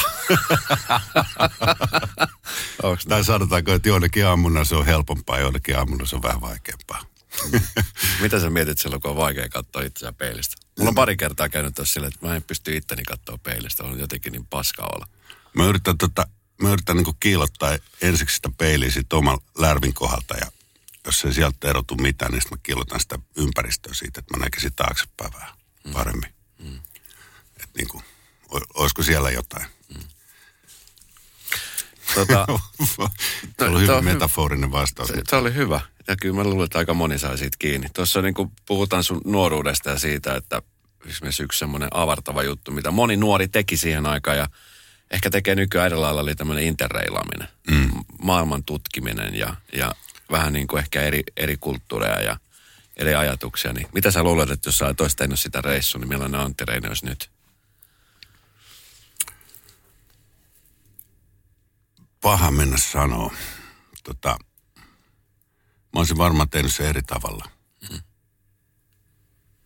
tai 3.08 3.24
sanotaanko, 3.24 3.72
että 3.72 3.88
jonnekin 3.88 4.26
aamuna 4.26 4.64
se 4.64 4.76
on 4.76 4.86
helpompaa, 4.86 5.38
jonnekin 5.38 5.78
aamuna 5.78 6.06
se 6.06 6.16
on 6.16 6.22
vähän 6.22 6.40
vaikeampaa. 6.40 7.13
Mitä 8.20 8.40
sä 8.40 8.50
mietit 8.50 8.78
silloin, 8.78 9.02
kun 9.02 9.10
on 9.10 9.16
vaikea 9.16 9.48
katsoa 9.48 9.82
itseään 9.82 10.14
peilistä? 10.14 10.56
Mulla 10.78 10.88
on 10.88 10.94
pari 10.94 11.16
kertaa 11.16 11.48
käynyt 11.48 11.74
tässä 11.74 11.92
silleen, 11.92 12.12
että 12.14 12.26
mä 12.26 12.36
en 12.36 12.42
pysty 12.42 12.76
itteni 12.76 13.02
katsoa 13.02 13.38
peilistä. 13.38 13.84
On 13.84 14.00
jotenkin 14.00 14.32
niin 14.32 14.46
paska 14.46 14.82
olla. 14.82 15.06
Mä 15.54 15.66
yritän, 15.66 15.98
tota, 15.98 16.26
mä 16.62 16.72
yritän 16.72 16.96
niin 16.96 17.16
kiilottaa 17.20 17.78
ensiksi 18.02 18.36
sitä 18.36 18.50
peiliä 18.58 18.90
sit 18.90 19.12
oman 19.12 19.38
lärvin 19.58 19.94
kohdalta 19.94 20.34
ja 20.40 20.46
jos 21.06 21.24
ei 21.24 21.34
sieltä 21.34 21.68
erotu 21.70 21.94
mitään, 21.94 22.32
niin 22.32 22.42
mä 22.50 22.56
kiilotan 22.62 23.00
sitä 23.00 23.18
ympäristöä 23.36 23.94
siitä, 23.94 24.20
että 24.20 24.36
mä 24.36 24.44
näkisin 24.44 24.72
taaksepäin 24.76 25.32
vähän 25.32 25.50
mm. 25.84 25.92
paremmin. 25.92 26.34
Mm. 26.58 26.76
Että 27.56 27.76
niin 27.76 27.88
kuin, 27.88 28.04
olisiko 28.74 29.02
siellä 29.02 29.30
jotain. 29.30 29.66
Mm. 29.94 30.02
Tota, 32.14 32.46
se 33.58 33.64
oli 33.64 33.80
hyvä 33.80 34.02
metaforinen 34.02 34.72
vastaus. 34.72 35.08
Se, 35.08 35.22
se 35.28 35.36
oli 35.36 35.54
hyvä. 35.54 35.80
Ja 36.08 36.16
kyllä 36.16 36.34
mä 36.34 36.44
luulen, 36.44 36.64
että 36.64 36.78
aika 36.78 36.94
moni 36.94 37.18
sai 37.18 37.38
siitä 37.38 37.56
kiinni. 37.58 37.88
Tuossa 37.94 38.22
niin 38.22 38.34
kuin 38.34 38.52
puhutaan 38.66 39.04
sun 39.04 39.20
nuoruudesta 39.24 39.90
ja 39.90 39.98
siitä, 39.98 40.34
että 40.34 40.62
esimerkiksi 41.06 41.42
yksi 41.42 41.58
semmoinen 41.58 41.88
avartava 41.94 42.42
juttu, 42.42 42.70
mitä 42.70 42.90
moni 42.90 43.16
nuori 43.16 43.48
teki 43.48 43.76
siihen 43.76 44.06
aikaan 44.06 44.36
ja 44.36 44.48
ehkä 45.10 45.30
tekee 45.30 45.54
nykyään 45.54 45.86
eri 45.86 45.96
lailla, 45.96 46.20
oli 46.20 46.34
tämmöinen 46.34 46.64
interreilaaminen. 46.64 47.48
Mm. 47.70 47.90
Maailman 48.22 48.64
tutkiminen 48.64 49.34
ja, 49.34 49.54
ja 49.72 49.94
vähän 50.30 50.52
niin 50.52 50.66
kuin 50.66 50.80
ehkä 50.80 51.02
eri, 51.02 51.22
eri 51.36 51.56
kulttuureja 51.56 52.22
ja 52.22 52.36
eri 52.96 53.14
ajatuksia. 53.14 53.72
Niin 53.72 53.86
mitä 53.94 54.10
sä 54.10 54.22
luulet, 54.22 54.50
että 54.50 54.68
jos 54.68 54.78
sä 54.78 54.94
olisit 55.00 55.16
tehnyt 55.16 55.40
sitä 55.40 55.60
reissua, 55.60 55.98
niin 55.98 56.08
millainen 56.08 56.40
Antti 56.40 56.64
Reini 56.64 56.88
olisi 56.88 57.06
nyt? 57.06 57.30
Paha 62.20 62.50
mennä 62.50 62.76
sanoa. 62.76 63.34
Tota, 64.04 64.38
mä 65.94 66.00
olisin 66.00 66.18
varmaan 66.18 66.50
tehnyt 66.50 66.74
se 66.74 66.88
eri 66.88 67.02
tavalla. 67.02 67.50
Mm. 67.90 68.00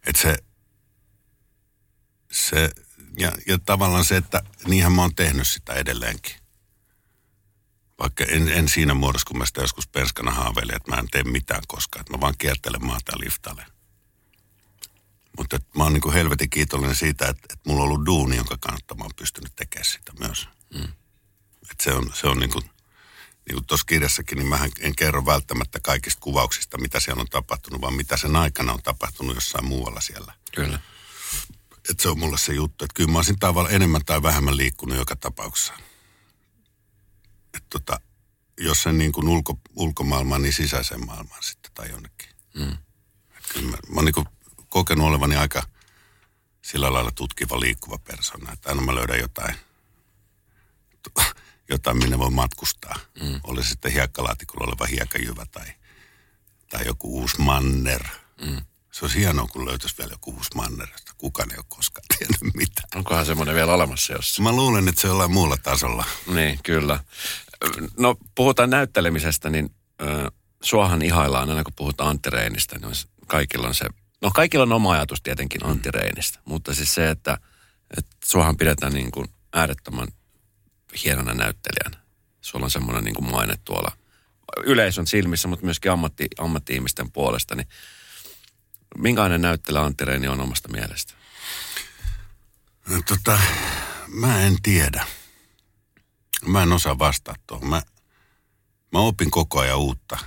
Että 0.06 0.22
se, 0.22 0.36
se 2.30 2.70
ja, 3.18 3.32
ja 3.46 3.58
tavallaan 3.58 4.04
se, 4.04 4.16
että 4.16 4.42
niinhän 4.66 4.92
mä 4.92 5.02
oon 5.02 5.14
tehnyt 5.14 5.48
sitä 5.48 5.74
edelleenkin. 5.74 6.36
Vaikka 7.98 8.24
en, 8.24 8.48
en 8.48 8.68
siinä 8.68 8.94
muodossa, 8.94 9.28
kun 9.28 9.38
mä 9.38 9.46
sitä 9.46 9.60
joskus 9.60 9.88
penskana 9.88 10.30
haaveilin, 10.30 10.76
että 10.76 10.90
mä 10.90 11.00
en 11.00 11.08
tee 11.10 11.22
mitään 11.22 11.62
koskaan. 11.68 12.00
Että 12.00 12.12
mä 12.12 12.20
vaan 12.20 12.34
kiertelen 12.38 12.86
maata 12.86 13.12
ja 13.12 13.18
liftalle. 13.20 13.66
Mutta 15.38 15.58
mä 15.76 15.82
oon 15.82 15.92
niin 15.92 16.12
helvetin 16.12 16.50
kiitollinen 16.50 16.96
siitä, 16.96 17.28
että, 17.28 17.42
että 17.52 17.70
mulla 17.70 17.82
on 17.82 17.88
ollut 17.88 18.06
duuni, 18.06 18.36
jonka 18.36 18.56
kannattaa 18.60 18.96
mä 18.96 19.04
oon 19.04 19.10
pystynyt 19.16 19.56
tekemään 19.56 19.84
sitä 19.84 20.12
myös. 20.18 20.48
Mm. 20.74 20.92
Että 21.70 21.84
se 21.84 21.92
on, 21.92 22.10
se 22.14 22.26
on 22.26 22.38
niin 22.38 22.50
kuin, 22.50 22.70
niin 23.48 23.54
kuin 23.54 23.66
tuossa 23.66 23.86
kirjassakin, 23.86 24.38
niin 24.38 24.48
mä 24.48 24.68
en 24.80 24.96
kerro 24.96 25.26
välttämättä 25.26 25.80
kaikista 25.80 26.20
kuvauksista, 26.20 26.78
mitä 26.78 27.00
siellä 27.00 27.20
on 27.20 27.28
tapahtunut, 27.28 27.80
vaan 27.80 27.94
mitä 27.94 28.16
sen 28.16 28.36
aikana 28.36 28.72
on 28.72 28.82
tapahtunut 28.82 29.34
jossain 29.34 29.64
muualla 29.64 30.00
siellä. 30.00 30.34
Kyllä 30.54 30.78
että 31.90 32.02
se 32.02 32.08
on 32.08 32.18
mulle 32.18 32.38
se 32.38 32.52
juttu, 32.52 32.84
että 32.84 32.94
kyllä 32.94 33.10
mä 33.10 33.18
olisin 33.18 33.38
tavallaan 33.38 33.74
enemmän 33.74 34.04
tai 34.04 34.22
vähemmän 34.22 34.56
liikkunut 34.56 34.98
joka 34.98 35.16
tapauksessa. 35.16 35.74
Että 37.54 37.66
tota, 37.70 38.00
jos 38.60 38.82
sen 38.82 38.98
niin 38.98 39.12
kuin 39.12 39.28
ulko, 39.28 39.58
ulkomaailmaan, 39.76 40.42
niin 40.42 40.52
sisäiseen 40.52 41.06
maailmaan 41.06 41.42
sitten 41.42 41.72
tai 41.74 41.90
jonnekin. 41.90 42.28
Mm. 42.54 42.72
Että 43.36 43.54
kyllä 43.54 43.70
mä, 43.70 43.76
mä 43.88 43.94
oon 43.94 44.04
niin 44.04 44.14
kuin 44.14 44.26
kokenut 44.68 45.06
olevani 45.06 45.36
aika 45.36 45.62
sillä 46.62 46.92
lailla 46.92 47.10
tutkiva, 47.10 47.60
liikkuva 47.60 47.98
persona, 47.98 48.52
että 48.52 48.68
aina 48.68 48.82
mä 48.82 48.94
löydän 48.94 49.18
jotain, 49.18 49.54
jotain 51.68 51.96
minne 51.96 52.18
voi 52.18 52.30
matkustaa. 52.30 52.94
Mm. 53.22 53.40
Oli 53.44 53.64
sitten 53.64 53.92
hiekkalaatikolla 53.92 54.66
oleva 54.66 54.86
hiekkajyvä 54.86 55.46
tai, 55.46 55.66
tai 56.70 56.86
joku 56.86 57.20
uusi 57.20 57.40
manner. 57.40 58.04
Mm 58.40 58.62
se 58.98 59.04
olisi 59.04 59.18
hienoa, 59.18 59.46
kun 59.46 59.66
löytäisi 59.66 59.98
vielä 59.98 60.12
joku 60.12 60.30
uusi 60.30 60.50
manner, 60.54 60.88
josta 60.92 61.12
kukaan 61.18 61.52
ei 61.52 61.58
ole 61.58 61.64
koskaan 61.68 62.04
tiennyt 62.18 62.54
mitään. 62.54 62.88
Onkohan 62.94 63.26
semmoinen 63.26 63.54
vielä 63.54 63.74
olemassa 63.74 64.12
jossain? 64.12 64.44
Mä 64.44 64.52
luulen, 64.52 64.88
että 64.88 65.00
se 65.00 65.06
on 65.06 65.10
jollain 65.10 65.32
muulla 65.32 65.56
tasolla. 65.56 66.04
Niin, 66.34 66.58
kyllä. 66.62 67.00
No, 67.98 68.16
puhutaan 68.34 68.70
näyttelemisestä, 68.70 69.50
niin 69.50 69.74
äh, 70.02 70.26
suohan 70.62 71.02
ihaillaan 71.02 71.50
aina, 71.50 71.64
kun 71.64 71.72
puhutaan 71.76 72.10
Antti 72.10 72.30
Reinistä, 72.30 72.78
niin 72.78 72.92
kaikilla 73.26 73.68
on 73.68 73.74
se, 73.74 73.86
no 74.22 74.30
kaikilla 74.34 74.62
on 74.62 74.72
oma 74.72 74.92
ajatus 74.92 75.22
tietenkin 75.22 75.60
mm. 75.64 75.70
Antti 75.70 75.90
Reinistä, 75.90 76.38
mutta 76.44 76.74
siis 76.74 76.94
se, 76.94 77.10
että, 77.10 77.38
että 77.96 78.16
suohan 78.24 78.56
pidetään 78.56 78.92
niin 78.92 79.10
kuin 79.10 79.28
äärettömän 79.52 80.08
hienona 81.04 81.34
näyttelijänä. 81.34 82.04
Sulla 82.40 82.64
on 82.64 82.70
semmoinen 82.70 83.04
niin 83.04 83.30
maine 83.30 83.54
tuolla 83.64 83.96
yleisön 84.64 85.06
silmissä, 85.06 85.48
mutta 85.48 85.64
myöskin 85.64 85.92
ammatti, 85.92 86.28
ammatti-ihmisten 86.38 87.12
puolesta, 87.12 87.54
niin 87.54 87.68
Minkälainen 88.96 89.40
näyttelä 89.40 89.82
Antti 89.82 90.04
Reini 90.04 90.28
on 90.28 90.40
omasta 90.40 90.68
mielestä? 90.68 91.14
No, 92.88 93.02
tota, 93.06 93.38
mä 94.06 94.42
en 94.42 94.56
tiedä. 94.62 95.06
Mä 96.46 96.62
en 96.62 96.72
osaa 96.72 96.98
vastata 96.98 97.40
tuohon. 97.46 97.68
Mä, 97.68 97.82
mä 98.92 98.98
opin 98.98 99.30
koko 99.30 99.60
ajan 99.60 99.78
uutta. 99.78 100.18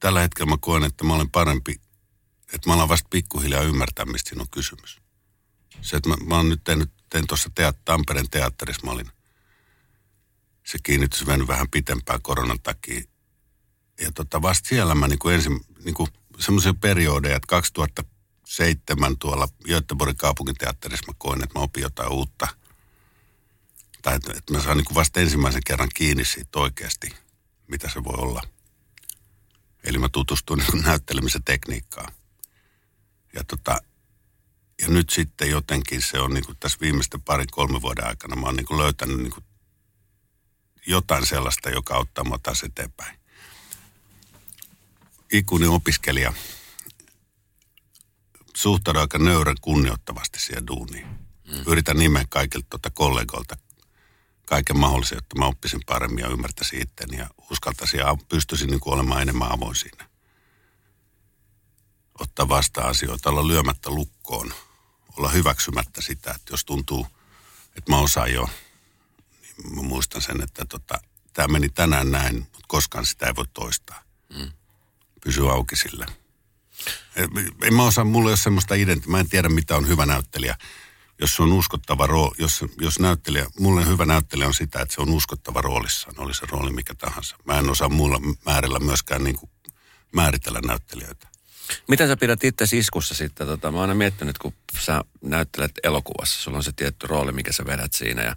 Tällä 0.00 0.20
hetkellä 0.20 0.50
mä 0.50 0.56
koen, 0.60 0.84
että 0.84 1.04
mä 1.04 1.14
olen 1.14 1.30
parempi, 1.30 1.80
että 2.52 2.70
mä 2.70 2.74
olen 2.74 2.88
vasta 2.88 3.08
pikkuhiljaa 3.10 3.62
ymmärtää, 3.62 4.04
mistä 4.04 4.28
siinä 4.28 4.42
on 4.42 4.50
kysymys. 4.50 5.00
Se, 5.80 5.96
että 5.96 6.08
mä, 6.08 6.16
mä 6.26 6.36
oon 6.36 6.48
nyt 6.48 6.64
tehnyt, 6.64 6.90
tein 7.10 7.26
tuossa 7.26 7.50
teat, 7.54 7.84
Tampereen 7.84 8.30
teatterissa, 8.30 8.86
mä 8.86 8.92
olin, 8.92 9.10
se 10.64 10.78
kiinnitys 10.82 11.26
mennyt 11.26 11.48
vähän 11.48 11.70
pitempään 11.70 12.22
koronan 12.22 12.60
takia. 12.62 13.02
Ja 14.00 14.12
tota, 14.12 14.42
vasta 14.42 14.68
siellä 14.68 14.94
mä 14.94 15.08
niin 15.08 15.18
kuin 15.18 15.34
ensin, 15.34 15.60
niin 15.84 15.94
kuin 15.94 16.08
semmoisia 16.38 16.74
periodeja, 16.74 17.36
että 17.36 17.46
2007 17.46 19.18
tuolla 19.18 19.48
Göteborgin 19.64 20.16
kaupunginteatterissa 20.16 21.06
mä 21.06 21.14
koin, 21.18 21.42
että 21.42 21.58
mä 21.58 21.62
opin 21.62 21.82
jotain 21.82 22.12
uutta. 22.12 22.48
Tai 24.02 24.16
että, 24.16 24.32
että 24.36 24.52
mä 24.52 24.62
saan 24.62 24.76
niin 24.76 24.84
kuin 24.84 24.94
vasta 24.94 25.20
ensimmäisen 25.20 25.62
kerran 25.66 25.88
kiinni 25.94 26.24
siitä 26.24 26.58
oikeasti, 26.58 27.08
mitä 27.68 27.90
se 27.90 28.04
voi 28.04 28.14
olla. 28.18 28.42
Eli 29.84 29.98
mä 29.98 30.08
tutustuin 30.08 30.58
niin 30.58 30.84
näyttelemisen 30.84 31.44
tekniikkaan. 31.44 32.12
Ja, 33.34 33.44
tota, 33.44 33.82
ja 34.82 34.88
nyt 34.88 35.10
sitten 35.10 35.50
jotenkin 35.50 36.02
se 36.02 36.20
on 36.20 36.34
niin 36.34 36.44
tässä 36.60 36.78
viimeisten 36.80 37.22
parin, 37.22 37.46
kolmen 37.50 37.82
vuoden 37.82 38.06
aikana 38.06 38.36
mä 38.36 38.46
oon 38.46 38.56
niin 38.56 38.78
löytänyt 38.78 39.18
niin 39.18 39.32
jotain 40.86 41.26
sellaista, 41.26 41.70
joka 41.70 41.94
auttaa 41.94 42.24
mua 42.24 42.38
taas 42.38 42.62
eteenpäin 42.62 43.24
ikuinen 45.34 45.70
opiskelija 45.70 46.32
suhtaudun 48.56 49.00
aika 49.00 49.18
nöyrän 49.18 49.56
kunnioittavasti 49.60 50.40
siihen 50.40 50.66
duuniin. 50.66 51.06
Mm. 51.06 51.62
Yritän 51.66 51.96
nimeä 51.96 52.24
kaikilta 52.28 52.66
tuota 52.70 52.90
kollegoilta 52.90 53.56
kaiken 54.46 54.78
mahdollisen, 54.78 55.16
jotta 55.16 55.38
mä 55.38 55.46
oppisin 55.46 55.80
paremmin 55.86 56.24
ja 56.24 56.28
ymmärtäisin 56.30 56.82
itteni 56.82 57.16
ja 57.16 57.30
uskaltaisin 57.50 58.00
ja 58.00 58.16
pystyisin 58.28 58.70
niin 58.70 58.80
kuin 58.80 58.94
olemaan 58.94 59.22
enemmän 59.22 59.52
avoin 59.52 59.76
siinä. 59.76 60.08
Ottaa 62.20 62.48
vastaan 62.48 62.90
asioita, 62.90 63.30
olla 63.30 63.48
lyömättä 63.48 63.90
lukkoon, 63.90 64.54
olla 65.16 65.28
hyväksymättä 65.28 66.02
sitä, 66.02 66.30
että 66.30 66.52
jos 66.52 66.64
tuntuu, 66.64 67.06
että 67.76 67.92
mä 67.92 67.98
osaan 67.98 68.32
jo, 68.32 68.48
mä 69.76 69.82
muistan 69.82 70.22
sen, 70.22 70.42
että 70.42 70.64
tota, 70.64 71.00
tämä 71.32 71.48
meni 71.48 71.68
tänään 71.68 72.10
näin, 72.10 72.36
mutta 72.36 72.66
koskaan 72.68 73.06
sitä 73.06 73.26
ei 73.26 73.36
voi 73.36 73.46
toistaa. 73.54 74.02
Mm 74.34 74.50
pysyy 75.24 75.50
auki 75.50 75.76
sille. 75.76 76.06
En 77.62 77.74
mä 77.74 77.84
osaa, 77.84 78.04
mulla 78.04 78.28
ei 78.28 78.32
ole 78.32 78.36
semmoista 78.36 78.74
identi, 78.74 79.08
mä 79.08 79.20
en 79.20 79.28
tiedä 79.28 79.48
mitä 79.48 79.76
on 79.76 79.88
hyvä 79.88 80.06
näyttelijä. 80.06 80.56
Jos 81.20 81.36
se 81.36 81.42
on 81.42 81.52
uskottava 81.52 82.06
rooli, 82.06 82.34
jos, 82.38 82.64
jos 82.80 82.98
näyttelijä, 82.98 83.46
mulle 83.58 83.86
hyvä 83.86 84.06
näyttelijä 84.06 84.46
on 84.46 84.54
sitä, 84.54 84.80
että 84.80 84.94
se 84.94 85.00
on 85.00 85.10
uskottava 85.10 85.60
roolissaan, 85.60 86.20
oli 86.20 86.34
se 86.34 86.46
rooli 86.50 86.72
mikä 86.72 86.94
tahansa. 86.94 87.36
Mä 87.44 87.58
en 87.58 87.70
osaa 87.70 87.88
mulla 87.88 88.20
määrillä 88.46 88.78
myöskään 88.78 89.24
niin 89.24 89.36
kuin 89.36 89.50
määritellä 90.12 90.60
näyttelijöitä. 90.66 91.28
Miten 91.88 92.08
sä 92.08 92.16
pidät 92.16 92.44
itse 92.44 92.64
iskussa 92.72 93.14
sitten? 93.14 93.46
Tota, 93.46 93.70
mä 93.70 93.78
oon 93.78 93.82
aina 93.82 93.94
miettinyt, 93.94 94.38
kun 94.38 94.52
sä 94.80 95.04
näyttelet 95.20 95.72
elokuvassa, 95.82 96.40
sulla 96.40 96.56
on 96.56 96.64
se 96.64 96.72
tietty 96.72 97.06
rooli, 97.06 97.32
mikä 97.32 97.52
sä 97.52 97.66
vedät 97.66 97.92
siinä 97.92 98.22
ja 98.22 98.36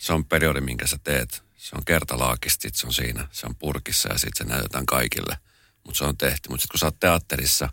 se 0.00 0.12
on 0.12 0.24
periodi, 0.24 0.60
minkä 0.60 0.86
sä 0.86 0.98
teet. 1.04 1.42
Se 1.56 1.76
on 1.76 1.84
kertalaakista, 1.84 2.62
sit 2.62 2.74
se 2.74 2.86
on 2.86 2.92
siinä, 2.92 3.28
se 3.32 3.46
on 3.46 3.54
purkissa 3.54 4.12
ja 4.12 4.18
sitten 4.18 4.46
se 4.46 4.52
näytetään 4.52 4.86
kaikille– 4.86 5.36
mutta 5.84 5.98
se 5.98 6.04
on 6.04 6.16
tehty. 6.16 6.48
Mutta 6.48 6.62
sitten 6.62 6.72
kun 6.72 6.78
sä 6.78 6.86
oot 6.86 7.00
teatterissa, 7.00 7.68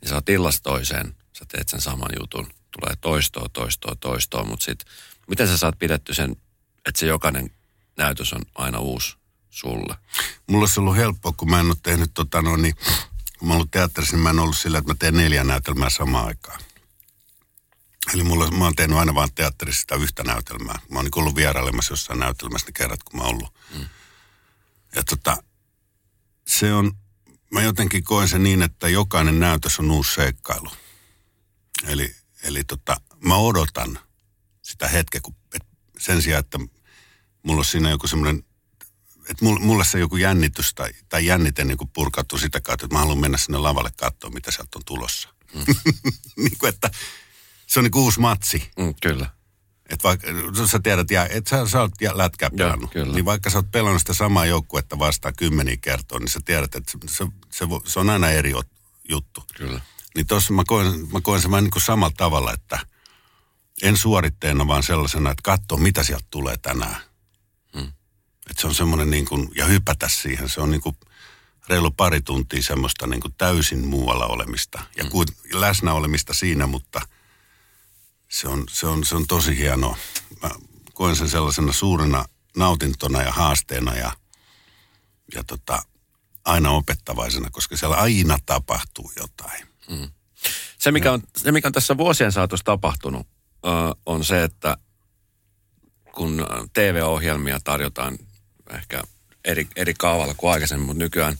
niin 0.00 0.08
sä 0.08 0.14
oot 0.14 0.28
illasta 0.28 0.62
toiseen, 0.62 1.16
sä 1.32 1.44
teet 1.48 1.68
sen 1.68 1.80
saman 1.80 2.10
jutun. 2.20 2.46
Tulee 2.46 2.96
toistoa, 3.00 3.48
toistoa, 3.52 3.96
toistoa, 4.00 4.44
mutta 4.44 4.64
sitten 4.64 4.92
miten 5.28 5.48
sä 5.48 5.58
saat 5.58 5.78
pidetty 5.78 6.14
sen, 6.14 6.36
että 6.86 7.00
se 7.00 7.06
jokainen 7.06 7.50
näytös 7.96 8.32
on 8.32 8.42
aina 8.54 8.78
uusi 8.78 9.16
sulle? 9.50 9.96
Mulla 10.46 10.62
olisi 10.62 10.80
ollut 10.80 10.96
helppoa, 10.96 11.32
kun 11.32 11.50
mä 11.50 11.60
en 11.60 11.66
ole 11.66 11.76
tehnyt 11.82 12.10
tota 12.14 12.42
no 12.42 12.56
niin, 12.56 12.74
kun 13.38 13.48
mä 13.48 13.54
ollut 13.54 13.70
teatterissa, 13.70 14.16
niin 14.16 14.22
mä 14.22 14.30
en 14.30 14.38
ollut 14.38 14.58
sillä, 14.58 14.78
että 14.78 14.90
mä 14.90 14.96
teen 14.98 15.16
neljä 15.16 15.44
näytelmää 15.44 15.90
samaan 15.90 16.26
aikaan. 16.26 16.60
Eli 18.14 18.22
mulla, 18.22 18.50
mä 18.50 18.64
oon 18.64 18.74
tehnyt 18.74 18.98
aina 18.98 19.14
vaan 19.14 19.34
teatterissa 19.34 19.80
sitä 19.80 19.94
yhtä 19.94 20.24
näytelmää. 20.24 20.78
Mä 20.90 20.98
oon 20.98 21.04
niin 21.04 21.18
ollut 21.18 21.34
vierailemassa 21.36 21.92
jossain 21.92 22.18
näytelmässä 22.18 22.66
ne 22.66 22.72
kerrat, 22.72 23.02
kun 23.02 23.20
mä 23.20 23.26
oon 23.26 23.34
ollut. 23.34 23.54
Mm. 23.74 23.88
Ja 24.94 25.04
tota, 25.04 25.42
se 26.46 26.74
on, 26.74 26.92
mä 27.52 27.62
jotenkin 27.62 28.04
koen 28.04 28.28
sen 28.28 28.42
niin, 28.42 28.62
että 28.62 28.88
jokainen 28.88 29.40
näytös 29.40 29.78
on 29.78 29.90
uusi 29.90 30.14
seikkailu. 30.14 30.70
Eli, 31.86 32.16
eli 32.42 32.64
tota, 32.64 33.00
mä 33.24 33.36
odotan 33.36 33.98
sitä 34.62 34.88
hetkeä, 34.88 35.20
kun, 35.20 35.34
et 35.54 35.66
sen 35.98 36.22
sijaan, 36.22 36.40
että 36.40 36.58
mulla 37.42 37.58
on 37.58 37.64
siinä 37.64 37.90
joku 37.90 38.06
semmoinen, 38.06 38.44
että 39.30 39.44
mulle, 39.44 39.60
mulle 39.60 39.84
se 39.84 39.98
joku 39.98 40.16
jännitys 40.16 40.74
tai, 40.74 40.90
tai 41.08 41.26
jännite 41.26 41.64
niin 41.64 41.78
kuin 41.78 41.90
purkautuu 41.90 42.38
sitä 42.38 42.60
kautta, 42.60 42.86
että 42.86 42.94
mä 42.94 43.00
haluan 43.00 43.18
mennä 43.18 43.38
sinne 43.38 43.58
lavalle 43.58 43.90
katsoa, 43.96 44.30
mitä 44.30 44.50
sieltä 44.50 44.78
on 44.78 44.84
tulossa. 44.84 45.28
Mm. 45.54 45.64
niin 46.42 46.58
kuin, 46.58 46.68
että 46.68 46.90
se 47.68 47.80
on 47.80 47.84
niin 47.84 47.96
uusi 47.96 48.20
matsi. 48.20 48.70
Mm, 48.78 48.94
kyllä. 49.02 49.30
Et 49.88 50.04
vaikka, 50.04 50.26
sä 50.66 50.78
tiedät, 50.78 51.10
ja, 51.10 51.26
et 51.26 51.46
sä, 51.46 51.66
sä 51.66 51.80
oot 51.80 51.92
ja 52.00 52.10
Joo, 52.10 52.50
pelannut, 52.56 52.90
kyllä. 52.92 53.14
niin 53.14 53.24
vaikka 53.24 53.50
sä 53.50 53.58
oot 53.58 53.70
pelannut 53.70 54.02
sitä 54.02 54.14
samaa 54.14 54.46
joukkuetta 54.46 54.98
vastaan 54.98 55.34
kymmeniä 55.36 55.76
kertoa, 55.76 56.18
niin 56.18 56.28
sä 56.28 56.40
tiedät, 56.44 56.74
että 56.74 56.92
se, 56.92 56.98
se, 57.06 57.26
se, 57.50 57.64
se 57.84 58.00
on 58.00 58.10
aina 58.10 58.30
eri 58.30 58.52
juttu. 59.08 59.44
Kyllä. 59.56 59.80
Niin 60.14 60.26
tossa 60.26 60.52
mä 60.52 60.62
koen, 60.66 61.08
mä 61.12 61.20
koen 61.20 61.40
sen 61.42 61.50
vähän 61.50 61.64
niin 61.64 61.70
kuin 61.70 61.82
samalla 61.82 62.14
tavalla, 62.16 62.52
että 62.52 62.78
en 63.82 63.96
suoritteena, 63.96 64.66
vaan 64.66 64.82
sellaisena, 64.82 65.30
että 65.30 65.42
katso, 65.42 65.76
mitä 65.76 66.02
sieltä 66.02 66.26
tulee 66.30 66.56
tänään. 66.56 66.96
Hmm. 67.78 67.92
Että 68.50 68.60
se 68.60 68.66
on 68.66 68.74
semmoinen 68.74 69.10
niin 69.10 69.24
kuin, 69.24 69.48
ja 69.54 69.64
hypätä 69.66 70.08
siihen, 70.08 70.48
se 70.48 70.60
on 70.60 70.70
niin 70.70 70.80
kuin 70.80 70.96
reilu 71.68 71.90
pari 71.90 72.20
tuntia 72.20 72.62
semmoista 72.62 73.06
niin 73.06 73.20
kuin 73.20 73.34
täysin 73.38 73.86
muualla 73.86 74.26
olemista. 74.26 74.82
Ja 74.96 75.04
Hmm. 75.04 75.10
kuin 75.10 75.28
läsnä 75.52 75.92
olemista 75.92 76.34
siinä, 76.34 76.66
mutta 76.66 77.00
se 78.28 78.48
on, 78.48 78.64
se 78.70 78.86
on, 78.86 79.04
se 79.04 79.16
on 79.16 79.26
tosi 79.26 79.58
hienoa. 79.58 79.96
Mä 80.42 80.50
koen 80.94 81.16
sen 81.16 81.28
sellaisena 81.28 81.72
suurena 81.72 82.24
nautintona 82.56 83.22
ja 83.22 83.32
haasteena 83.32 83.96
ja, 83.96 84.12
ja 85.34 85.44
tota, 85.44 85.82
aina 86.44 86.70
opettavaisena, 86.70 87.50
koska 87.50 87.76
siellä 87.76 87.96
aina 87.96 88.38
tapahtuu 88.46 89.12
jotain. 89.16 89.66
Se 90.78 90.92
mikä, 90.92 91.12
on, 91.12 91.22
se, 91.36 91.52
mikä 91.52 91.68
on 91.68 91.72
tässä 91.72 91.96
vuosien 91.96 92.32
saatossa 92.32 92.64
tapahtunut, 92.64 93.26
ö, 93.66 93.68
on 94.06 94.24
se, 94.24 94.44
että 94.44 94.76
kun 96.14 96.46
TV-ohjelmia 96.72 97.60
tarjotaan 97.64 98.18
ehkä 98.70 99.02
eri, 99.44 99.68
eri 99.76 99.94
kaavalla 99.94 100.34
kuin 100.34 100.52
aikaisemmin, 100.52 100.86
mutta 100.86 101.04
nykyään 101.04 101.38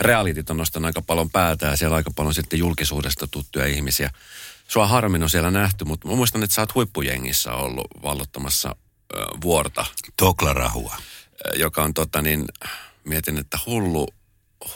realitit 0.00 0.50
on 0.50 0.56
nostanut 0.56 0.86
aika 0.86 1.02
paljon 1.02 1.30
päätä 1.30 1.66
ja 1.66 1.76
siellä 1.76 1.96
aika 1.96 2.10
paljon 2.16 2.34
sitten 2.34 2.58
julkisuudesta 2.58 3.26
tuttuja 3.26 3.66
ihmisiä. 3.66 4.10
Sua 4.68 4.86
harmin 4.86 5.22
on 5.22 5.30
siellä 5.30 5.50
nähty, 5.50 5.84
mutta 5.84 6.08
mä 6.08 6.14
muistan, 6.14 6.42
että 6.42 6.54
sä 6.54 6.62
oot 6.62 6.74
huippujengissä 6.74 7.52
ollut 7.52 7.86
vallottamassa 8.02 8.76
ö, 9.14 9.26
vuorta, 9.40 9.86
Toklarahua. 10.16 10.96
joka 11.56 11.82
on 11.84 11.94
tota 11.94 12.22
niin, 12.22 12.44
mietin, 13.04 13.38
että 13.38 13.58
hullu, 13.66 14.08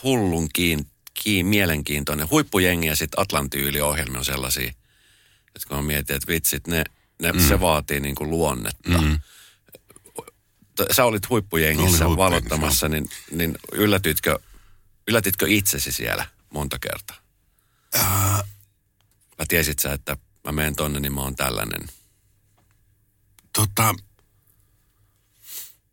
hullun 0.02 0.48
kiin, 0.54 0.86
kiin, 1.14 1.46
mielenkiintoinen. 1.46 2.30
Huippujengi 2.30 2.86
ja 2.86 2.96
sitten 2.96 3.20
Atlantiyli-ohjelmia 3.20 4.18
on 4.18 4.24
sellaisia, 4.24 4.68
että 5.46 5.68
kun 5.68 5.76
mä 5.76 5.82
mietin, 5.82 6.16
että 6.16 6.28
vitsit, 6.28 6.66
ne, 6.66 6.84
ne, 7.22 7.32
mm. 7.32 7.48
se 7.48 7.60
vaatii 7.60 8.00
niin 8.00 8.14
kuin 8.14 8.30
luonnetta. 8.30 8.98
Mm. 8.98 9.18
Sä 10.90 11.04
olit 11.04 11.28
huippujengissä 11.28 12.04
huippujengissä, 12.04 12.16
valottamassa, 12.16 12.88
niin, 12.88 13.10
niin 13.30 13.58
yllätytkö, 13.72 14.38
yllätitkö 15.08 15.46
itsesi 15.48 15.92
siellä 15.92 16.26
monta 16.50 16.78
kertaa? 16.78 17.16
Äh, 17.96 18.44
Mä 19.38 19.44
tiesit 19.48 19.78
sä, 19.78 19.92
että 19.92 20.16
mä 20.44 20.52
menen 20.52 20.76
tonne, 20.76 21.00
niin 21.00 21.12
mä 21.14 21.20
oon 21.20 21.36
tällainen. 21.36 21.88
tota, 23.52 23.94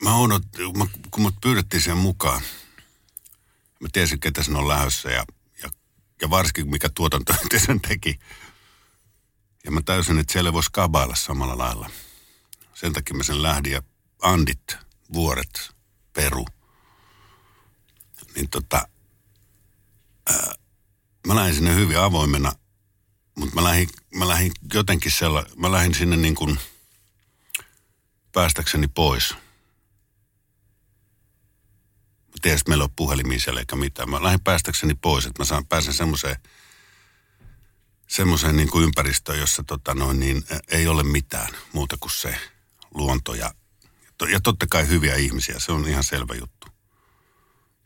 mä 0.03 0.15
odot, 0.17 0.43
mä, 0.77 0.85
kun 1.11 1.23
mut 1.23 1.35
pyydettiin 1.41 1.81
siihen 1.81 1.97
mukaan, 1.97 2.41
mä 3.79 3.87
tiesin, 3.93 4.19
ketä 4.19 4.43
sen 4.43 4.55
on 4.55 4.67
lähdössä 4.67 5.09
ja, 5.11 5.25
ja, 5.63 5.69
ja 6.21 6.29
varsinkin 6.29 6.69
mikä 6.69 6.89
tuotantoyhtiö 6.95 7.59
sen 7.59 7.81
teki. 7.81 8.19
Ja 9.63 9.71
mä 9.71 9.81
täysin, 9.81 10.19
että 10.19 10.33
siellä 10.33 10.53
voisi 10.53 10.69
kabailla 10.71 11.15
samalla 11.15 11.57
lailla. 11.57 11.89
Sen 12.73 12.93
takia 12.93 13.15
mä 13.17 13.23
sen 13.23 13.43
lähdin 13.43 13.71
ja 13.71 13.81
Andit, 14.21 14.77
Vuoret, 15.13 15.71
Peru. 16.13 16.45
Niin 18.35 18.49
tota, 18.49 18.87
ää, 20.29 20.55
mä 21.27 21.35
lähdin 21.35 21.55
sinne 21.55 21.75
hyvin 21.75 21.99
avoimena, 21.99 22.51
mutta 23.35 23.55
mä 23.55 23.63
lähdin, 23.63 23.89
mä 24.15 24.27
lähdin 24.27 24.51
jotenkin 24.73 25.11
sella, 25.11 25.45
mä 25.55 25.71
lähdin 25.71 25.93
sinne 25.93 26.17
niin 26.17 26.35
kuin 26.35 26.59
päästäkseni 28.31 28.87
pois. 28.87 29.33
Mä 32.27 32.39
tiedän, 32.41 32.57
että 32.57 32.69
meillä 32.69 32.83
on 32.83 32.95
puhelimia 32.95 33.39
siellä 33.39 33.59
eikä 33.59 33.75
mitään. 33.75 34.09
Mä 34.09 34.23
lähdin 34.23 34.43
päästäkseni 34.43 34.93
pois, 34.93 35.25
että 35.25 35.41
mä 35.41 35.45
saan, 35.45 35.65
pääsen 35.65 35.93
semmoiseen 35.93 36.35
semmoiseen 38.07 38.57
niin 38.57 38.69
kuin 38.71 38.83
ympäristöön, 38.83 39.39
jossa 39.39 39.63
tota 39.63 39.93
noin, 39.93 40.19
niin, 40.19 40.43
ei 40.67 40.87
ole 40.87 41.03
mitään 41.03 41.53
muuta 41.73 41.97
kuin 41.99 42.11
se 42.11 42.39
luonto 42.93 43.33
ja, 43.33 43.53
ja 44.31 44.39
totta 44.39 44.65
kai 44.69 44.87
hyviä 44.87 45.15
ihmisiä. 45.15 45.59
Se 45.59 45.71
on 45.71 45.87
ihan 45.87 46.03
selvä 46.03 46.33
juttu. 46.35 46.67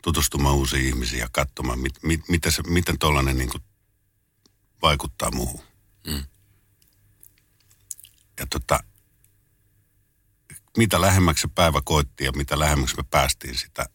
Tutustumaan 0.02 0.54
uusiin 0.54 0.86
ihmisiin 0.86 1.20
ja 1.20 1.28
katsomaan, 1.32 1.78
mit, 1.78 2.02
mit, 2.02 2.20
miten, 2.28 2.52
se, 2.52 2.62
miten 2.62 2.98
tollainen 2.98 3.38
niin 3.38 3.48
kuin 3.48 3.62
vaikuttaa 4.82 5.30
muuhun. 5.30 5.64
Mm. 6.06 6.24
Ja 8.38 8.46
tota, 8.50 8.80
mitä 10.76 11.00
lähemmäksi 11.00 11.42
se 11.42 11.48
päivä 11.54 11.80
koitti 11.84 12.24
ja 12.24 12.32
mitä 12.32 12.58
lähemmäksi 12.58 12.96
me 12.96 13.02
päästiin 13.02 13.58
sitä 13.58 13.86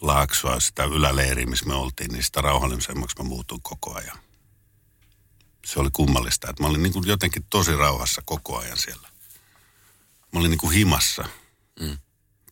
laaksoa, 0.00 0.60
sitä 0.60 0.84
yläleiriä, 0.84 1.46
missä 1.46 1.66
me 1.66 1.74
oltiin, 1.74 2.10
niin 2.12 2.22
sitä 2.22 2.40
rauhallisemmaksi 2.40 3.16
mä 3.18 3.24
muutuin 3.28 3.62
koko 3.62 3.94
ajan. 3.94 4.18
Se 5.66 5.80
oli 5.80 5.90
kummallista, 5.92 6.50
että 6.50 6.62
mä 6.62 6.68
olin 6.68 6.82
niin 6.82 6.92
kuin 6.92 7.06
jotenkin 7.06 7.46
tosi 7.50 7.76
rauhassa 7.76 8.22
koko 8.24 8.58
ajan 8.58 8.78
siellä. 8.78 9.08
Mä 10.32 10.40
olin 10.40 10.50
niin 10.50 10.58
kuin 10.58 10.72
himassa. 10.72 11.28
Mm. 11.80 11.98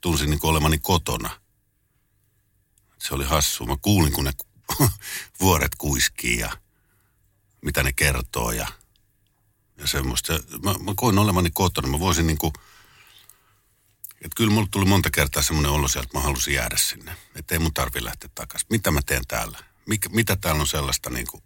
Tunsin 0.00 0.30
niin 0.30 0.40
kuin 0.40 0.50
olevani 0.50 0.78
kotona. 0.78 1.40
Se 2.98 3.14
oli 3.14 3.24
hassua. 3.24 3.66
Mä 3.66 3.76
kuulin, 3.82 4.12
kun 4.12 4.24
ne 4.24 4.32
vuoret 5.40 5.74
kuiskii 5.74 6.38
ja 6.38 6.50
mitä 7.60 7.82
ne 7.82 7.92
kertoo 7.92 8.52
ja, 8.52 8.66
ja 9.78 9.86
semmoista. 9.86 10.32
Mä, 10.64 10.72
mä 10.72 10.92
koin 10.96 11.18
olevani 11.18 11.50
kotona. 11.50 11.88
Mä 11.88 12.00
voisin 12.00 12.26
niin 12.26 12.38
kuin, 12.38 12.52
että 14.14 14.36
kyllä 14.36 14.52
mulle 14.52 14.68
tuli 14.70 14.84
monta 14.84 15.10
kertaa 15.10 15.42
semmoinen 15.42 15.72
olo 15.72 15.88
sieltä, 15.88 16.06
että 16.06 16.18
mä 16.18 16.24
halusin 16.24 16.54
jäädä 16.54 16.76
sinne. 16.76 17.16
Että 17.34 17.54
ei 17.54 17.58
mun 17.58 17.74
tarvi 17.74 18.04
lähteä 18.04 18.30
takaisin. 18.34 18.66
Mitä 18.70 18.90
mä 18.90 19.00
teen 19.06 19.26
täällä? 19.28 19.58
Mikä, 19.86 20.08
mitä 20.08 20.36
täällä 20.36 20.60
on 20.60 20.66
sellaista 20.66 21.10
niin 21.10 21.26
kuin, 21.26 21.42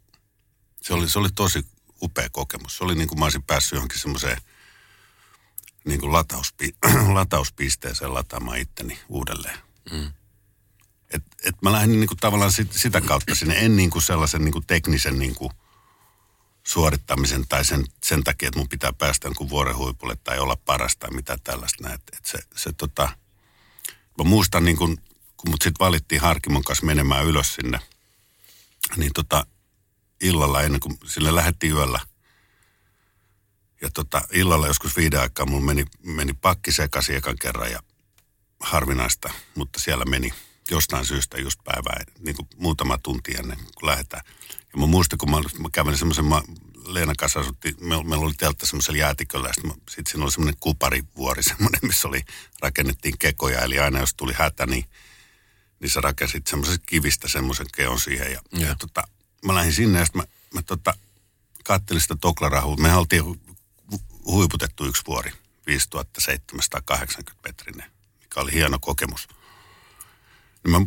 se 0.83 0.95
oli, 0.95 1.09
se 1.09 1.19
oli 1.19 1.29
tosi 1.35 1.67
upea 2.03 2.29
kokemus. 2.31 2.77
Se 2.77 2.85
oli 2.85 2.95
niin 2.95 3.09
kuin 3.09 3.19
mä 3.19 3.25
olisin 3.25 3.43
päässyt 3.43 3.73
johonkin 3.73 3.99
semmoiseen 3.99 4.41
niin 5.85 6.13
latauspi, 6.13 6.77
latauspisteeseen 7.15 8.15
lataamaan 8.15 8.59
itteni 8.59 8.99
uudelleen. 9.09 9.59
Mm. 9.91 10.13
Et, 11.11 11.23
et 11.45 11.55
mä 11.63 11.73
lähdin 11.73 12.01
niin 12.01 12.09
kuin 12.09 12.19
tavallaan 12.19 12.53
sit, 12.53 12.73
sitä 12.73 13.01
kautta 13.01 13.35
sinne, 13.35 13.59
en 13.59 13.77
niin 13.77 13.91
kuin 13.91 14.03
sellaisen 14.03 14.45
niin 14.45 14.53
kuin 14.53 14.67
teknisen 14.67 15.19
niin 15.19 15.35
kuin 15.35 15.53
suorittamisen 16.67 17.49
tai 17.49 17.65
sen, 17.65 17.85
sen 18.05 18.25
takia, 18.25 18.49
että 18.49 18.59
mun 18.59 18.69
pitää 18.69 18.93
päästä 18.93 19.29
niin 19.29 19.49
vuoren 19.49 19.77
huipulle 19.77 20.17
tai 20.17 20.39
olla 20.39 20.57
paras 20.57 20.97
tai 20.97 21.11
mitä 21.11 21.39
tällaista. 21.45 21.85
näin. 21.85 21.95
Et, 21.95 22.25
se, 22.25 22.39
se 22.57 22.73
tota, 22.73 23.09
mä 24.19 24.25
muistan 24.25 24.65
niin 24.65 24.77
kuin, 24.77 24.97
kun 25.37 25.51
mut 25.51 25.63
sitten 25.63 25.85
valittiin 25.85 26.21
Harkimon 26.21 26.65
kanssa 26.65 26.87
menemään 26.87 27.27
ylös 27.27 27.55
sinne, 27.55 27.81
niin 28.97 29.13
tota, 29.13 29.47
illalla 30.21 30.63
ennen 30.63 30.81
kuin 30.81 30.99
sille 31.07 31.35
lähdettiin 31.35 31.73
yöllä. 31.73 32.01
Ja 33.81 33.91
tota, 33.91 34.23
illalla 34.33 34.67
joskus 34.67 34.97
viiden 34.97 35.21
aikaa 35.21 35.47
mulla 35.47 35.65
meni, 35.65 35.85
meni 36.03 36.33
pakki 36.33 36.73
sekaisin 36.73 37.17
ekan 37.17 37.39
kerran 37.41 37.73
ja 37.73 37.83
harvinaista, 38.61 39.31
mutta 39.55 39.81
siellä 39.81 40.05
meni 40.05 40.33
jostain 40.71 41.07
syystä 41.07 41.39
just 41.39 41.61
päivää, 41.65 42.05
niin 42.19 42.37
kuin 42.37 42.49
muutama 42.57 42.99
tunti 42.99 43.33
ennen 43.33 43.59
kuin 43.59 43.91
lähdetään. 43.91 44.23
Ja 44.73 44.79
mä 44.81 44.87
muistan, 44.87 45.19
kun 45.19 45.31
mä, 45.31 45.37
mä 45.37 45.69
kävelin 45.73 45.99
semmoisen, 45.99 46.25
mä, 46.25 46.43
Leena 46.87 47.13
kanssa 47.19 47.41
asuttiin, 47.41 47.77
me, 47.81 48.03
meillä 48.03 48.27
oli 48.27 48.35
teltta 48.35 48.67
semmoisella 48.67 48.99
jäätiköllä, 48.99 49.53
sitten 49.53 49.73
sit 49.91 50.07
siinä 50.07 50.25
oli 50.25 50.33
semmoinen 50.33 50.61
kuparivuori 50.61 51.43
semmoinen, 51.53 51.81
missä 51.83 52.09
oli, 52.09 52.25
rakennettiin 52.63 53.19
kekoja, 53.19 53.61
eli 53.61 53.79
aina 53.79 54.01
jos 54.01 54.15
tuli 54.15 54.33
hätä, 54.33 54.67
niin, 54.67 54.85
niin 55.81 55.91
sä 55.91 56.01
rakensit 56.01 56.47
semmoisesta 56.47 56.85
kivistä 56.87 57.29
semmoisen 57.29 57.67
keon 57.77 58.01
siihen. 58.01 58.33
Ja, 58.33 58.41
ja. 58.53 58.67
Ja 58.67 58.75
tota, 58.75 59.09
mä 59.45 59.55
lähdin 59.55 59.73
sinne, 59.73 59.99
ja 59.99 60.05
sitten 60.05 60.23
mä, 60.23 60.27
mä 60.55 60.63
tota, 60.63 60.95
kattelin 61.65 62.01
sitä 62.01 62.17
Toklarahua. 62.21 62.77
Me 62.77 62.95
oltiin 62.95 63.23
hu- 63.23 63.55
huiputettu 64.27 64.85
yksi 64.85 65.03
vuori, 65.07 65.33
5780 65.67 67.33
metrinen, 67.45 67.91
mikä 68.21 68.41
oli 68.41 68.53
hieno 68.53 68.79
kokemus. 68.79 69.29
Niin 70.67 70.81
mä, 70.81 70.87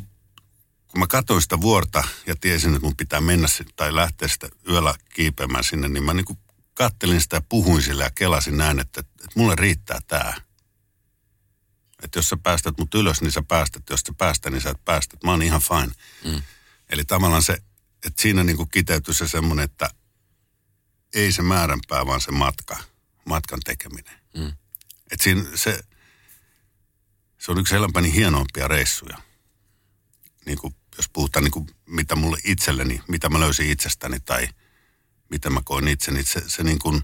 kun 0.87 0.99
mä 0.99 1.07
katsoin 1.07 1.41
sitä 1.41 1.61
vuorta 1.61 2.03
ja 2.27 2.35
tiesin, 2.35 2.75
että 2.75 2.85
mun 2.85 2.95
pitää 2.95 3.21
mennä 3.21 3.47
tai 3.75 3.95
lähteä 3.95 4.27
sitä 4.27 4.49
yöllä 4.69 4.95
kiipeämään 5.13 5.63
sinne, 5.63 5.89
niin 5.89 6.03
mä 6.03 6.13
niinku 6.13 6.37
kattelin 6.73 7.21
sitä 7.21 7.35
ja 7.35 7.41
puhuin 7.49 7.81
sillä 7.81 8.03
ja 8.03 8.11
kelasin 8.11 8.57
näin, 8.57 8.79
että, 8.79 8.99
että 8.99 9.27
mulle 9.35 9.55
riittää 9.55 9.99
tää. 10.07 10.41
Että 12.03 12.19
jos 12.19 12.29
sä 12.29 12.37
päästät 12.43 12.77
mut 12.77 12.95
ylös, 12.95 13.21
niin 13.21 13.31
sä 13.31 13.43
päästät. 13.47 13.83
Jos 13.89 13.99
sä 13.99 14.13
päästät, 14.17 14.51
niin 14.51 14.61
sä 14.61 14.69
et 14.69 14.85
päästä. 14.85 15.17
Mä 15.23 15.31
oon 15.31 15.41
ihan 15.41 15.61
fine. 15.61 15.93
Mm. 16.25 16.41
Eli 16.89 17.05
tavallaan 17.05 17.43
se, 17.43 17.53
että 18.05 18.21
siinä 18.21 18.43
niinku 18.43 18.65
kiteytyi 18.65 19.13
se 19.13 19.27
semmoinen, 19.27 19.65
että 19.65 19.89
ei 21.13 21.31
se 21.31 21.41
määränpää, 21.41 22.05
vaan 22.05 22.21
se 22.21 22.31
matka, 22.31 22.77
matkan 23.25 23.59
tekeminen. 23.65 24.19
Mm. 24.37 24.53
Että 25.11 25.23
siinä 25.23 25.43
se, 25.55 25.79
se 27.37 27.51
on 27.51 27.59
yksi 27.59 27.75
elämäni 27.75 28.13
hienoimpia 28.13 28.67
reissuja. 28.67 29.28
Niin 30.49 30.59
kuin, 30.59 30.75
jos 30.97 31.09
puhutaan 31.09 31.43
niin 31.43 31.51
kuin, 31.51 31.67
mitä 31.85 32.15
mulle 32.15 32.37
itselleni, 32.43 33.01
mitä 33.07 33.29
mä 33.29 33.39
löysin 33.39 33.69
itsestäni 33.69 34.19
tai 34.19 34.47
mitä 35.29 35.49
mä 35.49 35.61
koin 35.65 35.87
itse, 35.87 36.11
niin 36.11 36.25
se, 36.25 36.41
se 36.47 36.63
niin 36.63 36.79
kuin, 36.79 37.01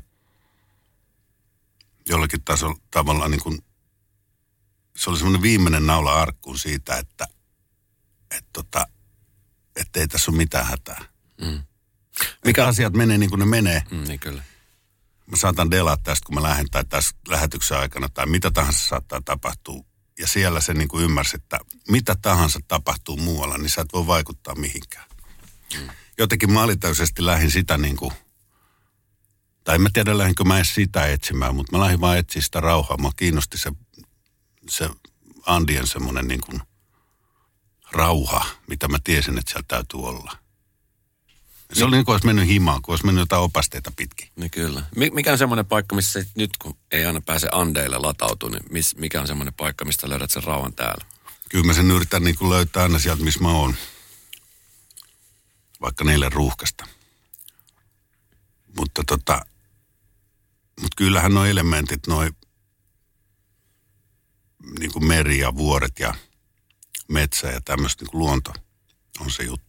jollakin 2.10 2.41
tasolla 2.41 2.80
tavallaan 2.91 3.32
niin 3.32 3.41
kuin, 3.41 3.60
se 4.96 5.10
oli 5.10 5.18
semmoinen 5.18 5.41
viimeinen 5.41 5.88
naula 5.88 6.22
arkkuun 6.22 6.58
siitä, 6.58 6.98
että 6.98 7.28
et 8.32 8.46
tota, 8.54 8.88
et 9.76 9.98
ei 9.98 10.08
tässä 10.08 10.32
ole 10.32 10.38
mitään 10.38 10.66
hätää. 10.66 11.06
Mm. 11.41 11.64
Mikä 12.46 12.68
asiat 12.68 12.93
menee 12.93 13.18
niin 13.18 13.30
kuin 13.30 13.39
ne 13.39 13.46
menee. 13.46 13.84
Mm, 13.91 14.04
niin 14.08 14.20
kyllä. 14.20 14.43
Mä 15.26 15.38
saatan 15.38 15.72
delaa 15.72 15.98
tästä, 15.98 16.26
kun 16.26 16.36
mä 16.36 16.43
lähden 16.43 16.70
tai 16.72 16.86
tässä 16.86 17.16
lähetyksen 17.28 17.78
aikana 17.78 18.10
tai 18.10 18.26
mitä 18.26 18.52
tahansa 18.52 18.88
saattaa 18.88 19.22
tapahtua. 19.26 19.86
Ja 20.20 20.28
siellä 20.28 20.61
se 20.61 20.74
niin 20.74 20.88
kuin 20.88 21.03
ymmärsi, 21.03 21.36
että 21.36 21.59
mitä 21.89 22.16
tahansa 22.22 22.59
tapahtuu 22.68 23.18
muualla, 23.18 23.57
niin 23.57 23.70
sä 23.70 23.82
et 23.82 23.93
voi 23.93 24.07
vaikuttaa 24.07 24.55
mihinkään. 24.55 25.05
Mm. 25.80 25.89
Jotenkin 26.18 26.51
mä 26.51 26.63
alitajuisesti 26.63 27.26
lähdin 27.26 27.51
sitä 27.51 27.78
niin 27.78 27.97
kuin, 27.97 28.11
tai 29.63 29.76
en 29.76 29.82
mä 29.82 29.89
tiedä 29.93 30.18
lähdinkö 30.18 30.43
mä 30.43 30.55
edes 30.55 30.76
sitä 30.76 31.07
etsimään, 31.07 31.55
mutta 31.55 31.78
mä 31.78 31.84
lähdin 31.84 32.01
vaan 32.01 32.18
etsiä 32.18 32.41
sitä 32.41 32.61
rauhaa. 32.61 32.97
Mä 32.97 33.09
kiinnosti 33.16 33.57
se, 33.57 33.72
se 34.70 34.89
Andien 35.45 35.88
semmoinen 35.88 36.28
niin 36.28 36.41
kuin 36.41 36.61
rauha, 37.91 38.45
mitä 38.68 38.88
mä 38.88 38.97
tiesin, 39.03 39.38
että 39.38 39.51
siellä 39.51 39.66
täytyy 39.68 39.99
olla. 39.99 40.45
Se 41.74 41.80
niin. 41.80 41.88
oli 41.88 41.95
niin 41.95 42.05
kuin 42.05 42.13
olisi 42.13 42.26
mennyt 42.26 42.47
himaan, 42.47 42.82
kun 42.82 42.91
olisi 42.93 43.05
mennyt 43.05 43.22
jotain 43.22 43.41
opasteita 43.41 43.91
pitkin. 43.95 44.30
Niin 44.36 44.51
kyllä. 44.51 44.84
Mikä 44.95 45.32
on 45.32 45.38
semmoinen 45.38 45.66
paikka, 45.66 45.95
missä 45.95 46.26
nyt 46.36 46.49
kun 46.61 46.78
ei 46.91 47.05
aina 47.05 47.22
pääse 47.22 47.47
andeille 47.51 47.97
latautua, 47.97 48.49
niin 48.49 48.63
mis, 48.70 48.95
mikä 48.95 49.22
on 49.22 49.28
semmoinen 49.28 49.53
paikka, 49.53 49.86
mistä 49.86 50.09
löydät 50.09 50.32
sen 50.32 50.43
rauhan 50.43 50.74
täällä? 50.74 51.05
Kyllä 51.49 51.66
mä 51.66 51.74
sen 51.74 51.91
yritän 51.91 52.24
niin 52.24 52.38
kuin 52.38 52.49
löytää 52.49 52.84
aina 52.84 52.99
sieltä, 52.99 53.24
missä 53.24 53.39
mä 53.39 53.51
oon. 53.51 53.76
Vaikka 55.82 56.03
neille 56.03 56.30
ruuhkasta. 56.30 56.86
Mutta 58.78 59.03
tota, 59.07 59.45
mutta 60.82 60.95
kyllähän 60.97 61.34
nuo 61.34 61.45
elementit, 61.45 62.07
noin 62.07 62.36
niin 64.80 64.91
kuin 64.91 65.05
meri 65.05 65.39
ja 65.39 65.55
vuoret 65.55 65.99
ja 65.99 66.13
metsä 67.07 67.47
ja 67.47 67.61
tämmöistä 67.61 68.05
niin 68.05 68.20
luonto 68.20 68.53
on 69.20 69.32
se 69.32 69.43
juttu. 69.43 69.64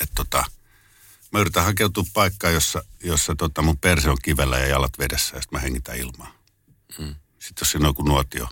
Et, 0.00 0.02
et 0.02 0.10
tota, 0.14 0.44
mä 1.32 1.40
yritän 1.40 1.64
hakeutua 1.64 2.04
paikkaan, 2.12 2.54
jossa, 2.54 2.84
jossa 3.04 3.34
tota 3.34 3.62
mun 3.62 3.78
perse 3.78 4.10
on 4.10 4.18
kivellä 4.22 4.58
ja 4.58 4.66
jalat 4.66 4.98
vedessä 4.98 5.36
ja 5.36 5.42
sitten 5.42 5.58
mä 5.58 5.62
hengitän 5.62 5.96
ilmaa. 5.96 6.32
Mm. 6.98 7.14
Sitten 7.38 7.60
jos 7.60 7.70
siinä 7.70 7.86
on 7.86 7.90
joku 7.90 8.02
nuotio, 8.02 8.48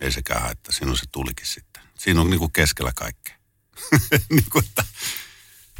ei 0.00 0.12
sekään 0.12 0.42
haittaa. 0.42 0.72
Siinä 0.72 0.90
on 0.90 0.96
se 0.96 1.06
tulikin 1.12 1.46
sitten. 1.46 1.82
Siinä 1.98 2.20
on 2.20 2.30
niinku 2.30 2.48
keskellä 2.48 2.92
kaikkea. 2.94 3.36
niin 4.30 4.44
kuin, 4.52 4.64
että 4.64 4.84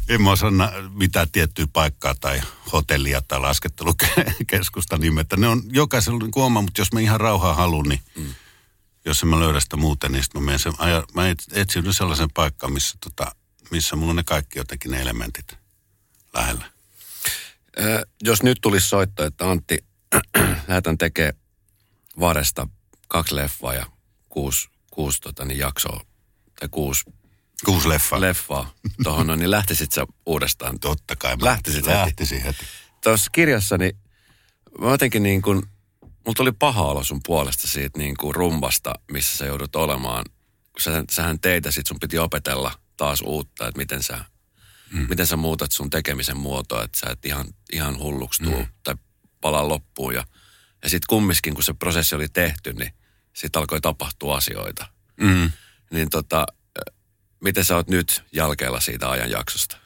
en 0.09 0.21
mä 0.21 0.31
osaa 0.31 0.51
mitään 0.93 1.31
tiettyä 1.31 1.67
paikkaa 1.73 2.15
tai 2.15 2.41
hotellia 2.71 3.21
tai 3.21 3.39
laskettelukeskusta 3.39 4.97
nimetä. 4.97 5.37
Ne 5.37 5.47
on 5.47 5.63
jokaisella 5.71 6.19
niin 6.19 6.31
oma, 6.35 6.61
mutta 6.61 6.81
jos 6.81 6.93
mä 6.93 6.99
ihan 6.99 7.19
rauhaa 7.19 7.53
haluan, 7.53 7.89
niin 7.89 8.01
mm. 8.17 8.35
jos 9.05 9.23
en 9.23 9.29
mä 9.29 9.39
löydä 9.39 9.59
sitä 9.59 9.77
muuten, 9.77 10.11
niin 10.11 10.23
mä, 10.33 10.41
menen 10.41 10.59
sen, 10.59 10.73
mä 11.13 11.23
etsin 11.51 11.93
sellaisen 11.93 12.29
paikkaan, 12.33 12.73
missä, 12.73 12.97
tota, 13.03 13.35
missä 13.71 13.95
mulla 13.95 14.09
on 14.09 14.15
ne 14.15 14.23
kaikki 14.23 14.59
jotenkin 14.59 14.91
ne 14.91 15.01
elementit 15.01 15.57
lähellä. 16.33 16.65
Äh, 17.79 18.01
jos 18.23 18.43
nyt 18.43 18.57
tulisi 18.61 18.89
soitto, 18.89 19.23
että 19.25 19.49
Antti, 19.49 19.77
lähdetään 20.67 20.97
tekemään 20.97 21.33
Varesta 22.19 22.67
kaksi 23.07 23.35
leffaa 23.35 23.73
ja 23.73 23.85
kuusi, 24.29 24.69
kuusi 24.91 25.21
tota, 25.21 25.45
niin 25.45 25.59
jaksoa, 25.59 26.05
tai 26.59 26.69
kuusi 26.71 27.03
Kuusi 27.65 27.89
leffaa. 27.89 28.21
Leffaa 28.21 28.73
tuohon, 29.03 29.39
niin 29.39 29.51
lähtisit 29.51 29.91
sä 29.91 30.05
uudestaan? 30.25 30.79
Totta 30.79 31.15
kai. 31.15 31.35
Lähtisit 31.41 31.85
lähtisin 31.85 32.41
heti. 32.41 32.59
heti. 32.59 32.71
Tuossa 33.03 33.29
kirjassani 33.31 33.91
mä 34.79 34.89
jotenkin 34.89 35.23
niin 35.23 35.41
kuin, 35.41 35.63
mulla 36.01 36.33
tuli 36.35 36.51
paha 36.51 36.81
olo 36.81 37.03
sun 37.03 37.19
puolesta 37.25 37.67
siitä 37.67 37.99
niin 37.99 38.17
kuin 38.17 38.35
rumbasta, 38.35 38.93
missä 39.11 39.37
sä 39.37 39.45
joudut 39.45 39.75
olemaan. 39.75 40.25
Sä, 40.79 41.03
sähän 41.11 41.39
teitä 41.39 41.71
sit 41.71 41.87
sun 41.87 41.99
piti 41.99 42.17
opetella 42.17 42.71
taas 42.97 43.21
uutta, 43.21 43.67
että 43.67 43.77
miten 43.77 44.03
sä, 44.03 44.25
mm. 44.91 45.05
miten 45.09 45.27
sä 45.27 45.35
muutat 45.35 45.71
sun 45.71 45.89
tekemisen 45.89 46.37
muotoa, 46.37 46.83
että 46.83 46.99
sä 46.99 47.07
et 47.09 47.25
ihan, 47.25 47.47
ihan 47.73 47.99
hulluksi 47.99 48.43
tuu 48.43 48.59
mm. 48.59 48.67
tai 48.83 48.95
palaa 49.41 49.67
loppuun. 49.67 50.13
Ja, 50.13 50.23
ja 50.83 50.89
sitten 50.89 51.07
kumminkin, 51.09 51.53
kun 51.53 51.63
se 51.63 51.73
prosessi 51.73 52.15
oli 52.15 52.27
tehty, 52.27 52.73
niin 52.73 52.93
sitten 53.33 53.59
alkoi 53.59 53.81
tapahtua 53.81 54.37
asioita. 54.37 54.87
Mm. 55.17 55.51
Niin 55.91 56.09
tota, 56.09 56.45
miten 57.39 57.65
sä 57.65 57.75
oot 57.75 57.87
nyt 57.87 58.23
jälkeellä 58.31 58.79
siitä 58.79 59.09
ajanjaksosta? 59.09 59.77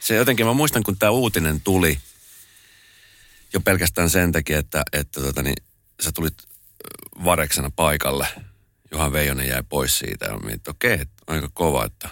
Se 0.00 0.14
jotenkin, 0.14 0.46
mä 0.46 0.52
muistan, 0.52 0.82
kun 0.82 0.98
tämä 0.98 1.10
uutinen 1.10 1.60
tuli 1.60 1.98
jo 3.52 3.60
pelkästään 3.60 4.10
sen 4.10 4.32
takia, 4.32 4.58
että, 4.58 4.82
että 4.92 5.20
tota, 5.20 5.42
niin, 5.42 5.64
sä 6.00 6.12
tulit 6.12 6.34
vareksena 7.24 7.70
paikalle. 7.70 8.26
Johan 8.90 9.12
Veijonen 9.12 9.48
jäi 9.48 9.62
pois 9.62 9.98
siitä 9.98 10.26
ja 10.26 10.32
mietin, 10.32 10.54
että 10.54 10.70
okei, 10.70 10.94
okay, 10.94 11.06
aika 11.26 11.48
kova, 11.54 11.84
että 11.84 12.08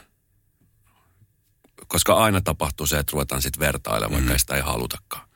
koska 1.86 2.14
aina 2.14 2.40
tapahtuu 2.40 2.86
se, 2.86 2.98
että 2.98 3.12
ruvetaan 3.12 3.42
sitten 3.42 3.60
vertailemaan, 3.60 4.12
vaikka 4.12 4.32
mm. 4.32 4.38
sitä 4.38 4.54
ei 4.54 4.62
halutakaan. 4.62 5.28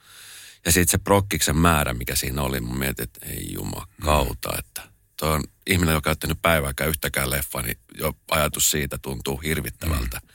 Ja 0.65 0.73
sitten 0.73 0.91
se 0.91 0.99
prokkiksen 0.99 1.57
määrä, 1.57 1.95
mikä 1.95 2.15
siinä 2.17 2.43
oli, 2.43 2.61
mä 2.61 2.75
mietin, 2.75 3.03
että 3.03 3.27
ei 3.27 3.53
jumakauta, 3.53 4.49
mm. 4.53 4.59
että 4.59 4.83
toi 5.17 5.33
on 5.33 5.45
ihminen, 5.67 5.93
joka 5.93 5.97
on 5.97 6.03
käyttänyt 6.03 6.43
päivääkään 6.43 6.91
yhtäkään 6.91 7.31
leffa, 7.31 7.63
niin 7.63 7.79
jo 7.99 8.13
ajatus 8.31 8.71
siitä 8.71 8.99
tuntuu 8.99 9.37
hirvittävältä. 9.37 10.21
Mm. 10.23 10.29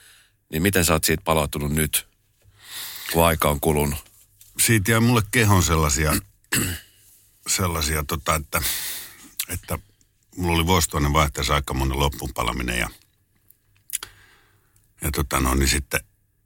Niin 0.52 0.62
miten 0.62 0.84
sä 0.84 0.92
oot 0.92 1.04
siitä 1.04 1.22
palautunut 1.24 1.72
nyt, 1.72 2.08
kun 3.12 3.26
aika 3.26 3.50
on 3.50 3.60
kulunut? 3.60 3.98
Siitä 4.62 4.90
jää 4.90 5.00
mulle 5.00 5.22
kehon 5.30 5.62
sellaisia, 5.62 6.12
sellaisia 7.56 8.04
tota, 8.04 8.34
että, 8.34 8.62
että 9.48 9.78
mulla 10.36 10.56
oli 10.56 10.66
vuosituhannen 10.66 11.12
vaihteessa 11.12 11.54
aika 11.54 11.74
monen 11.74 11.98
loppuunpalaminen 11.98 12.78
ja, 12.78 12.88
ja 15.02 15.10
tota 15.10 15.40
no, 15.40 15.54
niin 15.54 15.68
sitten 15.68 16.00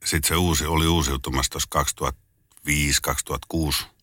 sit 0.04 0.24
se 0.24 0.36
uusi, 0.36 0.66
oli 0.66 0.86
uusiutumassa 0.86 1.50
tuossa 1.50 2.10
2005-2006 3.82 3.94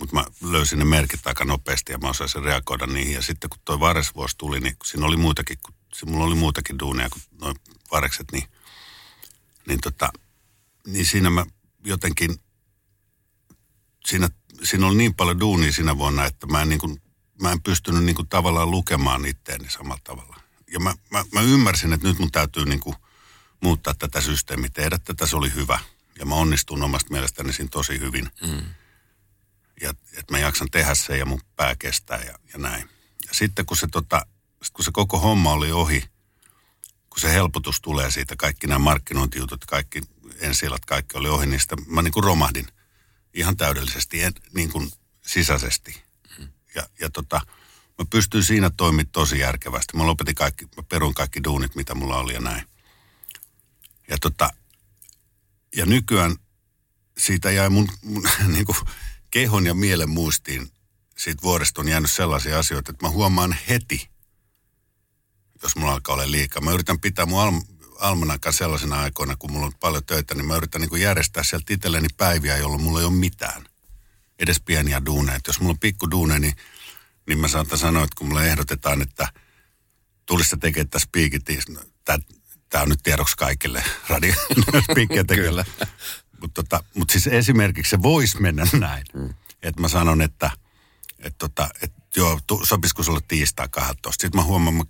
mutta 0.00 0.14
mä 0.14 0.24
löysin 0.42 0.78
ne 0.78 0.84
merkit 0.84 1.26
aika 1.26 1.44
nopeasti 1.44 1.92
ja 1.92 1.98
mä 1.98 2.08
osasin 2.08 2.42
reagoida 2.42 2.86
niihin. 2.86 3.14
Ja 3.14 3.22
sitten 3.22 3.50
kun 3.50 3.60
toi 3.64 3.80
varesvuosi 3.80 4.36
tuli, 4.38 4.60
niin 4.60 4.76
siinä 4.84 5.06
oli 5.06 5.16
muitakin, 5.16 5.58
kun, 5.64 5.74
mulla 6.12 6.24
oli 6.24 6.34
muutakin 6.34 6.78
duunia 6.78 7.10
kuin 7.10 7.22
noin 7.40 7.56
varekset, 7.90 8.32
niin, 8.32 8.44
niin, 9.66 9.80
tota, 9.80 10.12
niin 10.86 11.06
siinä 11.06 11.30
mä 11.30 11.46
jotenkin, 11.84 12.40
siinä, 14.06 14.28
siinä 14.62 14.86
oli 14.86 14.96
niin 14.96 15.14
paljon 15.14 15.40
duunia 15.40 15.72
siinä 15.72 15.98
vuonna, 15.98 16.24
että 16.24 16.46
mä 16.46 16.62
en, 16.62 16.68
niin 16.68 16.80
kuin, 16.80 17.02
mä 17.42 17.52
en 17.52 17.62
pystynyt 17.62 18.04
niin 18.04 18.16
kuin 18.16 18.28
tavallaan 18.28 18.70
lukemaan 18.70 19.26
itteeni 19.26 19.70
samalla 19.70 20.00
tavalla. 20.04 20.39
Ja 20.70 20.80
mä, 20.80 20.94
mä, 21.10 21.24
mä 21.32 21.40
ymmärsin, 21.40 21.92
että 21.92 22.08
nyt 22.08 22.18
mun 22.18 22.30
täytyy 22.30 22.64
niin 22.64 22.80
kuin 22.80 22.96
muuttaa 23.60 23.94
tätä 23.94 24.20
systeemiä, 24.20 24.70
tehdä 24.74 24.98
tätä, 24.98 25.26
se 25.26 25.36
oli 25.36 25.54
hyvä. 25.54 25.78
Ja 26.18 26.26
mä 26.26 26.34
onnistun 26.34 26.82
omasta 26.82 27.12
mielestäni 27.12 27.52
siinä 27.52 27.68
tosi 27.72 28.00
hyvin. 28.00 28.30
Mm 28.46 28.64
ja 29.80 29.90
että 29.90 30.32
mä 30.32 30.38
jaksan 30.38 30.70
tehdä 30.70 30.94
sen 30.94 31.18
ja 31.18 31.26
mun 31.26 31.40
pää 31.56 31.76
kestää 31.76 32.22
ja, 32.24 32.38
ja 32.52 32.58
näin. 32.58 32.88
Ja 33.28 33.34
sitten 33.34 33.66
kun 33.66 33.76
se, 33.76 33.86
tota, 33.86 34.26
kun 34.72 34.84
se 34.84 34.90
koko 34.92 35.18
homma 35.18 35.52
oli 35.52 35.72
ohi, 35.72 36.04
kun 37.10 37.20
se 37.20 37.32
helpotus 37.32 37.80
tulee 37.80 38.10
siitä, 38.10 38.36
kaikki 38.36 38.66
nämä 38.66 38.78
markkinointijutut, 38.78 39.64
kaikki 39.64 40.00
ensilat, 40.38 40.84
kaikki 40.84 41.18
oli 41.18 41.28
ohi, 41.28 41.46
niin 41.46 41.60
sitä 41.60 41.76
mä 41.86 42.02
niin 42.02 42.12
kuin 42.12 42.24
romahdin 42.24 42.66
ihan 43.34 43.56
täydellisesti, 43.56 44.22
en, 44.22 44.32
niin 44.54 44.70
kuin 44.70 44.92
sisäisesti. 45.26 46.02
Ja, 46.74 46.88
ja 47.00 47.10
tota, 47.10 47.40
mä 48.00 48.06
pystyin 48.10 48.44
siinä 48.44 48.70
toimimaan 48.70 49.12
tosi 49.12 49.38
järkevästi. 49.38 49.96
Mä 49.96 50.06
lopetin 50.06 50.34
kaikki, 50.34 50.64
mä 50.76 50.82
perun 50.82 51.14
kaikki 51.14 51.44
duunit, 51.44 51.74
mitä 51.74 51.94
mulla 51.94 52.18
oli 52.18 52.34
ja 52.34 52.40
näin. 52.40 52.64
Ja 54.08 54.16
tota, 54.20 54.50
ja 55.76 55.86
nykyään 55.86 56.36
siitä 57.18 57.50
jäi 57.50 57.70
mun, 57.70 57.88
mun 58.02 58.28
niin 58.54 58.64
kuin, 58.64 58.76
kehon 59.30 59.66
ja 59.66 59.74
mielen 59.74 60.10
muistiin 60.10 60.72
siitä 61.18 61.42
vuodesta 61.42 61.80
on 61.80 61.88
jäänyt 61.88 62.10
sellaisia 62.10 62.58
asioita, 62.58 62.90
että 62.90 63.06
mä 63.06 63.10
huomaan 63.10 63.56
heti, 63.68 64.10
jos 65.62 65.76
mulla 65.76 65.92
alkaa 65.92 66.14
olla 66.14 66.30
liikaa. 66.30 66.62
Mä 66.62 66.72
yritän 66.72 67.00
pitää 67.00 67.26
mun 67.26 67.40
alm- 67.40 67.94
almanakan 67.98 68.52
sellaisena 68.52 69.00
aikoina, 69.00 69.36
kun 69.36 69.52
mulla 69.52 69.66
on 69.66 69.72
paljon 69.80 70.04
töitä, 70.04 70.34
niin 70.34 70.46
mä 70.46 70.56
yritän 70.56 70.80
niin 70.80 71.00
järjestää 71.00 71.42
sieltä 71.42 71.72
itselleni 71.72 72.08
päiviä, 72.16 72.56
jolloin 72.56 72.82
mulla 72.82 73.00
ei 73.00 73.06
ole 73.06 73.12
mitään. 73.12 73.64
Edes 74.38 74.60
pieniä 74.60 75.02
duuneja. 75.06 75.40
Jos 75.46 75.60
mulla 75.60 75.70
on 75.70 75.78
pikku 75.78 76.10
duune, 76.10 76.38
niin, 76.38 76.54
niin 77.26 77.38
mä 77.38 77.48
saatan 77.48 77.78
sanoa, 77.78 78.04
että 78.04 78.14
kun 78.18 78.28
mulle 78.28 78.46
ehdotetaan, 78.46 79.02
että 79.02 79.28
tulisi 80.26 80.56
tekemään 80.56 80.88
tässä 80.88 81.08
piikit, 81.12 81.48
niin 81.48 81.78
tämä 82.70 82.82
on 82.82 82.88
nyt 82.88 83.02
tiedoksi 83.02 83.36
kaikille 83.36 83.84
radio 84.08 84.34
Kyllä. 85.34 85.64
Mutta 86.40 86.62
tota, 86.62 86.84
mut 86.94 87.10
siis 87.10 87.26
esimerkiksi 87.26 87.90
se 87.90 88.02
voisi 88.02 88.40
mennä 88.40 88.66
näin. 88.78 89.04
Mm. 89.14 89.34
Että 89.62 89.80
mä 89.80 89.88
sanon, 89.88 90.22
että 90.22 90.50
et 91.18 91.38
tota, 91.38 91.68
et 91.82 91.92
joo, 92.16 92.40
tu, 92.46 92.60
sopisiko 92.64 93.02
sulle 93.02 93.20
tiistai 93.28 93.68
12. 93.68 94.22
Sitten 94.22 94.40
mä 94.40 94.44
huomaan, 94.44 94.74
mä 94.74 94.84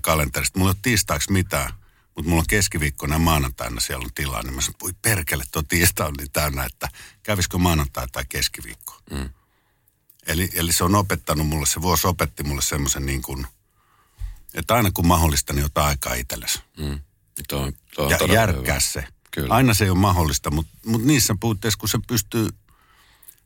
kalenterista, 0.00 0.58
mulla 0.58 0.70
ei 0.70 0.74
ole 0.74 0.80
tiistaiksi 0.82 1.32
mitään. 1.32 1.72
Mutta 2.14 2.28
mulla 2.28 2.40
on 2.40 2.46
keskiviikkona 2.48 3.14
ja 3.14 3.18
maanantaina 3.18 3.80
siellä 3.80 4.04
on 4.04 4.14
tilaa, 4.14 4.42
niin 4.42 4.54
mä 4.54 4.60
sanoin, 4.60 4.80
voi 4.82 4.92
perkele, 5.02 5.44
tuo 5.52 5.62
tiistai 5.62 6.06
on 6.06 6.14
niin 6.18 6.30
täynnä, 6.32 6.64
että 6.64 6.88
kävisikö 7.22 7.58
maanantai 7.58 8.06
tai 8.12 8.24
keskiviikko. 8.28 9.00
Mm. 9.10 9.30
Eli, 10.26 10.50
eli 10.54 10.72
se 10.72 10.84
on 10.84 10.94
opettanut 10.94 11.46
mulle, 11.46 11.66
se 11.66 11.82
vuosi 11.82 12.06
opetti 12.06 12.42
mulle 12.42 12.62
semmoisen 12.62 13.06
niin 13.06 13.22
kuin, 13.22 13.46
että 14.54 14.74
aina 14.74 14.90
kun 14.90 15.06
mahdollista, 15.06 15.52
niin 15.52 15.64
ottaa 15.64 15.86
aikaa 15.86 16.14
itsellesi. 16.14 16.60
Mm. 16.78 17.00
Tuo, 17.48 17.72
tuo 17.94 18.10
Ja 18.10 18.18
järkkää 18.34 18.74
hyvä. 18.74 18.80
se. 18.80 19.04
Kyllä. 19.30 19.54
Aina 19.54 19.74
se 19.74 19.84
ei 19.84 19.90
ole 19.90 19.98
mahdollista, 19.98 20.50
mutta 20.50 20.72
mut 20.86 21.04
niissä 21.04 21.34
puitteissa, 21.40 21.78
kun 21.78 21.88
se 21.88 21.98
pystyy, 22.06 22.48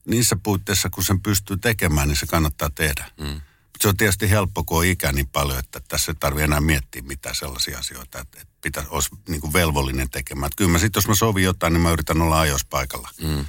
niissä 0.05 0.37
puitteissa, 0.43 0.91
kun 0.91 1.05
sen 1.05 1.21
pystyy 1.21 1.57
tekemään, 1.57 2.09
niin 2.09 2.17
se 2.17 2.27
kannattaa 2.27 2.71
tehdä. 2.75 3.11
Mm. 3.21 3.27
Mut 3.27 3.83
se 3.83 3.89
on 3.89 3.97
tietysti 3.97 4.31
helppo, 4.31 4.65
kun 4.65 4.79
on 4.79 4.85
ikä 4.85 5.13
niin 5.13 5.29
paljon, 5.29 5.59
että 5.59 5.81
tässä 5.89 6.13
ei 6.13 6.17
tarvitse 6.21 6.45
enää 6.45 6.61
miettiä 6.61 7.03
mitään 7.03 7.35
sellaisia 7.35 7.79
asioita, 7.79 8.19
että, 8.21 8.41
että 8.41 8.55
pitäisi, 8.63 8.89
olisi 8.91 9.11
niin 9.29 9.41
kuin 9.41 9.53
velvollinen 9.53 10.11
tekemään. 10.11 10.47
Että 10.47 10.57
kyllä 10.57 10.71
mä 10.71 10.79
sitten, 10.79 10.99
jos 11.01 11.09
mä 11.09 11.15
sovin 11.15 11.45
jotain, 11.45 11.73
niin 11.73 11.81
mä 11.81 11.91
yritän 11.91 12.23
olla 12.23 12.41
ajoissa 12.41 12.67
paikalla. 12.71 13.09
Mm. 13.23 13.45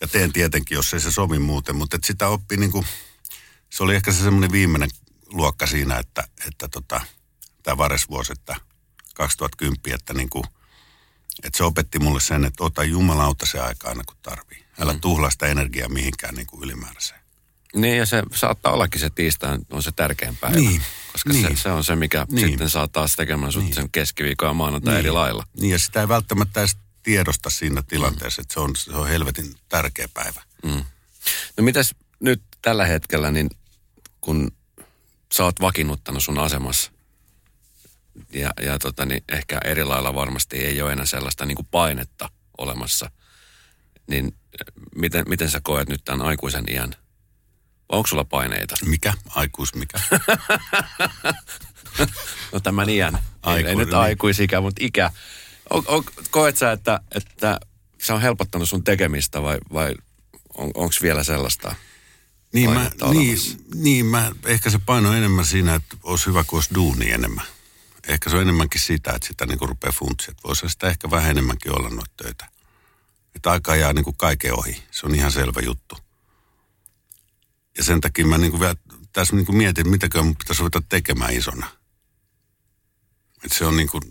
Ja 0.00 0.08
teen 0.08 0.32
tietenkin, 0.32 0.74
jos 0.74 0.94
ei 0.94 1.00
se 1.00 1.12
sovi 1.12 1.38
muuten, 1.38 1.76
mutta 1.76 1.96
että 1.96 2.06
sitä 2.06 2.28
oppii 2.28 2.58
niin 2.58 2.72
kuin, 2.72 2.86
se 3.70 3.82
oli 3.82 3.94
ehkä 3.94 4.12
se 4.12 4.22
semmoinen 4.22 4.52
viimeinen 4.52 4.90
luokka 5.32 5.66
siinä, 5.66 5.98
että, 5.98 6.28
että 6.46 6.68
tota, 6.68 7.00
tämä 7.62 7.76
varesvuosi, 7.76 8.32
että 8.32 8.56
2010, 9.14 9.94
että 9.94 10.14
niin 10.14 10.30
kuin, 10.30 10.44
että 11.42 11.56
se 11.56 11.64
opetti 11.64 11.98
mulle 11.98 12.20
sen, 12.20 12.44
että 12.44 12.64
ota 12.64 12.84
jumalauta 12.84 13.46
se 13.46 13.60
aika 13.60 13.88
aina 13.88 14.02
kun 14.06 14.16
tarvii. 14.22 14.64
Älä 14.80 14.92
mm. 14.92 15.00
tuhlaa 15.00 15.30
sitä 15.30 15.46
energiaa 15.46 15.88
mihinkään 15.88 16.34
niin 16.34 16.46
kuin 16.46 16.62
ylimääräiseen. 16.64 17.20
Niin, 17.74 17.98
ja 17.98 18.06
se 18.06 18.22
saattaa 18.34 18.72
ollakin 18.72 19.00
se 19.00 19.10
tiistai 19.10 19.58
on 19.70 19.82
se 19.82 19.92
tärkein 19.92 20.36
päivä. 20.36 20.56
Niin, 20.56 20.82
Koska 21.12 21.32
niin. 21.32 21.56
Se, 21.56 21.62
se, 21.62 21.68
on 21.70 21.84
se, 21.84 21.96
mikä 21.96 22.26
Niin. 22.30 22.48
sitten 22.48 22.70
saa 22.70 22.88
taas 22.88 23.16
tekemään 23.16 23.52
sut 23.52 23.72
sen 23.72 23.90
keskiviikon 23.90 24.48
ja 24.48 24.54
maanantai 24.54 24.98
eri 24.98 25.10
lailla. 25.10 25.44
Niin 25.60 25.70
ja 25.70 25.78
sitä 25.78 26.00
ei 26.00 26.08
välttämättä 26.08 26.60
edes 26.60 26.76
tiedosta 27.02 27.50
siinä 27.50 27.82
tilanteessa, 27.82 28.42
että 28.42 28.54
se 28.54 28.60
on, 28.60 28.76
se 28.76 28.92
on 28.92 29.08
helvetin 29.08 29.54
tärkeä 29.68 30.08
päivä. 30.14 30.42
No 31.56 31.64
mitäs 31.64 31.94
nyt 32.20 32.42
tällä 32.62 32.86
hetkellä, 32.86 33.30
niin 33.30 33.50
kun 34.20 34.52
sä 35.34 35.44
oot 35.44 35.60
vakiinnuttanut 35.60 36.24
sun 36.24 36.38
asemassa, 36.38 36.92
ja, 38.32 38.52
ja 38.62 38.78
tota, 38.78 39.06
niin 39.06 39.24
ehkä 39.28 39.60
eri 39.64 39.84
lailla 39.84 40.14
varmasti 40.14 40.56
ei 40.56 40.82
ole 40.82 40.92
enää 40.92 41.06
sellaista 41.06 41.46
niin 41.46 41.56
kuin 41.56 41.68
painetta 41.70 42.30
olemassa, 42.58 43.10
niin 44.06 44.24
äh, 44.24 44.74
miten, 44.94 45.24
miten 45.28 45.50
sä 45.50 45.60
koet 45.62 45.88
nyt 45.88 46.04
tämän 46.04 46.26
aikuisen 46.26 46.64
iän? 46.70 46.94
Onko 47.88 48.06
sulla 48.06 48.24
paineita? 48.24 48.74
Mikä? 48.84 49.14
Aikuis 49.28 49.74
mikä? 49.74 50.00
No 52.52 52.60
tämän 52.60 52.88
iän. 52.88 53.14
ei, 53.14 53.20
ei 53.20 53.22
Aikuinen, 53.42 53.78
nyt 53.78 53.88
niin. 53.88 53.96
aikuisikä, 53.96 54.60
mutta 54.60 54.84
ikä. 54.84 55.10
On, 55.70 55.82
on, 55.86 56.04
koet 56.30 56.56
sä, 56.56 56.72
että, 56.72 57.00
että 57.14 57.60
se 58.02 58.12
on 58.12 58.20
helpottanut 58.20 58.68
sun 58.68 58.84
tekemistä 58.84 59.42
vai, 59.42 59.58
vai 59.72 59.94
on, 60.54 60.70
onko 60.74 60.94
vielä 61.02 61.24
sellaista? 61.24 61.74
Niin, 62.52 62.70
mä, 62.70 62.90
niin, 63.12 63.38
niin 63.74 64.06
mä, 64.06 64.32
ehkä 64.46 64.70
se 64.70 64.78
paino 64.86 65.12
enemmän 65.12 65.44
siinä, 65.44 65.74
että 65.74 65.96
olisi 66.02 66.26
hyvä, 66.26 66.44
kun 66.44 66.56
olisi 66.56 66.74
duuni 66.74 67.10
enemmän. 67.10 67.44
Ehkä 68.08 68.30
se 68.30 68.36
on 68.36 68.42
enemmänkin 68.42 68.80
sitä, 68.80 69.12
että 69.12 69.28
sitä 69.28 69.46
niin 69.46 69.68
rupeaa 69.68 69.92
funtsia. 69.92 70.30
Että 70.30 70.48
voisi 70.48 70.68
sitä 70.68 70.88
ehkä 70.88 71.10
vähän 71.10 71.30
enemmänkin 71.30 71.72
olla 71.72 71.90
noita 71.90 72.12
töitä. 72.16 72.48
Että 73.34 73.50
aika 73.50 73.76
jää 73.76 73.92
niin 73.92 74.16
kaiken 74.16 74.58
ohi. 74.58 74.82
Se 74.90 75.06
on 75.06 75.14
ihan 75.14 75.32
selvä 75.32 75.60
juttu. 75.64 75.96
Ja 77.78 77.84
sen 77.84 78.00
takia 78.00 78.26
mä 78.26 78.38
niin 78.38 78.50
kuin 78.50 78.60
vielä, 78.60 78.74
tässä 79.12 79.36
niin 79.36 79.46
kuin 79.46 79.56
mietin, 79.56 79.88
mitäkö 79.88 80.22
mun 80.22 80.36
pitäisi 80.36 80.60
ruveta 80.60 80.82
tekemään 80.88 81.34
isona. 81.34 81.66
Että 83.44 83.58
se 83.58 83.64
on 83.64 83.76
niin 83.76 83.88
kuin, 83.88 84.02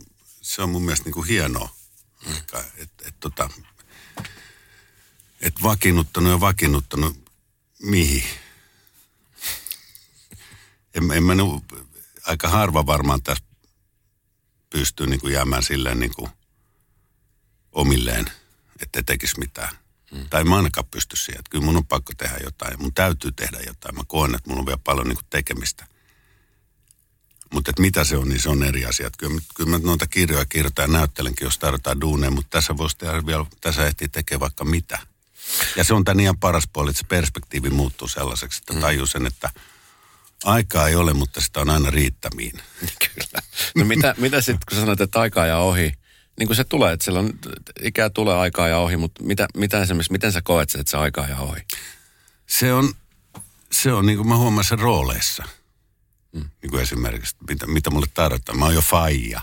se 0.42 0.62
on 0.62 0.70
mun 0.70 0.82
mielestä 0.82 1.06
niin 1.06 1.14
kuin 1.14 1.28
hienoa. 1.28 1.76
Että 2.38 2.66
et, 3.06 3.16
tota, 3.20 3.50
et 5.42 5.54
vakiinnuttanut 5.64 6.32
ja 6.32 6.40
vakiinnuttanut 6.40 7.32
mihin? 7.82 8.24
En, 10.94 11.12
en 11.12 11.24
mä 11.24 11.36
nu, 11.36 11.66
aika 12.26 12.50
harva 12.50 12.86
varmaan 12.86 13.24
tässä 13.24 13.44
pystyy 14.70 15.08
niin 15.08 15.20
kuin 15.20 15.34
jäämään 15.34 15.64
silleen 15.64 16.00
niin 16.00 16.14
kuin 16.16 16.32
omilleen, 17.72 18.32
että 18.80 19.04
tekisi 19.04 19.40
mitään. 19.40 19.76
Hmm. 20.12 20.30
Tai 20.30 20.44
mä 20.44 20.56
ainakaan 20.56 20.88
pysty 20.88 21.16
siihen. 21.16 21.40
Että 21.40 21.50
kyllä 21.50 21.66
mun 21.66 21.78
on 21.78 21.86
pakko 21.86 22.14
tehdä 22.18 22.38
jotain. 22.44 22.82
Mun 22.82 22.94
täytyy 22.94 23.32
tehdä 23.32 23.58
jotain. 23.68 23.96
Mä 23.96 24.04
koen, 24.08 24.36
että 24.36 24.50
mulla 24.50 24.60
on 24.60 24.66
vielä 24.66 24.80
paljon 24.84 25.08
niin 25.08 25.16
kuin 25.16 25.28
tekemistä. 25.30 25.88
Mutta 27.54 27.72
mitä 27.80 28.04
se 28.04 28.18
on, 28.18 28.30
niin 28.30 28.42
se 28.42 28.50
on 28.50 28.64
eri 28.64 28.86
asia. 28.86 29.10
Kyllä, 29.18 29.42
kyllä 29.56 29.70
mä 29.70 29.80
noita 29.84 30.08
kirjoja 30.08 30.46
kirjoitan 30.46 30.84
ja 30.84 31.00
näyttelenkin, 31.00 31.46
jos 31.46 31.60
tarvitaan 31.60 32.02
duuneja, 32.02 32.32
mutta 32.32 32.50
tässä 32.50 32.78
voisi 32.78 32.98
tehdä 32.98 33.26
vielä, 33.26 33.46
tässä 33.62 33.88
ehtii 33.88 34.08
tekemään 34.08 34.40
vaikka 34.40 34.66
mitä. 34.66 35.00
Ja 35.76 35.84
se 35.84 35.94
on 35.94 36.04
tämän 36.04 36.20
ihan 36.20 36.38
paras 36.38 36.68
puoli, 36.74 36.90
että 36.90 37.00
se 37.00 37.08
perspektiivi 37.08 37.70
muuttuu 37.70 38.08
sellaiseksi, 38.08 38.62
että 38.62 38.82
tajuu 38.82 39.06
sen, 39.06 39.26
että 39.26 39.50
aikaa 40.44 40.88
ei 40.88 40.96
ole, 40.96 41.14
mutta 41.14 41.42
sitä 41.42 41.60
on 41.60 41.70
aina 41.70 41.90
riittämiin. 41.90 42.62
Kyllä. 43.06 43.42
No 43.76 43.86
mitä, 43.86 44.16
mitä 44.18 44.42
sitten, 44.42 44.66
kun 44.70 44.76
sä 44.76 44.82
sanoit, 44.82 45.02
että 45.02 45.20
aikaa 45.20 45.46
ja 45.46 45.58
ohi, 45.58 45.94
niin 46.40 46.48
kuin 46.48 46.56
se 46.56 46.64
tulee, 46.64 46.94
että 46.94 47.04
siellä 47.04 47.20
on, 47.20 47.34
ikää 47.82 48.10
tulee 48.10 48.36
aikaa 48.36 48.68
ja 48.68 48.78
ohi, 48.78 48.98
mutta 48.98 49.24
mitä, 49.24 49.48
mitä 49.58 49.82
esimerkiksi, 49.82 50.12
miten 50.12 50.32
sä 50.32 50.42
koet 50.42 50.70
sen, 50.70 50.82
että 50.82 50.92
se 50.92 50.98
aikaa 50.98 51.28
ja 51.28 51.38
ohi? 51.40 51.62
Se 52.48 52.74
on, 52.74 52.94
se 53.72 53.94
on 53.94 54.06
niin 54.06 54.18
kuin 54.18 54.28
mä 54.28 54.38
huomaan 54.38 54.66
sen 54.66 54.80
rooleissa. 54.80 55.44
Mm. 56.32 56.50
Niin 56.62 56.70
kuin 56.70 56.82
esimerkiksi, 56.82 57.36
mitä, 57.50 57.68
mitä 57.68 57.90
mulle 57.90 58.08
tarvitaan. 58.14 58.60
Mä 58.60 58.66
oon 58.66 58.76
jo 58.76 58.82
faija. 58.82 59.42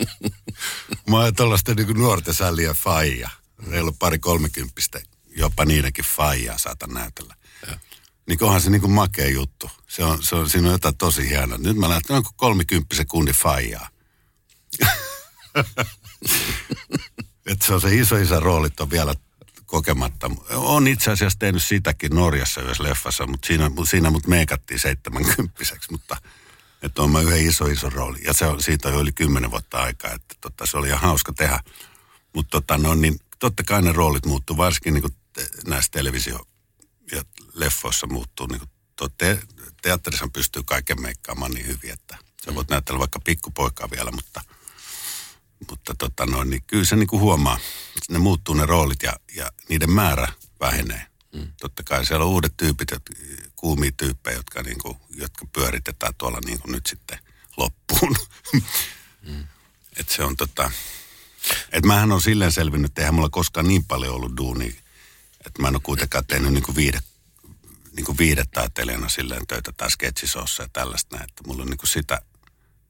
mä 1.10 1.16
oon 1.16 1.34
tuollaista 1.34 1.74
niin 1.74 1.98
nuorten 1.98 2.34
sälliä 2.34 2.74
faija. 2.74 3.30
Reilu 3.70 3.92
pari 3.92 4.18
kolmekymppistä, 4.18 5.00
jopa 5.36 5.64
niidenkin 5.64 6.04
faijaa 6.04 6.58
saatan 6.58 6.90
näytellä. 6.90 7.36
Niin 8.26 8.44
onhan 8.44 8.60
se 8.60 8.70
niin 8.70 8.80
kuin 8.80 8.92
makea 8.92 9.28
juttu. 9.28 9.70
Se 9.88 10.04
on, 10.04 10.22
se 10.22 10.36
on, 10.36 10.50
siinä 10.50 10.68
on 10.68 10.72
jotain 10.72 10.96
tosi 10.96 11.28
hienoa. 11.28 11.58
Nyt 11.58 11.76
mä 11.76 11.88
lähten 11.88 12.16
onko 12.16 12.30
kolmikymppisen 12.36 13.06
kundi 13.06 13.32
faijaa. 13.32 13.88
että 17.46 17.66
se 17.66 17.74
on 17.74 17.80
se 17.80 17.94
iso 17.94 18.16
isä 18.16 18.40
roolit 18.40 18.80
on 18.80 18.90
vielä 18.90 19.14
kokematta. 19.72 20.30
On 20.50 20.88
itse 20.88 21.10
asiassa 21.10 21.38
tehnyt 21.38 21.64
sitäkin 21.64 22.14
Norjassa 22.14 22.60
yhdessä 22.60 22.82
leffassa, 22.82 23.26
mutta 23.26 23.46
siinä, 23.46 23.70
siinä 23.84 24.10
mut 24.10 24.26
meikattiin 24.26 24.80
seitsemänkymppiseksi, 24.80 25.90
mutta 25.90 26.16
että 26.82 27.02
on 27.02 27.10
mä 27.10 27.20
yhden 27.20 27.46
iso 27.46 27.66
iso 27.66 27.90
rooli. 27.90 28.18
Ja 28.24 28.32
se 28.32 28.46
on, 28.46 28.62
siitä 28.62 28.88
on 28.88 29.02
yli 29.02 29.12
kymmenen 29.12 29.50
vuotta 29.50 29.82
aikaa, 29.82 30.12
että 30.12 30.34
tota, 30.40 30.66
se 30.66 30.76
oli 30.76 30.88
ihan 30.88 31.00
hauska 31.00 31.32
tehdä. 31.32 31.60
Mutta 32.34 32.50
tota, 32.50 32.78
no, 32.78 32.94
niin, 32.94 33.20
totta 33.38 33.62
kai 33.62 33.82
ne 33.82 33.92
roolit 33.92 34.26
muuttuu, 34.26 34.56
varsinkin 34.56 34.94
niin 34.94 35.16
te, 35.32 35.48
näissä 35.66 35.90
televisio- 35.90 36.46
ja 37.12 37.24
leffoissa 37.54 38.06
muuttuu. 38.06 38.46
Niin 38.46 38.60
te, 39.18 39.38
teatterissa 39.82 40.28
pystyy 40.32 40.62
kaiken 40.62 41.02
meikkaamaan 41.02 41.50
niin 41.50 41.66
hyvin, 41.66 41.90
että 41.92 42.18
sä 42.44 42.54
voit 42.54 42.70
näyttää 42.70 42.98
vaikka 42.98 43.20
pikkupoikaa 43.20 43.90
vielä, 43.90 44.10
mutta, 44.10 44.40
mutta 45.70 45.94
tota, 45.98 46.26
no, 46.26 46.44
niin 46.44 46.62
kyllä 46.66 46.84
se 46.84 46.96
niin 46.96 47.06
kuin 47.06 47.22
huomaa. 47.22 47.58
Ne 48.10 48.18
muuttuu 48.18 48.54
ne 48.54 48.66
roolit 48.66 49.02
ja, 49.02 49.12
ja 49.34 49.52
niiden 49.68 49.90
määrä 49.90 50.32
vähenee. 50.60 51.06
Mm. 51.32 51.52
Totta 51.60 51.82
kai 51.82 52.06
siellä 52.06 52.24
on 52.24 52.30
uudet 52.30 52.56
tyypit, 52.56 52.88
kuumia 53.56 53.90
tyyppejä, 53.96 54.36
jotka, 54.36 54.62
niin 54.62 54.78
kuin, 54.78 54.96
jotka 55.10 55.46
pyöritetään 55.52 56.14
tuolla 56.18 56.38
niin 56.44 56.60
kuin 56.60 56.72
nyt 56.72 56.86
sitten 56.86 57.18
loppuun. 57.56 58.16
Mm. 59.22 59.44
Et 59.96 60.08
se 60.08 60.24
on 60.24 60.36
tota, 60.36 60.70
et 61.72 61.84
mähän 61.84 62.12
on 62.12 62.20
silleen 62.20 62.52
selvinnyt, 62.52 62.90
että 62.90 63.00
eihän 63.00 63.14
mulla 63.14 63.28
koskaan 63.28 63.68
niin 63.68 63.84
paljon 63.84 64.14
ollut 64.14 64.36
duunia, 64.36 64.72
että 65.46 65.62
mä 65.62 65.68
en 65.68 65.74
ole 65.74 65.82
kuitenkaan 65.84 66.26
tehnyt 66.26 66.52
niin 66.52 66.62
kuin 66.62 66.76
viide, 66.76 67.00
niin 67.96 68.06
kuin 68.06 68.18
viidetaiteilijana 68.18 69.08
silleen 69.08 69.46
töitä 69.46 69.72
tai 69.72 69.90
sketsisossa 69.90 70.62
ja 70.62 70.68
tällaista 70.72 71.16
näin, 71.16 71.30
että 71.30 71.42
mulla 71.46 71.62
on 71.62 71.68
niin 71.68 71.78
kuin 71.78 71.88
sitä 71.88 72.22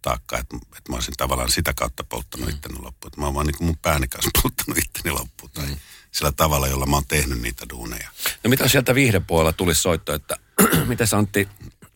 taakkaa, 0.02 0.38
että, 0.38 0.56
että 0.56 0.92
mä 0.92 0.96
olisin 0.96 1.14
tavallaan 1.16 1.50
sitä 1.50 1.72
kautta 1.74 2.04
polttanut 2.04 2.46
mm. 2.46 2.54
itteni 2.54 2.78
loppuun. 2.78 3.08
Että 3.08 3.20
mä 3.20 3.26
oon 3.26 3.34
vaan 3.34 3.46
niin 3.46 3.58
kuin 3.58 3.66
mun 3.66 3.78
pääni 3.78 4.08
kanssa 4.08 4.30
polttanut 4.42 4.78
itteni 4.78 5.10
loppuun 5.10 5.50
tai 5.50 5.66
mm. 5.66 5.76
sillä 6.12 6.32
tavalla, 6.32 6.68
jolla 6.68 6.86
mä 6.86 6.96
oon 6.96 7.06
tehnyt 7.08 7.40
niitä 7.40 7.66
duuneja. 7.70 8.10
No 8.44 8.50
mitä 8.50 8.68
sieltä 8.68 8.94
viihdepuolella 8.94 9.52
tulisi 9.52 9.82
soitto, 9.82 10.14
että 10.14 10.36
mitä 10.86 11.04
Antti, 11.16 11.48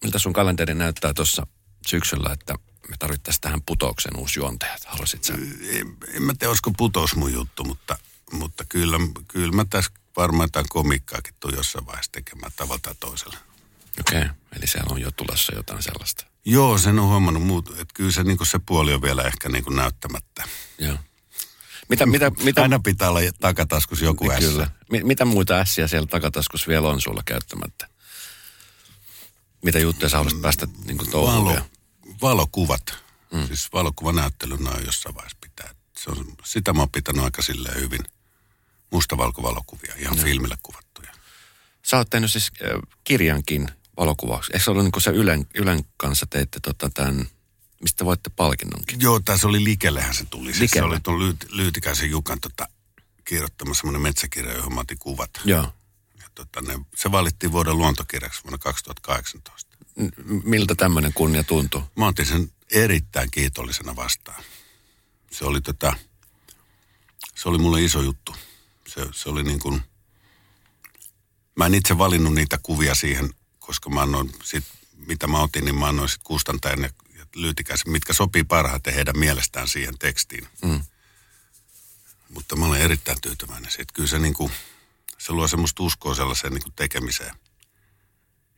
miltä 0.03 0.19
sun 0.19 0.33
kalenteri 0.33 0.75
näyttää 0.75 1.15
tuossa 1.15 1.47
syksyllä, 1.87 2.33
että 2.33 2.55
me 2.89 2.97
tarvittaisiin 2.99 3.41
tähän 3.41 3.63
putouksen 3.63 4.17
uusi 4.17 4.41
juontaja. 4.41 4.77
Haluaisit 4.87 5.25
sä? 5.25 5.35
En, 5.35 5.97
en 6.15 6.23
mä 6.23 6.35
tiedä, 6.35 6.49
olisiko 6.51 6.71
putous 6.71 7.17
mun 7.17 7.33
juttu, 7.33 7.65
mutta, 7.65 7.99
mutta 8.33 8.65
kyllä, 8.69 8.97
kyllä 9.29 9.53
mä 9.53 9.65
tässä 9.71 9.91
varmaan 10.17 10.47
jotain 10.47 10.67
komikkaakin 10.69 11.35
tuun 11.41 11.55
jossain 11.55 11.87
vaiheessa 11.87 12.13
tekemään 12.13 12.53
tavalla 12.57 12.81
tai 12.83 12.95
toisella. 13.01 13.37
Okei, 14.01 14.23
okay. 14.23 14.35
eli 14.57 14.67
siellä 14.67 14.93
on 14.95 15.01
jo 15.01 15.11
tulossa 15.11 15.55
jotain 15.55 15.83
sellaista. 15.83 16.27
Joo, 16.49 16.79
sen 16.79 16.99
on 16.99 17.09
huomannut 17.09 17.43
muut, 17.43 17.71
että 17.71 17.95
kyllä 17.95 18.11
se, 18.11 18.23
niin 18.23 18.39
se 18.43 18.59
puoli 18.67 18.95
on 18.95 19.03
vielä 19.03 19.23
ehkä 19.23 19.49
niin 19.49 19.65
näyttämättä. 19.77 20.45
Joo. 20.79 20.97
Mitä, 21.89 22.07
mitä, 22.07 22.31
mitä, 22.43 22.63
Aina 22.63 22.79
pitää 22.79 23.11
olla 23.11 23.21
takataskus 23.41 24.03
joku 24.03 24.31
ässä. 24.31 24.51
Kyllä. 24.51 24.71
Mi- 24.91 25.05
mitä 25.05 25.25
muita 25.25 25.55
ässiä 25.55 25.89
siellä 25.89 26.07
takataskussa 26.07 26.69
vielä 26.69 26.89
on 26.89 27.01
sulla 27.01 27.23
käyttämättä? 27.25 27.89
Mitä 29.63 29.79
juttuja 29.79 30.09
sä 30.09 30.17
haluaisit 30.17 30.43
päästä 30.43 30.67
niin 30.85 30.99
kuin 30.99 31.13
Valo, 31.13 31.57
valokuvat. 32.23 32.83
Mm. 33.33 33.47
Siis 33.47 33.73
valokuvanäyttelynä 33.73 34.71
on 34.71 34.87
jossain 34.87 35.15
vaiheessa 35.15 35.39
pitää. 35.41 35.75
Se 35.99 36.11
on, 36.11 36.27
sitä 36.45 36.73
mä 36.73 36.81
oon 36.81 36.91
pitänyt 36.91 37.25
aika 37.25 37.43
silleen 37.43 37.81
hyvin 37.81 38.01
mustavalkovalokuvia, 38.91 39.95
ihan 39.99 40.17
no. 40.17 40.23
filmille 40.23 40.57
kuvattuja. 40.63 41.13
Sä 41.83 41.97
oot 41.97 42.11
tehnyt 42.11 42.33
siis 42.33 42.51
äh, 42.63 42.81
kirjankin 43.05 43.69
valokuvauksia. 43.97 44.53
Eikö 44.53 44.65
se 44.65 44.71
ollut 44.71 44.85
niin 44.85 44.93
kuin 44.93 45.03
se 45.03 45.11
Ylen, 45.11 45.47
Ylen 45.55 45.85
kanssa 45.97 46.27
teitte 46.27 46.61
tota 46.61 46.91
tämän, 46.91 47.27
mistä 47.83 48.05
voitte 48.05 48.31
palkinnonkin? 48.31 49.01
Joo, 49.01 49.21
tässä 49.21 49.49
oli 49.49 49.65
Likellehän 49.65 50.15
se 50.15 50.25
tuli. 50.25 50.55
Siis 50.55 50.71
se 50.71 50.83
oli 50.83 51.01
tuon 51.01 51.19
Lyyti, 51.19 51.47
Lyytikäisen 51.51 52.11
Jukan 52.11 52.41
tota, 52.41 52.69
kirjoittama 53.25 53.75
semmoinen 53.75 54.03
metsäkirja, 54.03 54.55
johon 54.55 54.75
mä 54.75 54.81
otin 54.81 54.99
kuvat. 54.99 55.31
Joo. 55.45 55.73
Ja 56.21 56.29
tota, 56.35 56.63
ne, 56.63 56.79
se 56.97 57.13
valittiin 57.13 57.53
vuoden 57.53 57.79
luontokirjaksi 57.79 58.45
vuonna 58.45 58.59
2018. 58.59 59.77
Miltä 60.45 60.75
tämmöinen 60.75 61.13
kunnia 61.13 61.45
tuntui? 61.45 61.83
Mä 61.97 62.07
otin 62.07 62.27
sen 62.27 62.53
erittäin 62.73 63.31
kiitollisena 63.31 63.97
vastaan. 63.97 64.43
Se 65.33 65.45
oli, 65.45 65.61
tota, 65.61 65.97
se 67.35 67.49
oli 67.49 67.59
mulle 67.59 67.83
iso 67.83 68.03
juttu. 68.03 68.35
Se, 68.89 69.07
se 69.13 69.29
oli 69.29 69.43
niin 69.43 69.59
kuin, 69.59 69.83
mä 71.57 71.67
en 71.67 71.75
itse 71.75 71.99
valinnut 71.99 72.35
niitä 72.35 72.59
kuvia 72.63 72.95
siihen, 72.95 73.31
koska 73.67 73.91
mä 73.91 74.03
annoin 74.03 74.33
sit, 74.45 74.65
mitä 75.07 75.27
mä 75.27 75.43
otin, 75.43 75.65
niin 75.65 75.79
mä 75.79 75.89
annoin 75.89 76.09
sit 76.09 76.23
kustantajan 76.25 76.83
ja, 76.83 76.91
ja 77.19 77.27
Lyytikäisen, 77.35 77.93
mitkä 77.93 78.13
sopii 78.13 78.45
parhaiten 78.45 78.95
heidän 78.95 79.19
mielestään 79.19 79.69
siihen 79.69 79.99
tekstiin. 79.99 80.49
Mm. 80.65 80.81
Mutta 82.31 82.57
mä 82.57 82.67
olen 82.67 82.81
erittäin 82.81 83.21
tyytyväinen 83.21 83.71
siitä. 83.71 83.93
Kyllä 83.93 84.09
se, 84.09 84.19
niin 84.19 84.35
kuin, 84.35 84.53
se 85.19 85.33
luo 85.33 85.49
semmoista 85.49 85.83
uskoa 85.83 86.15
sellaiseen 86.15 86.53
niin 86.53 86.63
kuin 86.63 86.73
tekemiseen 86.77 87.35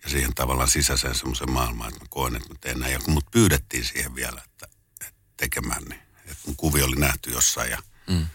ja 0.04 0.10
siihen 0.10 0.34
tavallaan 0.34 0.68
sisäiseen 0.68 1.14
semmoiseen 1.14 1.52
maailmaan, 1.52 1.88
että 1.88 2.04
mä 2.04 2.06
koen, 2.10 2.36
että 2.36 2.48
mä 2.48 2.54
teen 2.60 2.78
näin. 2.78 2.92
Ja 2.92 2.98
kun 2.98 3.14
mut 3.14 3.30
pyydettiin 3.30 3.84
siihen 3.84 4.14
vielä, 4.14 4.42
että, 4.44 4.68
että 5.00 5.20
tekemään, 5.36 5.84
niin 5.84 6.00
että 6.24 6.42
mun 6.46 6.56
kuvi 6.56 6.82
oli 6.82 6.96
nähty 6.96 7.30
jossain 7.30 7.70
ja, 7.70 7.82
mm. 8.08 8.26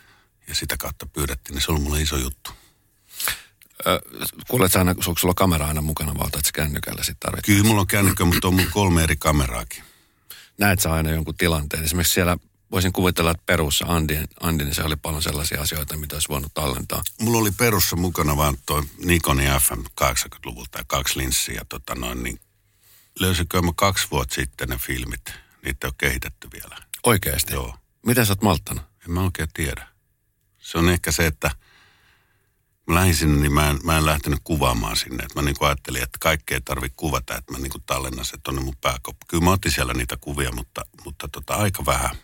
ja 0.48 0.56
sitä 0.56 0.78
kautta 0.78 1.06
pyydettiin, 1.06 1.54
niin 1.56 1.64
se 1.64 1.72
oli 1.72 1.80
mulle 1.80 2.02
iso 2.02 2.18
juttu. 2.18 2.52
Kuuletko 4.48 4.80
aina, 4.80 4.92
onko 4.92 5.20
sulla 5.20 5.34
kamera 5.34 5.68
aina 5.68 5.82
mukana 5.82 6.18
vai 6.18 6.28
otat 6.28 6.52
kännykällä 6.54 7.04
sitten 7.04 7.20
tarvitaan? 7.20 7.46
Kyllä 7.46 7.68
mulla 7.68 7.82
on 7.82 7.88
kännykkä, 7.88 8.26
mutta 8.26 8.48
on 8.48 8.54
mulla 8.54 8.70
kolme 8.72 9.04
eri 9.04 9.16
kameraakin. 9.16 9.84
Näet 10.58 10.80
sä 10.80 10.94
aina 10.94 11.12
jonkun 11.12 11.36
tilanteen? 11.36 11.84
Esimerkiksi 11.84 12.14
siellä 12.14 12.38
voisin 12.72 12.94
kuvitella, 12.94 13.32
että 13.32 13.44
perussa 13.46 13.86
Andi, 13.88 14.20
Andi 14.40 14.64
niin 14.64 14.76
se 14.76 14.84
oli 14.84 14.96
paljon 14.96 15.24
sellaisia 15.24 15.62
asioita, 15.62 15.98
mitä 15.98 16.16
olisi 16.16 16.30
voinut 16.30 16.54
tallentaa. 16.54 17.04
Mulla 17.22 17.38
oli 17.38 17.52
perussa 17.52 17.96
mukana 17.96 18.38
vaan 18.38 18.58
toi 18.66 18.84
Nikon 19.06 19.38
FM 19.38 19.82
80-luvulta 20.02 20.78
ja 20.78 20.84
kaksi 20.88 21.20
linssiä. 21.20 21.66
Tota 21.70 21.96
noin, 21.96 22.24
niin 22.24 22.40
löysikö 23.20 23.62
mä 23.62 23.72
kaksi 23.76 24.08
vuotta 24.12 24.36
sitten 24.36 24.70
ne 24.70 24.78
filmit. 24.78 25.34
Niitä 25.66 25.88
ole 25.88 25.94
kehitetty 25.98 26.48
vielä. 26.54 26.78
Oikeasti? 27.06 27.54
Joo. 27.54 27.76
Miten 28.06 28.26
sä 28.26 28.32
oot 28.32 28.42
malttanut? 28.42 28.84
En 29.06 29.12
mä 29.12 29.24
oikein 29.24 29.50
tiedä. 29.54 29.88
Se 30.60 30.78
on 30.78 30.90
ehkä 30.90 31.12
se, 31.12 31.26
että 31.26 31.52
mä 32.88 32.96
lähdin 32.96 33.16
sinne, 33.16 33.42
niin 33.42 33.54
mä 33.54 33.70
en, 33.70 33.80
mä 33.84 33.98
en 33.98 34.06
lähtenyt 34.06 34.40
kuvaamaan 34.44 34.96
sinne. 34.96 35.24
Et 35.24 35.36
mä 35.36 35.42
niin 35.42 35.56
ajattelin, 35.60 36.04
että 36.04 36.18
kaikkea 36.22 36.58
ei 36.58 36.62
tarvitse 36.62 36.94
kuvata, 36.98 37.36
että 37.38 37.52
mä 37.52 37.58
niin 37.60 37.72
tallennan 37.86 38.26
se 38.26 38.38
tuonne 38.44 38.62
mun 38.62 38.78
pääkoppi. 38.82 39.26
Kyllä 39.28 39.44
mä 39.44 39.52
otin 39.52 39.72
siellä 39.72 39.94
niitä 39.94 40.18
kuvia, 40.18 40.52
mutta, 40.52 40.86
mutta 41.06 41.28
tota, 41.28 41.54
aika 41.54 41.86
vähän. 41.86 42.16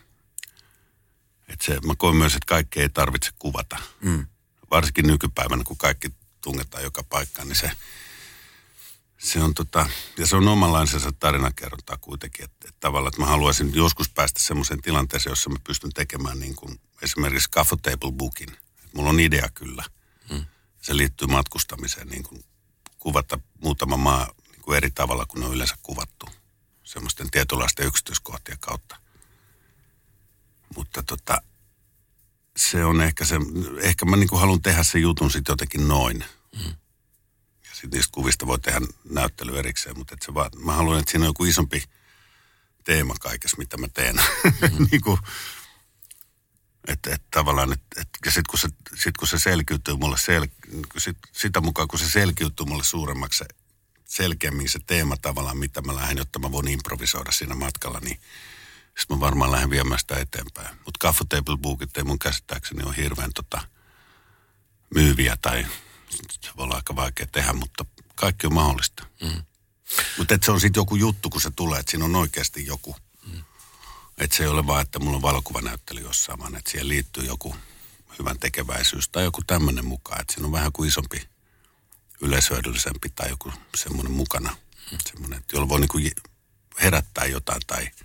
Et 1.48 1.60
se, 1.60 1.78
mä 1.86 1.94
koen 1.98 2.16
myös, 2.16 2.34
että 2.34 2.46
kaikkea 2.46 2.82
ei 2.82 2.88
tarvitse 2.88 3.30
kuvata. 3.38 3.76
Mm. 4.00 4.26
Varsinkin 4.70 5.06
nykypäivänä, 5.06 5.64
kun 5.64 5.76
kaikki 5.76 6.12
tungetaan 6.40 6.84
joka 6.84 7.02
paikkaan, 7.02 7.48
niin 7.48 7.56
se, 7.56 7.70
se 9.18 9.42
on 9.42 9.54
tota, 9.54 9.86
ja 10.18 10.26
se 10.26 10.36
on 10.36 10.48
omanlaisensa 10.48 11.12
tarinankerrontaa 11.12 11.96
kuitenkin, 12.00 12.44
että, 12.44 12.68
että 12.68 12.80
tavallaan, 12.80 13.08
että 13.08 13.20
mä 13.20 13.26
haluaisin 13.26 13.74
joskus 13.74 14.10
päästä 14.10 14.40
semmoiseen 14.40 14.82
tilanteeseen, 14.82 15.30
jossa 15.30 15.50
mä 15.50 15.56
pystyn 15.64 15.92
tekemään 15.92 16.40
niin 16.40 16.56
kuin 16.56 16.80
esimerkiksi 17.02 17.50
Caffo 17.50 17.76
Table 17.76 18.12
Bookin. 18.12 18.50
Et 18.84 18.94
mulla 18.94 19.10
on 19.10 19.20
idea 19.20 19.48
kyllä. 19.54 19.84
Mm. 20.80 20.84
Se 20.84 20.96
liittyy 20.96 21.28
matkustamiseen, 21.28 22.08
niin 22.08 22.22
kuin 22.22 22.44
kuvata 22.98 23.38
muutama 23.62 23.96
maa 23.96 24.30
niin 24.50 24.62
kuin 24.62 24.76
eri 24.76 24.90
tavalla 24.90 25.26
kuin 25.26 25.40
ne 25.40 25.46
on 25.46 25.54
yleensä 25.54 25.74
kuvattu. 25.82 26.28
Semmoisten 26.84 27.30
tietynlaisten 27.30 27.86
yksityiskohtien 27.86 28.58
kautta. 28.60 28.96
Mutta 30.76 31.02
tota, 31.02 31.42
se 32.56 32.84
on 32.84 33.00
ehkä 33.00 33.24
se, 33.24 33.36
ehkä 33.80 34.06
mä 34.06 34.16
niin 34.16 34.28
haluan 34.32 34.62
tehdä 34.62 34.82
sen 34.82 35.02
jutun 35.02 35.30
sitten 35.30 35.52
jotenkin 35.52 35.88
noin. 35.88 36.24
Mm. 36.56 36.74
Ja 37.68 37.70
sitten 37.72 37.90
niistä 37.90 38.12
kuvista 38.12 38.46
voi 38.46 38.58
tehdä 38.58 38.80
näyttely 39.10 39.58
erikseen, 39.58 39.98
mutta 39.98 40.14
et 40.14 40.22
se 40.22 40.34
vaan, 40.34 40.50
mä 40.64 40.72
haluan, 40.72 40.98
että 40.98 41.10
siinä 41.10 41.24
on 41.24 41.28
joku 41.28 41.44
isompi 41.44 41.84
teema 42.84 43.14
kaikessa, 43.20 43.56
mitä 43.58 43.76
mä 43.76 43.88
teen. 43.88 44.16
Mm-hmm. 44.60 44.86
niin 44.90 45.00
kuin, 45.00 45.18
että 46.88 47.14
et 47.14 47.22
tavallaan, 47.30 47.72
että 47.72 48.00
et, 48.00 48.08
ja 48.24 48.30
sitten 48.30 48.50
kun, 48.50 48.58
se, 48.58 48.68
sit 48.94 49.16
kun 49.16 49.28
se 49.28 49.38
selkiytyy 49.38 49.96
mulle, 49.96 50.18
sel, 50.18 50.46
sit, 50.98 51.18
sitä 51.32 51.60
mukaan 51.60 51.88
kun 51.88 51.98
se 51.98 52.10
selkiytyy 52.10 52.66
mulle 52.66 52.84
suuremmaksi 52.84 53.38
se, 53.38 53.44
selkeämmin 54.04 54.68
se 54.68 54.78
teema 54.86 55.16
tavallaan, 55.16 55.58
mitä 55.58 55.80
mä 55.80 55.94
lähden, 55.94 56.18
jotta 56.18 56.38
mä 56.38 56.52
voin 56.52 56.68
improvisoida 56.68 57.32
siinä 57.32 57.54
matkalla, 57.54 58.00
niin 58.00 58.20
sitten 58.98 59.16
mä 59.16 59.20
varmaan 59.20 59.52
lähden 59.52 59.70
viemään 59.70 60.00
sitä 60.00 60.18
eteenpäin. 60.18 60.76
Mutta 60.84 61.06
Caffo 61.06 61.24
Table 61.24 61.56
Bookit 61.56 61.96
ei 61.96 62.04
mun 62.04 62.18
käsittääkseni 62.18 62.82
ole 62.82 62.96
hirveän 62.96 63.30
tota, 63.34 63.60
myyviä 64.94 65.36
tai 65.42 65.66
se 66.40 66.50
voi 66.56 66.64
olla 66.64 66.74
aika 66.76 66.96
vaikea 66.96 67.26
tehdä, 67.26 67.52
mutta 67.52 67.84
kaikki 68.14 68.46
on 68.46 68.54
mahdollista. 68.54 69.06
Mm. 69.22 69.42
Mutta 70.18 70.38
se 70.42 70.52
on 70.52 70.60
sitten 70.60 70.80
joku 70.80 70.96
juttu, 70.96 71.30
kun 71.30 71.40
se 71.40 71.50
tulee, 71.50 71.80
että 71.80 71.90
siinä 71.90 72.04
on 72.04 72.16
oikeasti 72.16 72.66
joku. 72.66 72.96
Että 74.20 74.36
se 74.36 74.42
ei 74.42 74.48
ole 74.48 74.66
vaan, 74.66 74.82
että 74.82 74.98
mulla 74.98 75.16
on 75.16 75.22
valokuvanäyttely 75.22 76.00
jossain, 76.00 76.38
vaan 76.38 76.56
että 76.56 76.70
siihen 76.70 76.88
liittyy 76.88 77.24
joku 77.24 77.56
hyvän 78.18 78.38
tekeväisyys 78.38 79.08
tai 79.08 79.24
joku 79.24 79.42
tämmöinen 79.46 79.84
mukaan. 79.84 80.20
Että 80.20 80.32
siinä 80.32 80.46
on 80.46 80.52
vähän 80.52 80.72
kuin 80.72 80.88
isompi, 80.88 81.28
yleishyödyllisempi 82.22 83.08
tai 83.08 83.28
joku 83.30 83.52
semmoinen 83.76 84.12
mukana. 84.12 84.56
Mm. 84.92 84.98
Semmoinen, 85.10 85.44
jolla 85.52 85.68
voi 85.68 85.80
niinku 85.80 85.98
herättää 86.82 87.26
jotain 87.26 87.60
tai– 87.66 87.90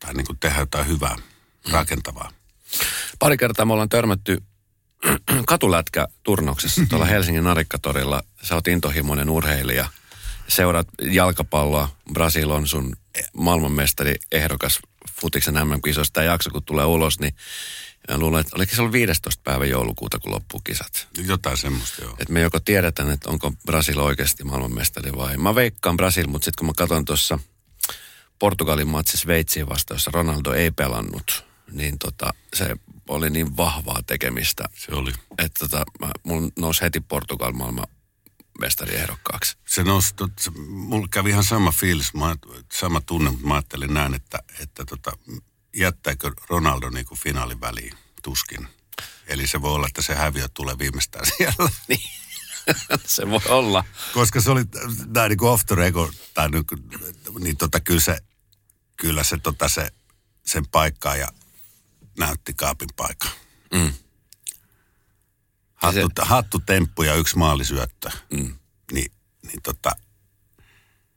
tai 0.00 0.14
niin 0.14 0.26
kuin 0.26 0.38
tehdä 0.38 0.60
jotain 0.60 0.86
hyvää, 0.86 1.16
mm. 1.16 1.72
rakentavaa. 1.72 2.32
Pari 3.18 3.36
kertaa 3.36 3.64
me 3.64 3.72
ollaan 3.72 3.88
törmätty 3.88 4.42
katulätkä-turnauksessa 5.46 6.82
tuolla 6.88 7.06
Helsingin 7.06 7.44
Narikkatorilla. 7.44 8.22
Sä 8.42 8.54
oot 8.54 8.68
intohimoinen 8.68 9.30
urheilija. 9.30 9.88
Seuraat 10.48 10.88
jalkapalloa. 11.02 11.88
Brasil 12.12 12.50
on 12.50 12.66
sun 12.66 12.96
maailmanmestari 13.32 14.14
ehdokas 14.32 14.78
futiksen 15.20 15.54
MM-kisoista. 15.54 16.12
Tämä 16.12 16.24
jakso, 16.24 16.50
kun 16.50 16.64
tulee 16.64 16.84
ulos, 16.84 17.20
niin 17.20 17.34
ja 18.08 18.18
luulen, 18.18 18.40
että 18.40 18.56
oliko 18.56 18.74
se 18.74 18.80
ollut 18.80 18.92
15. 18.92 19.40
päivä 19.44 19.66
joulukuuta, 19.66 20.18
kun 20.18 20.32
loppuu 20.32 20.60
kisat. 20.60 21.08
Jotain 21.26 21.56
semmoista, 21.56 22.04
joo. 22.04 22.12
Että 22.18 22.32
me 22.32 22.40
joko 22.40 22.60
tiedetään, 22.60 23.10
että 23.10 23.30
onko 23.30 23.52
Brasil 23.66 23.98
oikeasti 23.98 24.44
maailmanmestari 24.44 25.12
vai... 25.16 25.36
Mä 25.36 25.54
veikkaan 25.54 25.96
Brasil, 25.96 26.26
mutta 26.26 26.44
sitten 26.44 26.58
kun 26.58 26.66
mä 26.66 26.72
katson 26.76 27.04
tuossa 27.04 27.38
Portugalin 28.38 28.88
matsi 28.88 29.16
Sveitsiin 29.16 29.68
vastaan, 29.68 29.96
jossa 29.96 30.10
Ronaldo 30.14 30.52
ei 30.52 30.70
pelannut, 30.70 31.44
niin 31.70 31.98
tota, 31.98 32.34
se 32.54 32.76
oli 33.08 33.30
niin 33.30 33.56
vahvaa 33.56 34.00
tekemistä. 34.06 34.64
Se 34.74 34.94
oli. 34.94 35.12
Että 35.38 35.68
tota, 35.68 35.84
mä, 36.00 36.10
mun 36.22 36.52
nousi 36.58 36.82
heti 36.82 37.00
Portugal 37.00 37.52
maailman 37.52 37.86
mestariehdokkaaksi. 38.60 39.56
Se 39.66 39.84
se, 40.38 40.50
mulla 40.68 41.08
kävi 41.10 41.30
ihan 41.30 41.44
sama 41.44 41.72
fiilis, 41.72 42.14
mä, 42.14 42.36
sama 42.72 43.00
tunne, 43.00 43.30
mutta 43.30 43.46
mä 43.46 43.54
ajattelin 43.54 43.94
näin, 43.94 44.14
että, 44.14 44.38
että 44.60 44.84
tota, 44.84 45.12
jättääkö 45.76 46.32
Ronaldo 46.48 46.90
niin 46.90 47.06
kuin 47.06 47.20
finaalin 47.20 47.60
väliin, 47.60 47.92
tuskin. 48.22 48.68
Eli 49.26 49.46
se 49.46 49.62
voi 49.62 49.72
olla, 49.72 49.86
että 49.86 50.02
se 50.02 50.14
häviö 50.14 50.48
tulee 50.54 50.78
viimeistään 50.78 51.26
siellä. 51.36 51.70
Niin. 51.88 52.10
se 53.06 53.30
voi 53.30 53.40
olla. 53.48 53.84
Koska 54.14 54.40
se 54.40 54.50
oli 54.50 54.64
näin 55.06 55.28
niin 55.28 55.38
kuin 55.38 55.50
off 55.50 55.66
the 55.66 55.74
record, 55.74 56.12
tai 56.34 56.48
niin, 56.50 56.64
niin 57.40 57.56
tota, 57.56 57.80
kyllä 57.80 58.00
se 58.00 58.18
kyllä 59.00 59.24
se, 59.24 59.38
tota, 59.38 59.68
se 59.68 59.90
sen 60.46 60.66
paikkaa 60.66 61.16
ja 61.16 61.28
näytti 62.18 62.54
kaapin 62.54 62.88
paikan. 62.96 63.30
Mm. 63.72 63.92
Hattu, 65.82 66.00
se... 66.00 66.28
hattu 66.28 66.58
temppu 66.66 67.02
ja 67.02 67.14
yksi 67.14 67.38
maalisyöttö. 67.38 68.10
Mm. 68.32 68.54
Niin, 68.92 69.12
niin 69.46 69.62
tota, 69.62 69.90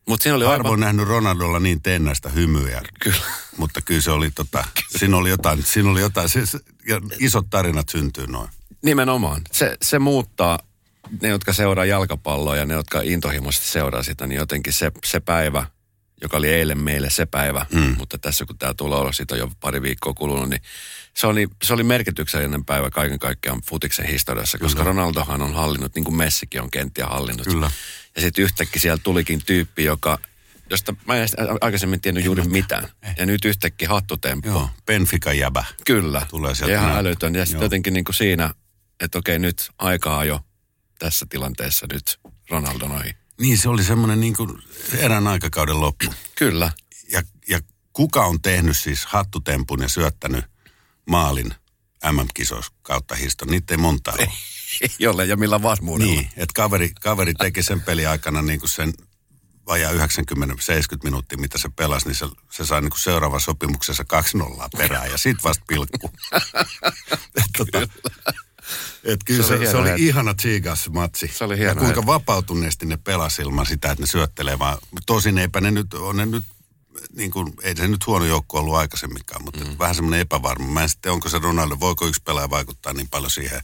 Mut 0.07 0.21
siinä 0.21 0.35
oli 0.35 0.45
Harvoin 0.45 0.65
aivan... 0.67 0.79
nähnyt 0.79 1.07
Ronaldolla 1.07 1.59
niin 1.59 1.81
tennäistä 1.81 2.29
hymyä. 2.29 2.81
Kyllä. 2.99 3.17
Mutta 3.57 3.81
kyllä 3.81 4.01
se 4.01 4.11
oli, 4.11 4.31
tota, 4.31 4.63
siinä 4.97 5.17
oli 5.17 5.29
jotain, 5.29 5.63
siinä 5.63 5.89
oli 5.89 6.01
jotain 6.01 6.29
se, 6.29 6.39
ja 6.87 7.01
isot 7.19 7.49
tarinat 7.49 7.89
syntyy 7.89 8.27
noin. 8.27 8.49
Nimenomaan. 8.81 9.41
Se, 9.51 9.77
se 9.81 9.99
muuttaa 9.99 10.59
ne, 11.21 11.27
jotka 11.27 11.53
seuraa 11.53 11.85
jalkapalloa 11.85 12.55
ja 12.55 12.65
ne, 12.65 12.73
jotka 12.73 13.01
intohimoisesti 13.01 13.67
seuraa 13.67 14.03
sitä, 14.03 14.27
niin 14.27 14.37
jotenkin 14.37 14.73
se, 14.73 14.91
se 15.05 15.19
päivä, 15.19 15.65
joka 16.23 16.37
oli 16.37 16.49
eilen 16.49 16.77
meille 16.77 17.09
se 17.09 17.25
päivä, 17.25 17.65
mm. 17.73 17.95
mutta 17.97 18.17
tässä 18.17 18.45
kun 18.45 18.57
tämä 18.57 18.73
tulee 18.73 18.99
olla, 18.99 19.11
siitä 19.11 19.35
on 19.35 19.39
jo 19.39 19.51
pari 19.59 19.81
viikkoa 19.81 20.13
kulunut, 20.13 20.49
niin 20.49 20.61
se 21.13 21.27
oli, 21.27 21.47
se 21.63 21.73
oli 21.73 21.83
merkityksellinen 21.83 22.65
päivä 22.65 22.89
kaiken 22.89 23.19
kaikkiaan 23.19 23.61
futiksen 23.69 24.05
historiassa, 24.05 24.57
koska 24.57 24.81
Kyllä. 24.81 24.87
Ronaldohan 24.87 25.41
on 25.41 25.53
hallinnut, 25.53 25.95
niin 25.95 26.03
kuin 26.03 26.15
Messikin 26.15 26.61
on 26.61 26.71
kenttiä 26.71 27.05
hallinnut. 27.05 27.47
Kyllä. 27.47 27.71
Ja 28.15 28.21
sitten 28.21 28.43
yhtäkkiä 28.43 28.81
siellä 28.81 28.99
tulikin 29.03 29.45
tyyppi, 29.45 29.83
joka 29.83 30.19
josta 30.69 30.95
mä 31.05 31.15
en 31.15 31.27
aikaisemmin 31.61 32.01
tiennyt 32.01 32.25
juuri 32.25 32.43
mitään. 32.43 32.89
Ja 33.17 33.25
nyt 33.25 33.45
yhtäkkiä 33.45 33.89
hattutemppu. 33.89 34.47
Joo, 34.47 34.69
Benfica 34.85 35.33
jäbä. 35.33 35.63
Kyllä. 35.85 36.25
Tulee 36.29 36.55
sieltä 36.55 36.73
Ja 36.73 36.81
ihan 36.81 36.97
älytön. 36.97 37.35
Ja 37.35 37.45
sitten 37.45 37.65
jotenkin 37.65 37.93
niin 37.93 38.03
kuin 38.03 38.15
siinä, 38.15 38.53
että 38.99 39.17
okei 39.17 39.39
nyt 39.39 39.71
aikaa 39.77 40.25
jo 40.25 40.39
tässä 40.99 41.25
tilanteessa 41.29 41.87
nyt 41.93 42.19
Ronaldon 42.49 42.91
ohi. 42.91 43.15
Niin, 43.43 43.57
se 43.57 43.69
oli 43.69 43.83
semmoinen 43.83 44.19
niin 44.19 44.35
kuin 44.35 44.49
erään 44.97 45.27
aikakauden 45.27 45.81
loppu. 45.81 46.13
Kyllä. 46.35 46.71
Ja, 47.11 47.21
ja 47.49 47.59
kuka 47.93 48.25
on 48.25 48.41
tehnyt 48.41 48.77
siis 48.77 49.05
hattutempun 49.05 49.81
ja 49.81 49.89
syöttänyt 49.89 50.45
maalin 51.09 51.53
MM-kisoissa 52.11 52.73
kautta 52.81 53.15
historian? 53.15 53.51
Niitä 53.51 53.73
ei 53.73 53.77
monta 53.77 54.11
ole. 54.11 54.31
Jolle 54.99 55.25
ja 55.25 55.35
millä 55.35 55.61
varmuudella. 55.61 56.13
Niin, 56.13 56.27
että 56.27 56.53
kaveri, 56.55 56.91
kaveri 57.01 57.33
teki 57.33 57.63
sen 57.63 57.81
peli 57.81 58.05
aikana 58.05 58.41
niin 58.41 58.59
kuin 58.59 58.69
sen 58.69 58.93
vajaa 59.67 59.91
90-70 59.91 59.97
minuuttia, 61.03 61.37
mitä 61.37 61.57
se 61.57 61.69
pelasi, 61.75 62.07
niin 62.07 62.15
se, 62.15 62.25
se 62.51 62.65
sai 62.65 62.81
niin 62.81 62.91
kuin 62.91 62.99
seuraavan 62.99 63.41
sopimuksessa 63.41 64.03
2-0 64.37 64.67
perään 64.77 65.11
ja 65.11 65.17
sit 65.17 65.43
vasta 65.43 65.65
pilkku. 65.67 66.09
tota, 67.57 67.87
et 69.03 69.19
kyllä 69.25 69.43
Se 69.43 69.47
se, 69.47 69.53
oli 69.53 69.67
se, 69.67 69.77
oli 69.77 69.89
hetki. 69.89 70.07
ihana 70.07 70.33
tsiigas 70.33 70.89
matsi. 70.89 71.27
Se 71.27 71.43
oli 71.43 71.53
ja 71.53 71.57
hieno 71.57 71.75
kuinka 71.75 72.01
hetki. 72.01 72.07
vapautuneesti 72.07 72.85
ne 72.85 72.97
pelasi 72.97 73.41
ilman 73.41 73.65
sitä, 73.65 73.91
että 73.91 74.03
ne 74.03 74.07
syöttelee 74.07 74.59
vaan. 74.59 74.77
Tosin 75.05 75.37
eipä 75.37 75.61
ne 75.61 75.71
nyt, 75.71 75.93
on 75.93 76.17
ne 76.17 76.25
nyt, 76.25 76.45
niin 77.15 77.31
kuin, 77.31 77.53
ei 77.61 77.75
se 77.75 77.87
nyt 77.87 78.07
huono 78.07 78.25
joukko 78.25 78.59
ollut 78.59 78.75
aikaisemminkaan, 78.75 79.43
mutta 79.43 79.65
mm. 79.65 79.75
vähän 79.79 79.95
semmoinen 79.95 80.19
epävarma. 80.19 80.67
Mä 80.67 80.83
en 80.83 80.89
sitten, 80.89 81.11
onko 81.11 81.29
se 81.29 81.39
Ronaldo, 81.39 81.77
voiko 81.79 82.07
yksi 82.07 82.21
pelaaja 82.25 82.49
vaikuttaa 82.49 82.93
niin 82.93 83.09
paljon 83.09 83.31
siihen, 83.31 83.61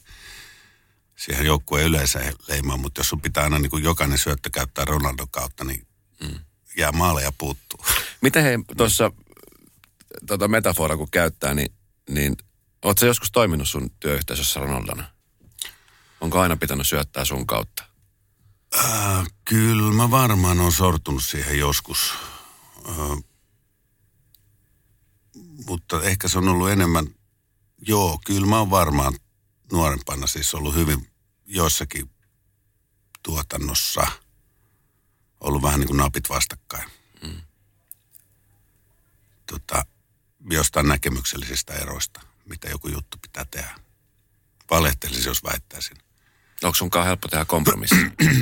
siihen 1.16 1.46
joukkueen 1.46 1.86
yleiseen 1.86 2.34
leimaan, 2.48 2.80
mutta 2.80 3.00
jos 3.00 3.10
sun 3.10 3.22
pitää 3.22 3.44
aina 3.44 3.60
niin 3.60 3.70
kuin 3.70 3.84
jokainen 3.84 4.18
syöttö 4.18 4.50
käyttää 4.50 4.86
Ronaldon 4.86 5.30
kautta, 5.30 5.64
niin 5.64 5.88
mm. 6.22 6.40
jää 6.78 6.92
maaleja 6.92 7.32
puuttuu. 7.38 7.80
Miten 8.22 8.44
he 8.44 8.60
tuossa 8.78 9.12
tota 10.28 10.48
metafora 10.48 10.98
kun 10.98 11.12
käyttää, 11.12 11.54
niin, 11.54 11.72
niin 12.10 12.38
ootko 12.86 13.06
joskus 13.06 13.32
toiminut 13.32 13.70
sun 13.70 13.90
työyhteisössä 14.00 14.60
Ronaldona? 14.60 15.19
Onko 16.22 16.40
aina 16.40 16.58
pitänyt 16.58 16.88
syöttää 16.88 17.26
sun 17.26 17.48
kautta? 17.48 17.84
Äh, 18.76 19.28
kyllä 19.46 19.94
mä 19.94 20.12
varmaan 20.12 20.60
on 20.60 20.72
sortunut 20.72 21.24
siihen 21.24 21.60
joskus. 21.60 22.14
Äh, 22.90 23.24
mutta 25.66 26.04
ehkä 26.04 26.28
se 26.28 26.38
on 26.38 26.48
ollut 26.48 26.70
enemmän, 26.70 27.08
joo, 27.88 28.20
kyllä 28.26 28.48
mä 28.48 28.60
oon 28.60 28.70
varmaan 28.70 29.14
nuorempana 29.72 30.28
siis 30.28 30.54
ollut 30.54 30.76
hyvin 30.76 31.12
joissakin 31.46 32.10
tuotannossa 33.24 34.08
ollut 35.40 35.62
vähän 35.62 35.80
niin 35.80 35.88
kuin 35.88 35.98
napit 35.98 36.30
vastakkain. 36.30 36.90
Mm. 37.24 37.42
Tota, 39.46 39.86
jostain 40.50 40.88
näkemyksellisistä 40.88 41.74
eroista, 41.74 42.22
mitä 42.46 42.70
joku 42.70 42.88
juttu 42.88 43.18
pitää 43.22 43.46
tehdä. 43.46 43.80
Valehtelisin, 44.72 45.26
jos 45.26 45.44
väittäisin 45.44 45.98
Onko 46.64 46.76
sunkaan 46.76 47.06
helppo 47.06 47.28
tehdä 47.28 47.46
kompromissi? 47.46 47.96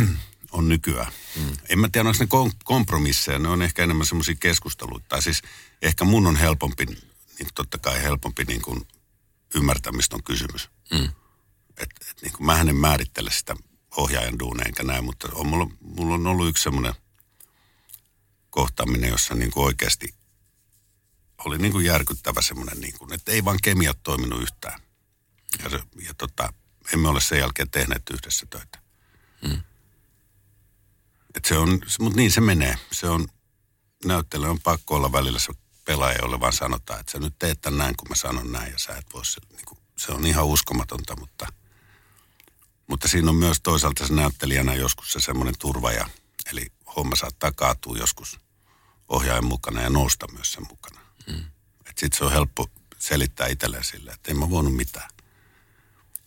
on 0.51 0.69
nykyään. 0.69 1.11
Mm. 1.35 1.57
En 1.69 1.79
mä 1.79 1.89
tiedä, 1.89 2.09
onko 2.09 2.19
ne 2.19 2.27
kom- 2.27 2.51
kompromisseja, 2.63 3.39
ne 3.39 3.47
on 3.47 3.61
ehkä 3.61 3.83
enemmän 3.83 4.05
semmoisia 4.05 4.35
keskusteluita. 4.39 5.05
Tai 5.09 5.21
siis 5.21 5.41
ehkä 5.81 6.05
mun 6.05 6.27
on 6.27 6.35
helpompi, 6.35 6.85
niin 6.85 7.47
totta 7.55 7.77
kai 7.77 8.01
helpompi 8.01 8.43
niin 8.43 8.61
kuin 8.61 8.87
ymmärtämistä 9.55 10.15
on 10.15 10.23
kysymys. 10.23 10.69
Mm. 10.91 11.09
Et, 11.77 11.89
et 12.11 12.21
niin 12.21 12.33
kuin 12.33 12.45
mähän 12.45 12.69
en 12.69 12.75
määrittele 12.75 13.31
sitä 13.31 13.55
ohjaajan 13.97 14.39
duuneja 14.39 14.67
enkä 14.67 14.83
näin, 14.83 15.03
mutta 15.03 15.27
on, 15.33 15.47
mulla, 15.47 15.69
mulla 15.79 16.15
on 16.15 16.27
ollut 16.27 16.49
yksi 16.49 16.63
semmoinen 16.63 16.93
kohtaaminen, 18.49 19.09
jossa 19.09 19.35
niin 19.35 19.51
kuin 19.51 19.65
oikeasti 19.65 20.13
oli 21.45 21.57
niin 21.57 21.71
kuin 21.71 21.85
järkyttävä 21.85 22.41
semmoinen, 22.41 22.81
niin 22.81 22.93
kuin, 22.97 23.13
että 23.13 23.31
ei 23.31 23.45
vaan 23.45 23.57
kemiat 23.63 23.97
toiminut 24.03 24.41
yhtään. 24.41 24.79
Ja, 25.63 25.69
se, 25.69 25.79
ja 26.05 26.13
tota, 26.13 26.53
emme 26.93 27.09
ole 27.09 27.21
sen 27.21 27.39
jälkeen 27.39 27.69
tehneet 27.69 28.03
yhdessä 28.11 28.45
töitä. 28.49 28.79
Et 31.35 31.45
se 31.45 31.57
on, 31.57 31.81
mutta 31.99 32.17
niin 32.17 32.31
se 32.31 32.41
menee. 32.41 32.75
Se 32.91 33.07
on, 33.07 33.27
näyttely 34.05 34.49
on 34.49 34.59
pakko 34.59 34.95
olla 34.95 35.11
välillä 35.11 35.39
se 35.39 35.53
pelaaja, 35.85 36.17
jolle 36.21 36.39
vaan 36.39 36.53
sanotaan, 36.53 36.99
että 36.99 37.11
sä 37.11 37.19
nyt 37.19 37.39
teet 37.39 37.61
tämän 37.61 37.77
näin, 37.77 37.95
kun 37.97 38.09
mä 38.09 38.15
sanon 38.15 38.51
näin, 38.51 38.71
ja 38.71 38.79
sä 38.79 38.95
et 38.95 39.05
voi 39.13 39.25
se, 39.25 39.41
niin 39.49 39.65
kuin, 39.65 39.79
se 39.97 40.11
on 40.11 40.25
ihan 40.25 40.45
uskomatonta, 40.45 41.15
mutta, 41.15 41.47
mutta 42.87 43.07
siinä 43.07 43.29
on 43.29 43.35
myös 43.35 43.57
toisaalta 43.63 44.07
se 44.07 44.13
näyttelijänä 44.13 44.73
joskus 44.73 45.11
se 45.11 45.19
semmoinen 45.19 45.57
turvaja, 45.59 46.09
eli 46.51 46.71
homma 46.95 47.15
saattaa 47.15 47.51
kaatua 47.51 47.97
joskus 47.97 48.39
ohjaajan 49.09 49.45
mukana 49.45 49.81
ja 49.81 49.89
nousta 49.89 50.27
myös 50.31 50.53
sen 50.53 50.67
mukana. 50.69 51.01
Mm. 51.27 51.43
Että 51.79 51.99
sit 51.99 52.13
se 52.13 52.25
on 52.25 52.31
helppo 52.31 52.69
selittää 52.97 53.47
itselleen 53.47 53.83
sille, 53.83 54.11
että 54.11 54.31
en 54.31 54.39
mä 54.39 54.49
voinut 54.49 54.75
mitään. 54.75 55.09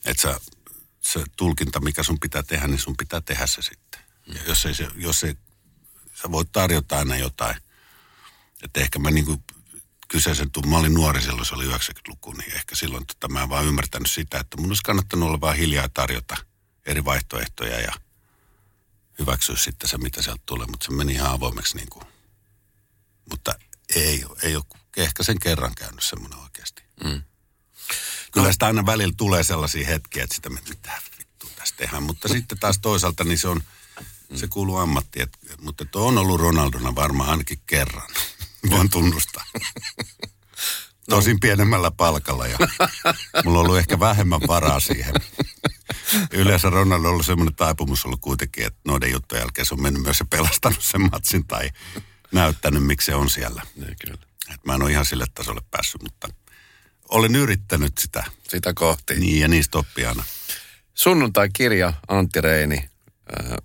Että 0.04 0.22
sä, 0.22 0.40
se 1.00 1.24
tulkinta, 1.36 1.80
mikä 1.80 2.02
sun 2.02 2.20
pitää 2.20 2.42
tehdä, 2.42 2.66
niin 2.66 2.78
sun 2.78 2.96
pitää 2.96 3.20
tehdä 3.20 3.46
se 3.46 3.62
sitten. 3.62 4.00
Ja 4.26 4.40
jos 4.46 4.66
ei, 4.66 4.74
se, 4.74 4.88
jos 4.96 5.24
ei 5.24 5.34
sä 6.14 6.32
voit 6.32 6.52
tarjota 6.52 6.98
aina 6.98 7.16
jotain. 7.16 7.56
Että 8.62 8.80
ehkä 8.80 8.98
mä 8.98 9.10
niinku 9.10 9.42
kyseisen, 10.08 10.50
mä 10.66 10.78
olin 10.78 10.94
nuori 10.94 11.22
silloin, 11.22 11.46
se 11.46 11.54
oli 11.54 11.66
90-luku, 11.66 12.32
niin 12.32 12.52
ehkä 12.52 12.74
silloin 12.74 13.06
tota, 13.06 13.28
mä 13.28 13.42
en 13.42 13.48
vaan 13.48 13.66
ymmärtänyt 13.66 14.10
sitä, 14.10 14.38
että 14.38 14.56
mun 14.56 14.70
olisi 14.70 14.82
kannattanut 14.82 15.28
olla 15.28 15.40
vaan 15.40 15.56
hiljaa 15.56 15.84
ja 15.84 15.88
tarjota 15.88 16.36
eri 16.86 17.04
vaihtoehtoja 17.04 17.80
ja 17.80 17.92
hyväksyä 19.18 19.56
sitten 19.56 19.88
se, 19.88 19.98
mitä 19.98 20.22
sieltä 20.22 20.42
tulee, 20.46 20.66
mutta 20.66 20.86
se 20.86 20.92
meni 20.92 21.12
ihan 21.12 21.30
avoimeksi 21.30 21.76
niin 21.76 21.88
kuin. 21.90 22.04
Mutta 23.30 23.54
ei, 23.94 24.24
ei 24.42 24.56
ole 24.56 24.64
ehkä 24.96 25.22
sen 25.22 25.38
kerran 25.38 25.74
käynyt 25.74 26.02
semmoinen 26.02 26.38
oikeasti. 26.38 26.82
Mm. 27.04 27.22
Kyllä 28.30 28.52
sitä 28.52 28.66
aina 28.66 28.86
välillä 28.86 29.14
tulee 29.16 29.42
sellaisia 29.42 29.86
hetkiä, 29.86 30.24
että 30.24 30.36
sitä 30.36 30.50
mitä 30.50 30.90
vittu 31.18 31.48
tässä 31.56 31.74
tehdään. 31.76 32.02
Mutta 32.02 32.28
sitten 32.28 32.58
taas 32.58 32.78
toisaalta 32.78 33.24
niin 33.24 33.38
se 33.38 33.48
on, 33.48 33.62
se 34.34 34.48
kuuluu 34.48 34.76
ammattiin. 34.76 35.22
Et, 35.22 35.38
mutta 35.60 35.84
tuo 35.84 36.06
on 36.06 36.18
ollut 36.18 36.40
Ronaldona 36.40 36.94
varmaan 36.94 37.30
ainakin 37.30 37.60
kerran. 37.66 38.08
Voin 38.70 38.90
tunnustaa. 38.90 39.44
Tosin 41.10 41.40
pienemmällä 41.40 41.90
palkalla 41.90 42.46
ja 42.46 42.58
mulla 43.44 43.58
on 43.58 43.64
ollut 43.64 43.78
ehkä 43.78 44.00
vähemmän 44.00 44.40
varaa 44.48 44.80
siihen. 44.80 45.14
Yleensä 46.32 46.70
Ronaldo 46.70 47.08
on 47.08 47.12
ollut 47.12 47.26
semmoinen 47.26 47.54
taipumus 47.54 48.04
ollut 48.04 48.20
kuitenkin, 48.20 48.66
että 48.66 48.80
noiden 48.84 49.10
juttujen 49.10 49.42
jälkeen 49.42 49.66
se 49.66 49.74
on 49.74 49.82
mennyt 49.82 50.02
myös 50.02 50.20
ja 50.20 50.26
pelastanut 50.30 50.82
sen 50.82 51.00
matsin 51.00 51.46
tai 51.46 51.70
näyttänyt, 52.32 52.86
miksi 52.86 53.06
se 53.06 53.14
on 53.14 53.30
siellä. 53.30 53.62
Niin, 53.76 53.96
kyllä. 54.06 54.22
Et 54.54 54.64
mä 54.64 54.74
en 54.74 54.82
ole 54.82 54.90
ihan 54.90 55.06
sille 55.06 55.24
tasolle 55.34 55.60
päässyt, 55.70 56.02
mutta 56.02 56.28
olen 57.10 57.36
yrittänyt 57.36 57.98
sitä. 57.98 58.24
Sitä 58.48 58.74
kohti. 58.74 59.14
Niin, 59.14 59.40
ja 59.40 59.48
niistä 59.48 59.78
oppii 59.78 60.04
aina. 60.04 60.24
Sunnuntai-kirja 60.94 61.92
Antti 62.08 62.40
Reini. 62.40 62.78
Äh, 62.78 63.56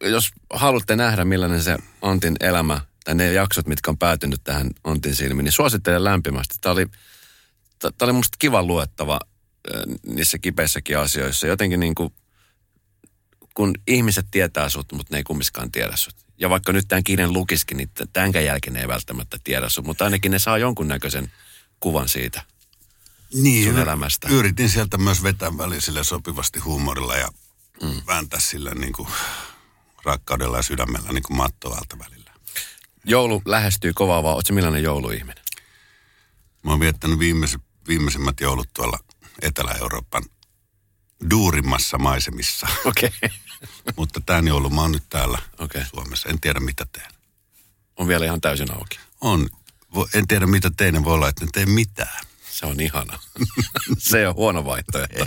jos 0.00 0.30
haluatte 0.50 0.96
nähdä, 0.96 1.24
millainen 1.24 1.62
se 1.62 1.76
Antin 2.02 2.36
elämä, 2.40 2.80
tai 3.04 3.14
ne 3.14 3.32
jaksot, 3.32 3.66
mitkä 3.66 3.90
on 3.90 3.98
päätynyt 3.98 4.40
tähän 4.44 4.70
Antin 4.84 5.16
silmiin, 5.16 5.44
niin 5.44 5.52
suosittelen 5.52 6.04
lämpimästi. 6.04 6.54
Tämä 6.60 6.72
oli, 6.72 6.86
tämä 7.78 7.92
oli 8.00 8.12
musta 8.12 8.36
kiva 8.38 8.62
luettava 8.62 9.20
äh, 9.74 9.82
niissä 10.06 10.38
kipeissäkin 10.38 10.98
asioissa. 10.98 11.46
Jotenkin 11.46 11.80
niin 11.80 11.94
kuin, 11.94 12.12
kun 13.54 13.74
ihmiset 13.86 14.26
tietää 14.30 14.68
sut, 14.68 14.92
mutta 14.92 15.14
ne 15.14 15.18
ei 15.18 15.24
kummiskaan 15.24 15.72
tiedä 15.72 15.96
sut. 15.96 16.14
Ja 16.38 16.50
vaikka 16.50 16.72
nyt 16.72 16.84
tämän 16.88 17.04
kirjan 17.04 17.32
lukiskin, 17.32 17.76
niin 17.76 17.90
tämänkään 18.12 18.44
jälkeen 18.44 18.74
ne 18.74 18.80
ei 18.80 18.88
välttämättä 18.88 19.38
tiedä 19.44 19.68
sut, 19.68 19.84
mutta 19.84 20.04
ainakin 20.04 20.30
ne 20.30 20.38
saa 20.38 20.58
jonkunnäköisen 20.58 21.32
kuvan 21.80 22.08
siitä. 22.08 22.42
Niin, 23.34 23.70
sun 23.70 23.78
elämästä. 23.78 24.28
Yritin 24.28 24.70
sieltä 24.70 24.98
myös 24.98 25.22
vetää 25.22 25.58
väliin 25.58 25.82
sille 25.82 26.04
sopivasti 26.04 26.58
huumorilla 26.58 27.16
ja 27.16 27.28
mm. 27.82 28.02
vääntää 28.06 28.40
sillä 28.40 28.74
niin 28.74 28.92
kuin 28.92 29.08
rakkaudella 30.04 30.56
ja 30.56 30.62
sydämellä 30.62 31.12
niin 31.12 31.22
kuin 31.22 31.36
mattoa 31.36 31.76
alta 31.76 31.98
välillä. 31.98 32.30
Joulu 33.04 33.42
lähestyy 33.44 33.92
kovaa 33.92 34.22
vaan. 34.22 34.34
Oletko 34.34 34.54
millainen 34.54 34.82
jouluihminen? 34.82 35.44
Mä 36.62 36.70
oon 36.70 36.80
viettänyt 36.80 37.18
viimeis, 37.18 37.56
viimeisimmät 37.88 38.40
joulut 38.40 38.68
tuolla 38.74 38.98
Etelä-Euroopan 39.42 40.24
duurimmassa 41.30 41.98
maisemissa. 41.98 42.66
Okei. 42.84 43.10
Okay. 43.24 43.30
Mutta 43.96 44.20
tämän 44.26 44.48
joulun 44.48 44.74
mä 44.74 44.80
oon 44.80 44.92
nyt 44.92 45.08
täällä 45.08 45.38
Okei. 45.58 45.84
Suomessa. 45.84 46.28
En 46.28 46.40
tiedä 46.40 46.60
mitä 46.60 46.86
teen. 46.92 47.10
On 47.96 48.08
vielä 48.08 48.24
ihan 48.24 48.40
täysin 48.40 48.72
auki. 48.74 48.98
On. 49.20 49.48
En 50.14 50.26
tiedä 50.26 50.46
mitä 50.46 50.70
tein, 50.76 51.04
voi 51.04 51.14
olla, 51.14 51.28
että 51.28 51.44
en 51.44 51.52
tee 51.52 51.66
mitään. 51.66 52.24
Se 52.56 52.66
on 52.66 52.80
ihana. 52.80 53.18
Se 53.98 54.28
on 54.28 54.34
huono 54.34 54.64
vaihtoehto. 54.64 55.24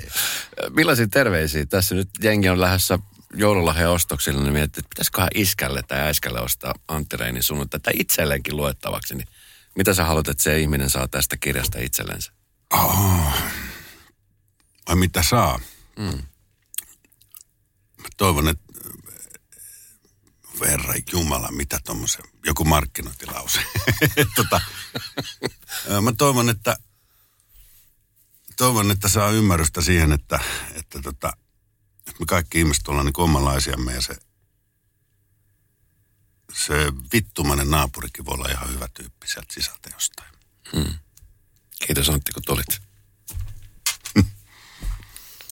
Millaisia 0.70 1.08
terveisiä? 1.08 1.66
Tässä 1.66 1.96
nyt 1.96 2.10
jengi 2.24 2.50
on 2.50 2.62
lähdössä 2.62 3.00
joululahjan 3.34 3.92
ostoksille, 3.92 4.42
niin 4.42 4.54
miettii, 4.54 4.80
että 4.82 4.90
pitäisiköhän 4.90 5.30
iskälle 5.36 5.84
tai 5.84 6.00
äiskälle 6.00 6.42
ostaa 6.42 6.74
Antti 6.88 7.18
Reinin 7.18 7.44
sunnuntai 7.44 7.80
tai 7.80 7.94
itselleenkin 7.96 8.58
luettavaksi. 8.58 9.16
Niin 9.16 9.28
mitä 9.76 9.94
sä 9.94 10.06
haluat, 10.06 10.28
että 10.28 10.44
se 10.44 10.60
ihminen 10.60 10.90
saa 10.90 11.08
tästä 11.08 11.38
kirjasta 11.38 11.80
itsellensä? 11.80 12.32
Oh. 12.74 13.34
Vai 14.88 14.96
mitä 14.96 15.24
saa? 15.24 15.60
Mm. 16.00 16.24
Mä 17.98 18.08
toivon, 18.18 18.48
että 18.48 18.64
Herra 20.62 20.94
Jumala, 21.12 21.52
mitä 21.52 21.80
tuommoisen, 21.86 22.26
joku 22.46 22.66
markkinointilause. 22.66 23.60
tota, 24.36 24.62
mä 26.02 26.12
toivon, 26.18 26.50
että 26.50 26.78
toivon, 28.60 28.91
että 28.91 29.07
saa 29.07 29.32
ymmärrystä 29.32 29.82
siihen, 29.82 30.12
että, 30.12 30.39
että, 30.74 31.01
tota, 31.01 31.34
että 32.07 32.20
me 32.20 32.26
kaikki 32.26 32.60
ihmiset 32.60 32.88
ollaan 32.88 33.05
niin 33.05 33.20
omanlaisiamme 33.20 33.93
ja 33.93 34.01
se, 34.01 34.16
se 36.53 36.74
vittumainen 37.14 37.72
naapurikin 37.72 38.26
voi 38.26 38.34
olla 38.34 38.51
ihan 38.51 38.70
hyvä 38.70 38.88
tyyppi 38.93 39.28
sieltä 39.28 39.53
sisältä 39.53 39.89
jostain. 39.93 40.30
Hmm. 40.76 40.93
Kiitos 41.86 42.10
Antti, 42.10 42.32
kun 42.32 42.43
tulit. 42.45 42.89